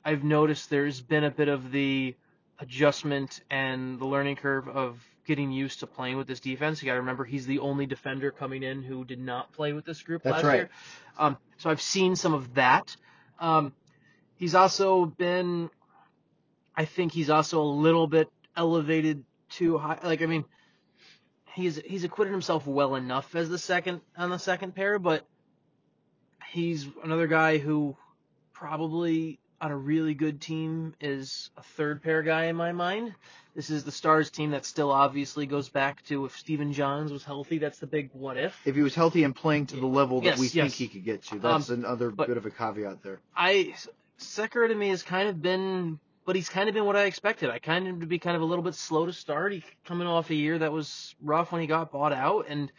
I've 0.03 0.23
noticed 0.23 0.69
there's 0.69 1.01
been 1.01 1.23
a 1.23 1.31
bit 1.31 1.47
of 1.47 1.71
the 1.71 2.15
adjustment 2.59 3.41
and 3.49 3.99
the 3.99 4.05
learning 4.05 4.35
curve 4.35 4.67
of 4.67 4.99
getting 5.25 5.51
used 5.51 5.79
to 5.79 5.87
playing 5.87 6.17
with 6.17 6.27
this 6.27 6.39
defense. 6.39 6.81
You 6.81 6.87
got 6.87 6.93
to 6.93 6.99
remember 6.99 7.23
he's 7.23 7.45
the 7.45 7.59
only 7.59 7.85
defender 7.85 8.31
coming 8.31 8.63
in 8.63 8.83
who 8.83 9.05
did 9.05 9.19
not 9.19 9.51
play 9.53 9.73
with 9.73 9.85
this 9.85 10.01
group 10.01 10.23
That's 10.23 10.35
last 10.35 10.43
right. 10.43 10.55
year. 10.55 10.69
Um, 11.17 11.37
so 11.57 11.69
I've 11.69 11.81
seen 11.81 12.15
some 12.15 12.33
of 12.33 12.55
that. 12.55 12.95
Um, 13.39 13.73
he's 14.35 14.55
also 14.55 15.05
been 15.05 15.69
I 16.75 16.85
think 16.85 17.11
he's 17.11 17.29
also 17.29 17.61
a 17.61 17.63
little 17.63 18.07
bit 18.07 18.29
elevated 18.55 19.23
too 19.49 19.77
high. 19.77 19.99
Like 20.03 20.21
I 20.21 20.25
mean, 20.25 20.45
he's 21.53 21.77
he's 21.85 22.03
acquitted 22.03 22.31
himself 22.31 22.65
well 22.67 22.95
enough 22.95 23.35
as 23.35 23.49
the 23.49 23.57
second 23.57 24.01
on 24.17 24.29
the 24.29 24.39
second 24.39 24.75
pair, 24.75 24.99
but 24.99 25.25
he's 26.51 26.87
another 27.03 27.27
guy 27.27 27.57
who 27.57 27.95
probably 28.53 29.39
on 29.59 29.71
a 29.71 29.77
really 29.77 30.15
good 30.15 30.41
team 30.41 30.95
is 30.99 31.51
a 31.55 31.61
third 31.61 32.01
pair 32.01 32.23
guy 32.23 32.45
in 32.45 32.55
my 32.55 32.71
mind. 32.71 33.13
This 33.55 33.69
is 33.69 33.83
the 33.83 33.91
Stars 33.91 34.31
team 34.31 34.51
that 34.51 34.65
still 34.65 34.91
obviously 34.91 35.45
goes 35.45 35.69
back 35.69 36.03
to 36.05 36.25
if 36.25 36.35
Stephen 36.37 36.73
Johns 36.73 37.11
was 37.11 37.23
healthy, 37.23 37.59
that's 37.59 37.77
the 37.77 37.85
big 37.85 38.09
what 38.13 38.37
if. 38.37 38.55
If 38.65 38.75
he 38.75 38.81
was 38.81 38.95
healthy 38.95 39.23
and 39.23 39.35
playing 39.35 39.67
to 39.67 39.75
the 39.75 39.85
level 39.85 40.21
that 40.21 40.25
Yes, 40.25 40.39
we 40.39 40.45
yes. 40.47 40.53
think 40.53 40.73
he 40.73 40.87
could 40.87 41.05
get 41.05 41.23
to, 41.25 41.37
that's 41.37 41.69
um, 41.69 41.79
another 41.79 42.09
bit 42.09 42.37
of 42.37 42.45
a 42.45 42.49
caveat 42.49 43.03
there. 43.03 43.19
I 43.35 43.75
Sekera 44.19 44.67
to 44.69 44.75
me 44.75 44.89
has 44.89 45.03
kind 45.03 45.29
of 45.29 45.41
been, 45.41 45.99
but 46.25 46.35
he's 46.35 46.49
kind 46.49 46.67
of 46.69 46.75
been 46.75 46.85
what 46.85 46.95
I 46.95 47.03
expected. 47.05 47.49
I 47.49 47.59
kind 47.59 47.87
of 47.87 47.99
to 48.01 48.05
be 48.05 48.19
kind 48.19 48.35
of 48.35 48.41
a 48.41 48.45
little 48.45 48.63
bit 48.63 48.75
slow 48.75 49.05
to 49.05 49.13
start. 49.13 49.53
He 49.53 49.63
coming 49.85 50.07
off 50.07 50.29
a 50.29 50.35
year 50.35 50.59
that 50.59 50.71
was 50.71 51.15
rough 51.21 51.51
when 51.51 51.61
he 51.61 51.67
got 51.67 51.91
bought 51.91 52.13
out, 52.13 52.45
and 52.49 52.71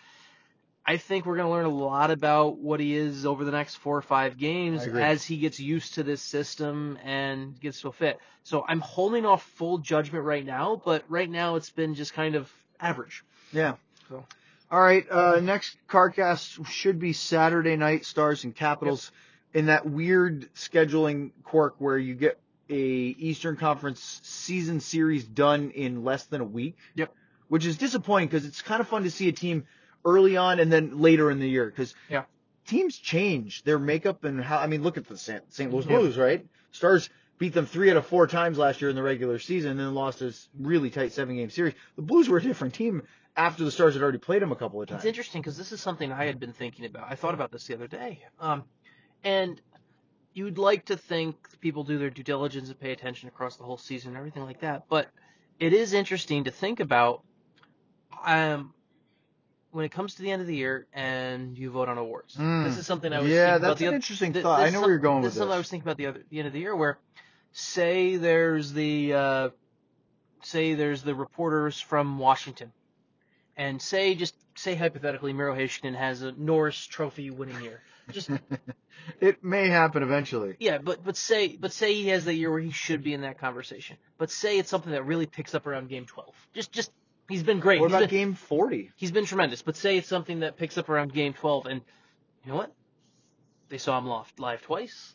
I 0.85 0.97
think 0.97 1.27
we're 1.27 1.37
going 1.37 1.47
to 1.47 1.53
learn 1.53 1.65
a 1.65 1.69
lot 1.69 2.11
about 2.11 2.59
what 2.59 2.81
he 2.81 2.97
is 2.97 3.25
over 3.25 3.45
the 3.45 3.53
next 3.53 3.77
four 3.77 3.97
or 3.97 4.03
five 4.03 4.37
games 4.37 4.83
as 5.03 5.25
he 5.25 5.37
gets 5.37 5.61
used 5.61 5.95
to 5.95 6.03
this 6.03 6.21
system 6.21 6.99
and 7.05 7.59
gets 7.61 7.81
to 7.83 7.93
fit. 7.93 8.19
So 8.43 8.65
I'm 8.67 8.81
holding 8.81 9.25
off 9.25 9.45
full 9.45 9.79
judgment 9.79 10.25
right 10.25 10.45
now, 10.45 10.83
but 10.85 11.05
right 11.09 11.31
now 11.31 11.55
it's 11.55 11.71
been 11.71 11.95
just 11.95 12.15
kind 12.15 12.35
of 12.35 12.51
average. 12.81 13.23
Yeah. 13.53 13.75
So- 14.09 14.25
All 14.73 14.81
right. 14.81 15.07
Uh, 15.09 15.39
next 15.41 15.77
CarCast 15.89 16.67
should 16.69 16.99
be 16.99 17.13
Saturday 17.13 17.77
night, 17.77 18.05
Stars 18.05 18.43
and 18.43 18.53
Capitals, 18.57 19.13
in 19.55 19.67
that 19.67 19.87
weird 19.89 20.53
scheduling 20.55 21.31
quirk 21.45 21.75
where 21.79 21.97
you 21.99 22.15
get 22.17 22.41
a 22.73 22.77
Eastern 23.19 23.57
Conference 23.57 24.21
season 24.23 24.81
series 24.81 25.25
done 25.25 25.71
in 25.71 26.05
less 26.05 26.25
than 26.25 26.41
a 26.41 26.45
week. 26.45 26.77
Yep. 26.95 27.15
Which 27.49 27.67
is 27.67 27.77
disappointing 27.77 28.29
because 28.29 28.47
it's 28.47 28.63
kind 28.63 28.81
of 28.81 28.89
fun 28.89 29.03
to 29.03 29.11
see 29.11 29.29
a 29.29 29.33
team 29.33 29.67
early 30.05 30.37
on 30.37 30.59
and 30.59 30.73
then 30.73 31.01
later 31.01 31.31
in 31.31 31.39
the 31.39 31.49
year 31.49 31.67
because 31.67 31.95
Yeah. 32.09 32.25
teams 32.67 32.97
change 32.97 33.63
their 33.65 33.79
makeup 33.79 34.25
and 34.25 34.43
how. 34.43 34.59
I 34.59 34.67
mean, 34.67 34.83
look 34.83 34.97
at 34.97 35.07
the 35.07 35.19
St. 35.19 35.53
St. 35.53 35.71
Louis 35.73 35.85
Yeah. 35.87 35.99
Blues, 35.99 36.17
right? 36.17 36.47
Stars 36.71 37.11
beat 37.39 37.53
them 37.53 37.67
three 37.67 37.91
out 37.91 37.97
of 37.97 38.07
four 38.07 38.27
times 38.27 38.57
last 38.57 38.81
year 38.81 38.89
in 38.89 38.97
the 38.97 39.03
regular 39.03 39.39
season 39.39 39.73
and 39.73 39.81
then 39.81 39.95
lost 39.95 40.23
a 40.23 40.35
really 40.59 40.89
tight 40.91 41.13
seven 41.13 41.37
game 41.37 41.51
series. 41.51 41.75
The 41.97 42.03
Blues 42.03 42.29
were 42.29 42.39
a 42.39 42.43
different 42.43 42.73
team 42.75 43.03
after 43.37 43.65
the 43.65 43.71
Stars 43.71 43.95
had 43.95 44.03
already 44.03 44.19
played 44.19 44.41
them 44.43 44.53
a 44.53 44.57
couple 44.57 44.81
of 44.81 44.89
times. 44.89 45.01
It's 45.01 45.07
interesting 45.09 45.43
because 45.43 45.57
this 45.59 45.73
is 45.73 45.81
something 45.81 46.11
I 46.13 46.25
had 46.25 46.39
been 46.41 46.53
thinking 46.53 46.87
about. 46.87 47.11
I 47.11 47.17
thought 47.17 47.35
about 47.35 47.51
this 47.53 47.67
the 47.67 47.75
other 47.75 47.87
day. 47.89 48.25
Um, 48.41 48.65
and 49.25 49.61
you'd 50.35 50.59
like 50.59 50.87
to 50.87 50.97
think 50.97 51.37
people 51.61 51.85
do 51.85 51.99
their 51.99 52.11
due 52.11 52.23
diligence 52.23 52.69
and 52.69 52.79
pay 52.79 52.93
attention 52.93 53.29
across 53.29 53.57
the 53.57 53.65
whole 53.65 53.79
season 53.79 54.11
and 54.11 54.19
everything 54.19 54.45
like 54.45 54.61
that. 54.61 54.85
But 54.89 55.09
it 55.59 55.73
is 55.73 55.93
interesting 55.93 56.45
to 56.45 56.51
think 56.51 56.81
about 56.81 57.23
um, 58.25 58.73
when 59.71 59.85
it 59.85 59.91
comes 59.91 60.15
to 60.15 60.23
the 60.23 60.31
end 60.31 60.43
of 60.43 60.49
the 60.49 60.57
year 60.57 60.87
and 60.93 61.57
you 61.57 61.71
vote 61.71 61.89
on 61.89 61.99
awards. 61.99 62.37
Mm. 62.37 62.65
This 62.65 62.79
is 62.79 62.87
something 62.87 63.13
I 63.13 63.21
was 63.21 63.31
yeah, 63.31 63.53
thinking 63.53 63.57
about 63.57 63.69
that's 63.69 63.81
the 63.81 63.87
an 63.87 63.89
oth- 63.91 63.95
interesting 63.95 64.33
th- 64.33 64.43
thought. 64.43 64.61
I 64.61 64.71
know 64.71 64.81
where 64.81 64.91
you're 64.91 64.99
going 64.99 65.23
this 65.23 65.29
with 65.29 65.35
is 65.35 65.39
something 65.39 65.55
I 65.55 65.59
was 65.59 65.69
thinking 65.69 65.87
about 65.87 65.97
the 65.97 66.07
other 66.07 66.23
the 66.31 66.39
end 66.39 66.47
of 66.47 66.53
the 66.53 66.61
year 66.61 66.77
where 66.77 66.99
say 67.53 68.17
there's 68.17 68.73
the 68.73 69.15
uh, 69.15 69.49
say 70.43 70.75
there's 70.75 71.03
the 71.03 71.15
reporters 71.15 71.81
from 71.81 72.19
Washington 72.19 72.73
and 73.57 73.81
say 73.81 74.15
just 74.15 74.35
say 74.55 74.75
hypothetically 74.75 75.33
Miro 75.33 75.55
Heiskanen 75.55 75.95
has 75.95 76.23
a 76.23 76.33
Norris 76.33 76.87
Trophy 76.87 77.31
winning 77.31 77.63
year. 77.63 77.81
Just 78.11 78.31
it 79.21 79.43
may 79.45 79.69
happen 79.69 80.03
eventually. 80.03 80.57
yeah, 80.59 80.79
but 80.79 81.05
but 81.05 81.17
say 81.17 81.57
but 81.57 81.73
say 81.73 81.95
he 81.95 82.09
has 82.09 82.25
that 82.25 82.35
year 82.35 82.51
where 82.51 82.61
he 82.61 82.71
should 82.71 83.03
be 83.03 83.15
in 83.15 83.21
that 83.23 83.39
conversation. 83.39 83.97
But 84.19 84.31
say 84.31 84.59
it's 84.59 84.69
something 84.71 84.93
that 84.93 85.05
really 85.05 85.27
picks 85.27 85.55
up 85.55 85.67
around 85.67 85.89
game 85.89 86.07
12. 86.07 86.35
Just 86.55 86.73
just 86.73 86.91
he's 87.29 87.43
been 87.43 87.61
great. 87.61 87.81
What 87.81 87.91
He's 87.91 87.95
about 87.97 88.11
been- 88.11 88.19
game 88.19 88.35
40? 88.35 88.91
he's 88.97 89.13
been 89.13 89.25
tremendous. 89.27 89.63
But 89.63 89.77
say 89.77 89.97
it's 89.99 90.09
something 90.09 90.41
that 90.41 90.57
picks 90.57 90.77
up 90.79 90.89
around 90.89 91.13
game 91.13 91.33
12, 91.33 91.67
and 91.67 91.81
you 92.45 92.51
know 92.53 92.57
what? 92.59 92.73
They 93.69 93.79
saw 93.79 93.97
him 93.99 94.07
live, 94.07 94.33
live 94.39 94.63
twice, 94.63 95.15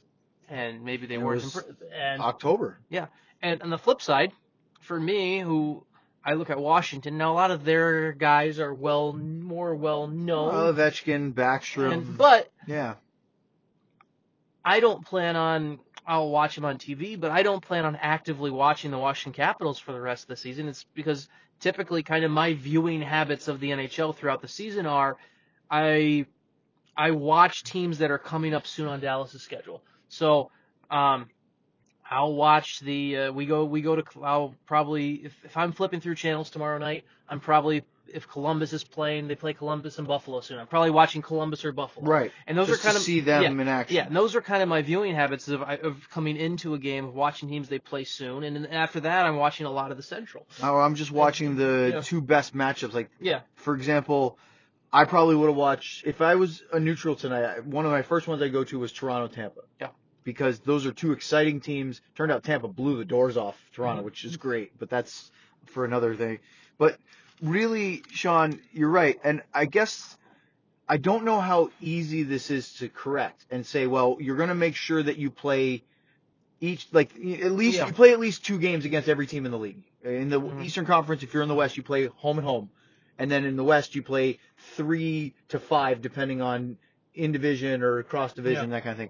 and 0.49 0.83
maybe 0.83 1.05
they 1.07 1.15
It 1.15 1.21
weren't. 1.21 1.41
impre- 1.43 1.75
and 1.93 2.21
October. 2.21 2.79
Yeah, 2.89 3.07
and 3.41 3.61
on 3.61 3.69
the 3.69 3.77
flip 3.77 4.01
side, 4.01 4.31
for 4.81 4.99
me, 4.99 5.39
who 5.39 5.85
I 6.25 6.33
look 6.33 6.49
at 6.49 6.59
Washington 6.59 7.17
now, 7.17 7.31
a 7.31 7.35
lot 7.35 7.51
of 7.51 7.63
their 7.63 8.11
guys 8.11 8.59
are 8.59 8.73
well 8.73 9.13
more 9.13 9.73
well 9.75 10.07
known, 10.07 10.53
Well, 10.53 10.73
Ovechkin, 10.73 11.33
Backstrom. 11.33 11.93
and, 11.93 12.17
but 12.17 12.51
yeah. 12.67 12.95
I 14.65 14.79
don't 14.81 15.05
plan 15.05 15.35
on. 15.35 15.79
I'll 16.05 16.29
watch 16.29 16.55
them 16.55 16.65
on 16.65 16.77
TV, 16.77 17.19
but 17.19 17.31
I 17.31 17.43
don't 17.43 17.61
plan 17.61 17.85
on 17.85 17.95
actively 17.97 18.51
watching 18.51 18.91
the 18.91 18.97
Washington 18.97 19.35
Capitals 19.35 19.79
for 19.79 19.91
the 19.91 19.99
rest 20.01 20.23
of 20.23 20.29
the 20.29 20.35
season. 20.37 20.67
It's 20.67 20.85
because 20.93 21.27
typically, 21.59 22.03
kind 22.03 22.23
of 22.25 22.31
my 22.31 22.53
viewing 22.53 23.01
habits 23.01 23.47
of 23.47 23.59
the 23.59 23.71
NHL 23.71 24.15
throughout 24.15 24.41
the 24.41 24.47
season 24.47 24.85
are, 24.85 25.17
I, 25.69 26.25
I 26.95 27.11
watch 27.11 27.63
teams 27.63 27.97
that 27.99 28.11
are 28.11 28.17
coming 28.17 28.53
up 28.53 28.67
soon 28.67 28.87
on 28.87 28.99
Dallas' 29.01 29.41
schedule. 29.41 29.81
So, 30.09 30.49
um, 30.89 31.29
I'll 32.09 32.33
watch 32.33 32.79
the. 32.79 33.17
Uh, 33.17 33.31
we 33.31 33.45
go. 33.45 33.65
We 33.65 33.81
go 33.81 33.95
to. 33.95 34.03
I'll 34.23 34.55
probably 34.65 35.13
if 35.25 35.33
if 35.45 35.57
I'm 35.57 35.71
flipping 35.71 35.99
through 36.01 36.15
channels 36.15 36.49
tomorrow 36.49 36.77
night, 36.77 37.03
I'm 37.29 37.39
probably 37.39 37.83
if 38.13 38.25
Columbus 38.29 38.71
is 38.71 38.85
playing, 38.85 39.27
they 39.27 39.35
play 39.35 39.51
Columbus 39.53 39.97
and 39.97 40.07
Buffalo 40.07 40.39
soon. 40.39 40.59
I'm 40.59 40.67
probably 40.67 40.91
watching 40.91 41.21
Columbus 41.21 41.65
or 41.65 41.73
Buffalo. 41.73 42.05
Right. 42.05 42.31
And 42.47 42.57
those 42.57 42.67
Just 42.67 42.79
are 42.79 42.83
kind 42.83 42.93
to 42.93 42.99
of 42.99 43.03
see 43.03 43.19
them 43.19 43.43
yeah, 43.43 43.49
in 43.61 43.67
action. 43.67 43.95
yeah, 43.97 44.05
and 44.07 44.15
those 44.15 44.33
are 44.35 44.41
kind 44.41 44.63
of 44.63 44.69
my 44.69 44.81
viewing 44.81 45.13
habits 45.13 45.49
of 45.49 45.61
of 45.61 46.09
coming 46.09 46.37
into 46.37 46.73
a 46.73 46.77
game, 46.79 47.03
of 47.05 47.13
watching 47.15 47.49
teams 47.49 47.67
they 47.67 47.79
play 47.79 48.05
soon, 48.05 48.43
and 48.43 48.55
then 48.55 48.67
after 48.67 49.01
that, 49.01 49.25
I'm 49.25 49.35
watching 49.35 49.65
a 49.65 49.71
lot 49.71 49.91
of 49.91 49.97
the 49.97 50.03
Central. 50.03 50.45
Oh, 50.63 50.77
I'm 50.77 50.95
just 50.95 51.11
watching 51.11 51.57
the 51.57 52.01
two 52.05 52.21
best 52.21 52.55
matchups. 52.55 52.93
Like, 52.93 53.09
Yeah, 53.19 53.41
for 53.55 53.75
example, 53.75 54.37
I 54.93 55.03
probably 55.03 55.35
would 55.35 55.47
have 55.47 55.57
watched 55.57 56.07
if 56.07 56.21
I 56.21 56.35
was 56.35 56.63
a 56.71 56.79
neutral 56.79 57.15
tonight. 57.17 57.65
One 57.65 57.85
of 57.85 57.91
my 57.91 58.03
first 58.03 58.25
ones 58.25 58.41
I 58.41 58.47
go 58.47 58.63
to 58.63 58.79
was 58.79 58.93
Toronto 58.93 59.27
Tampa. 59.27 59.61
Yeah. 59.81 59.89
Because 60.27 60.59
those 60.59 60.85
are 60.85 60.91
two 60.91 61.13
exciting 61.13 61.61
teams. 61.61 62.01
Turned 62.15 62.33
out 62.33 62.43
Tampa 62.43 62.67
blew 62.67 62.97
the 62.97 63.05
doors 63.05 63.37
off 63.37 63.57
Toronto, 63.71 64.01
Mhm. 64.01 64.05
which 64.05 64.25
is 64.25 64.35
great, 64.35 64.77
but 64.77 64.89
that's 64.89 65.31
for 65.67 65.85
another 65.85 66.15
thing. 66.17 66.39
But 66.77 66.99
really, 67.41 68.03
Sean, 68.11 68.59
you're 68.73 68.89
right, 68.89 69.17
and 69.23 69.41
I 69.53 69.63
guess 69.63 70.17
I 70.89 70.97
don't 70.97 71.23
know 71.23 71.39
how 71.39 71.71
easy 71.79 72.23
this 72.23 72.51
is 72.51 72.73
to 72.79 72.89
correct 72.89 73.45
and 73.51 73.65
say, 73.65 73.87
well, 73.87 74.17
you're 74.19 74.35
going 74.35 74.49
to 74.49 74.55
make 74.55 74.75
sure 74.75 75.01
that 75.01 75.15
you 75.17 75.31
play 75.31 75.83
each 76.59 76.89
like 76.91 77.11
at 77.15 77.51
least 77.53 77.77
Yeah. 77.77 77.87
you 77.87 77.93
play 77.93 78.11
at 78.11 78.19
least 78.19 78.43
two 78.45 78.59
games 78.59 78.83
against 78.83 79.07
every 79.07 79.27
team 79.27 79.45
in 79.45 79.51
the 79.53 79.57
league. 79.57 79.81
In 80.03 80.27
the 80.29 80.41
Mhm. 80.41 80.65
Eastern 80.65 80.85
Conference, 80.85 81.23
if 81.23 81.33
you're 81.33 81.43
in 81.43 81.47
the 81.49 81.55
West, 81.55 81.77
you 81.77 81.83
play 81.83 82.07
home 82.07 82.37
and 82.37 82.45
home, 82.45 82.69
and 83.17 83.31
then 83.31 83.45
in 83.45 83.55
the 83.55 83.63
West, 83.63 83.95
you 83.95 84.03
play 84.03 84.39
three 84.75 85.35
to 85.47 85.57
five 85.57 86.01
depending 86.01 86.41
on 86.41 86.77
in 87.13 87.31
division 87.31 87.81
or 87.81 88.03
cross 88.03 88.33
division, 88.33 88.71
that 88.71 88.83
kind 88.83 88.91
of 88.91 88.97
thing. 88.97 89.09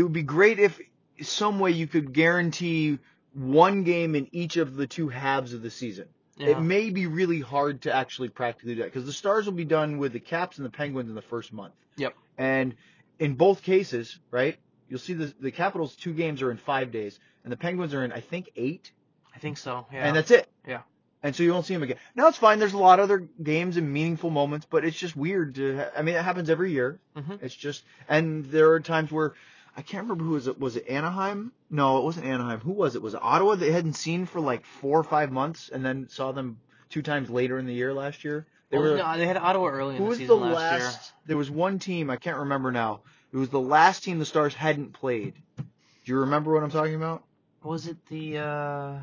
It 0.00 0.04
would 0.04 0.12
be 0.14 0.22
great 0.22 0.58
if 0.58 0.80
some 1.20 1.58
way 1.60 1.72
you 1.72 1.86
could 1.86 2.14
guarantee 2.14 2.98
one 3.34 3.82
game 3.84 4.14
in 4.14 4.28
each 4.32 4.56
of 4.56 4.74
the 4.76 4.86
two 4.86 5.08
halves 5.10 5.52
of 5.52 5.60
the 5.60 5.70
season. 5.70 6.08
yeah, 6.38 6.48
It 6.48 6.60
may 6.60 6.88
be 6.88 7.06
really 7.06 7.40
hard 7.40 7.82
to 7.82 7.94
actually 7.94 8.30
practically 8.30 8.74
do 8.76 8.80
that 8.80 8.86
because 8.86 9.04
the 9.04 9.12
Stars 9.12 9.44
will 9.44 9.52
be 9.52 9.66
done 9.66 9.98
with 9.98 10.12
the 10.14 10.20
Caps 10.20 10.56
and 10.56 10.64
the 10.64 10.70
Penguins 10.70 11.10
in 11.10 11.14
the 11.14 11.20
first 11.22 11.52
month. 11.52 11.74
Yep. 11.96 12.14
And 12.38 12.74
in 13.18 13.34
both 13.34 13.62
cases, 13.62 14.18
right, 14.30 14.58
you'll 14.88 14.98
see 14.98 15.12
the 15.12 15.34
the 15.38 15.50
Capitals 15.50 15.94
two 15.94 16.14
games 16.14 16.40
are 16.40 16.50
in 16.50 16.56
five 16.56 16.90
days, 16.90 17.20
and 17.44 17.52
the 17.52 17.58
Penguins 17.58 17.92
are 17.92 18.02
in 18.04 18.10
I 18.12 18.20
think 18.20 18.50
eight, 18.56 18.90
I 19.36 19.38
think 19.38 19.58
so. 19.58 19.86
Yeah, 19.92 20.06
and 20.06 20.16
that's 20.16 20.30
it. 20.30 20.48
Yeah. 20.66 20.80
And 21.22 21.36
so 21.36 21.42
you 21.42 21.52
won't 21.52 21.66
see 21.66 21.74
them 21.74 21.82
again. 21.82 21.98
Now 22.16 22.28
it's 22.28 22.38
fine. 22.38 22.58
There's 22.58 22.72
a 22.72 22.78
lot 22.78 22.98
of 22.98 23.02
other 23.04 23.28
games 23.42 23.76
and 23.76 23.92
meaningful 23.92 24.30
moments, 24.30 24.66
but 24.70 24.86
it's 24.86 24.96
just 24.96 25.14
weird 25.14 25.54
to. 25.56 25.76
Ha- 25.76 25.90
I 25.98 26.00
mean, 26.00 26.14
it 26.14 26.24
happens 26.24 26.48
every 26.48 26.72
year. 26.72 26.98
Mhm. 27.14 27.42
It's 27.42 27.54
just, 27.54 27.84
and 28.08 28.46
there 28.46 28.70
are 28.72 28.80
times 28.80 29.12
where 29.12 29.34
I 29.76 29.82
can't 29.82 30.02
remember 30.02 30.24
who 30.24 30.32
was 30.32 30.46
it. 30.46 30.58
Was 30.58 30.76
it 30.76 30.88
Anaheim? 30.88 31.52
No, 31.70 31.98
it 31.98 32.04
wasn't 32.04 32.26
Anaheim. 32.26 32.60
Who 32.60 32.72
was 32.72 32.96
it? 32.96 33.02
Was 33.02 33.14
it 33.14 33.20
Ottawa? 33.22 33.54
They 33.54 33.70
hadn't 33.70 33.94
seen 33.94 34.26
for 34.26 34.40
like 34.40 34.64
four 34.64 34.98
or 34.98 35.04
five 35.04 35.30
months, 35.30 35.68
and 35.72 35.84
then 35.84 36.08
saw 36.08 36.32
them 36.32 36.58
two 36.88 37.02
times 37.02 37.30
later 37.30 37.58
in 37.58 37.66
the 37.66 37.72
year 37.74 37.94
last 37.94 38.24
year. 38.24 38.46
They 38.70 38.78
Well, 38.78 38.92
were. 38.92 38.96
no, 38.98 39.16
they 39.18 39.26
had 39.26 39.36
Ottawa 39.36 39.68
early 39.68 39.96
in 39.96 39.98
who 39.98 40.04
the 40.04 40.08
was 40.10 40.18
the 40.18 40.24
season 40.24 40.40
last, 40.40 40.82
last? 40.82 41.12
There 41.26 41.36
was 41.36 41.50
one 41.50 41.78
team 41.78 42.10
I 42.10 42.16
can't 42.16 42.38
remember 42.38 42.72
now. 42.72 43.00
It 43.32 43.36
was 43.36 43.48
the 43.48 43.60
last 43.60 44.02
team 44.02 44.18
the 44.18 44.24
Stars 44.26 44.54
hadn't 44.54 44.92
played. 44.92 45.34
Do 45.56 45.64
you 46.04 46.18
remember 46.20 46.52
what 46.52 46.62
I'm 46.64 46.70
talking 46.70 46.96
about? 46.96 47.22
Was 47.62 47.86
it 47.86 47.96
the? 48.08 48.38
uh 48.38 48.98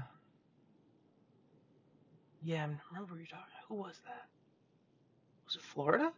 Yeah, 2.44 2.66
I 2.66 2.70
remember 2.92 3.16
you're 3.18 3.26
talking. 3.26 3.46
Who 3.70 3.76
was 3.76 3.96
that? 4.06 4.26
Was 5.46 5.56
it 5.56 5.62
Florida? 5.62 6.12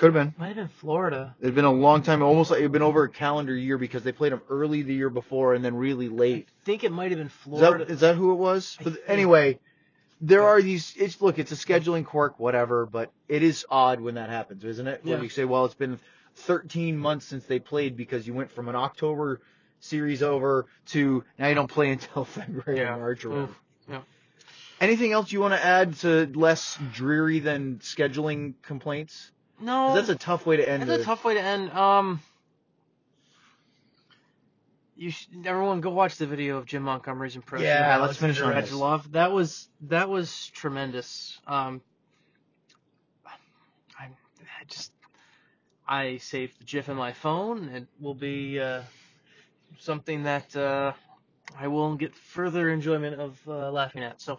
Could 0.00 0.14
have 0.14 0.24
been. 0.26 0.34
Might 0.38 0.46
have 0.48 0.56
been 0.56 0.68
Florida. 0.68 1.34
It'd 1.42 1.54
been 1.54 1.66
a 1.66 1.70
long 1.70 2.00
time, 2.02 2.22
almost 2.22 2.50
like 2.50 2.60
it'd 2.60 2.72
been 2.72 2.80
over 2.80 3.02
a 3.04 3.08
calendar 3.10 3.54
year 3.54 3.76
because 3.76 4.02
they 4.02 4.12
played 4.12 4.32
them 4.32 4.40
early 4.48 4.80
the 4.80 4.94
year 4.94 5.10
before 5.10 5.52
and 5.52 5.62
then 5.62 5.74
really 5.76 6.08
late. 6.08 6.48
I 6.48 6.64
think 6.64 6.84
it 6.84 6.90
might 6.90 7.10
have 7.10 7.18
been 7.18 7.26
Is 7.26 7.32
Florida. 7.34 7.84
that, 7.84 7.92
is 7.92 8.00
that 8.00 8.14
who 8.16 8.32
it 8.32 8.36
was? 8.36 8.78
I 8.80 8.84
But 8.84 8.92
think- 8.94 9.04
anyway, 9.08 9.58
there 10.22 10.44
are 10.44 10.62
these. 10.62 10.94
It's 10.96 11.20
look, 11.20 11.38
it's 11.38 11.52
a 11.52 11.54
scheduling 11.54 12.06
quirk, 12.06 12.40
whatever. 12.40 12.86
But 12.86 13.12
it 13.28 13.42
is 13.42 13.66
odd 13.70 14.00
when 14.00 14.14
that 14.14 14.30
happens, 14.30 14.64
isn't 14.64 14.86
it? 14.88 15.04
When 15.04 15.18
Yeah. 15.18 15.22
you 15.22 15.28
say, 15.28 15.44
well, 15.44 15.66
it's 15.66 15.74
been 15.74 15.98
13 16.34 16.96
months 16.96 17.26
since 17.26 17.44
they 17.44 17.58
played 17.58 17.94
because 17.94 18.26
you 18.26 18.32
went 18.32 18.50
from 18.50 18.70
an 18.70 18.76
October 18.76 19.42
series 19.80 20.22
over 20.22 20.64
to 20.86 21.24
now 21.38 21.48
you 21.48 21.54
don't 21.54 21.70
play 21.70 21.90
until 21.92 22.24
February 22.24 22.78
Yeah. 22.78 22.94
or 22.94 22.98
March 23.00 23.22
or 23.26 23.28
whatever. 23.28 23.52
Yeah. 23.86 24.00
Anything 24.80 25.12
else 25.12 25.30
you 25.30 25.40
want 25.40 25.52
to 25.52 25.62
add 25.62 25.96
to 25.96 26.24
less 26.34 26.78
dreary 26.94 27.40
than 27.40 27.80
scheduling 27.80 28.54
complaints? 28.62 29.30
No, 29.60 29.94
That's 29.94 30.08
a 30.08 30.14
tough 30.14 30.46
way 30.46 30.56
to 30.56 30.68
end 30.68 30.82
That's 30.82 31.00
it. 31.00 31.02
a 31.02 31.04
tough 31.04 31.24
way 31.24 31.34
to 31.34 31.40
end. 31.40 31.70
Um, 31.72 32.20
you 34.96 35.10
should, 35.10 35.46
everyone 35.46 35.80
go 35.80 35.90
watch 35.90 36.16
the 36.16 36.26
video 36.26 36.58
of 36.58 36.66
Jim 36.66 36.82
Montgomery's 36.82 37.36
impression. 37.36 37.66
Yeah, 37.66 37.96
let's 37.98 38.18
finish 38.18 38.40
on 38.40 38.54
this. 38.54 38.70
Radulov. 38.70 39.10
That 39.12 39.32
was 39.32 39.68
that 39.82 40.08
was 40.08 40.48
tremendous. 40.48 41.38
Um, 41.46 41.80
I, 43.98 44.04
I 44.04 44.64
just 44.68 44.92
I 45.88 46.18
saved 46.18 46.60
the 46.60 46.64
GIF 46.64 46.88
in 46.88 46.96
my 46.96 47.12
phone. 47.12 47.68
It 47.70 47.86
will 47.98 48.14
be 48.14 48.60
uh, 48.60 48.82
something 49.78 50.24
that 50.24 50.54
uh, 50.54 50.92
I 51.58 51.68
will 51.68 51.94
get 51.96 52.14
further 52.14 52.68
enjoyment 52.68 53.20
of 53.20 53.40
uh, 53.48 53.70
laughing 53.70 54.02
at. 54.02 54.20
So. 54.20 54.38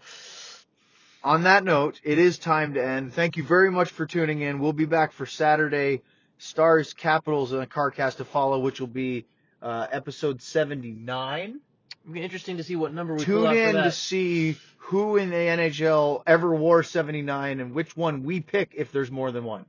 On 1.23 1.43
that 1.43 1.63
note, 1.63 1.99
it 2.03 2.17
is 2.17 2.37
time 2.37 2.73
to 2.73 2.83
end. 2.83 3.13
Thank 3.13 3.37
you 3.37 3.43
very 3.43 3.71
much 3.71 3.89
for 3.91 4.05
tuning 4.05 4.41
in. 4.41 4.59
We'll 4.59 4.73
be 4.73 4.85
back 4.85 5.11
for 5.13 5.25
Saturday, 5.25 6.01
Stars 6.37 6.93
Capitals 6.93 7.51
and 7.51 7.61
a 7.61 7.67
CarCast 7.67 8.17
to 8.17 8.25
follow, 8.25 8.59
which 8.59 8.79
will 8.79 8.87
be 8.87 9.25
uh, 9.61 9.87
episode 9.91 10.41
79. 10.41 11.59
It'll 12.03 12.13
be 12.13 12.21
interesting 12.21 12.57
to 12.57 12.63
see 12.63 12.75
what 12.75 12.93
number 12.93 13.13
we 13.13 13.23
Tune 13.23 13.55
in 13.55 13.75
to 13.75 13.91
see 13.91 14.57
who 14.77 15.17
in 15.17 15.29
the 15.29 15.35
NHL 15.35 16.23
ever 16.25 16.53
wore 16.55 16.81
79 16.81 17.59
and 17.59 17.73
which 17.73 17.95
one 17.95 18.23
we 18.23 18.39
pick 18.39 18.73
if 18.75 18.91
there's 18.91 19.11
more 19.11 19.31
than 19.31 19.43
one. 19.43 19.65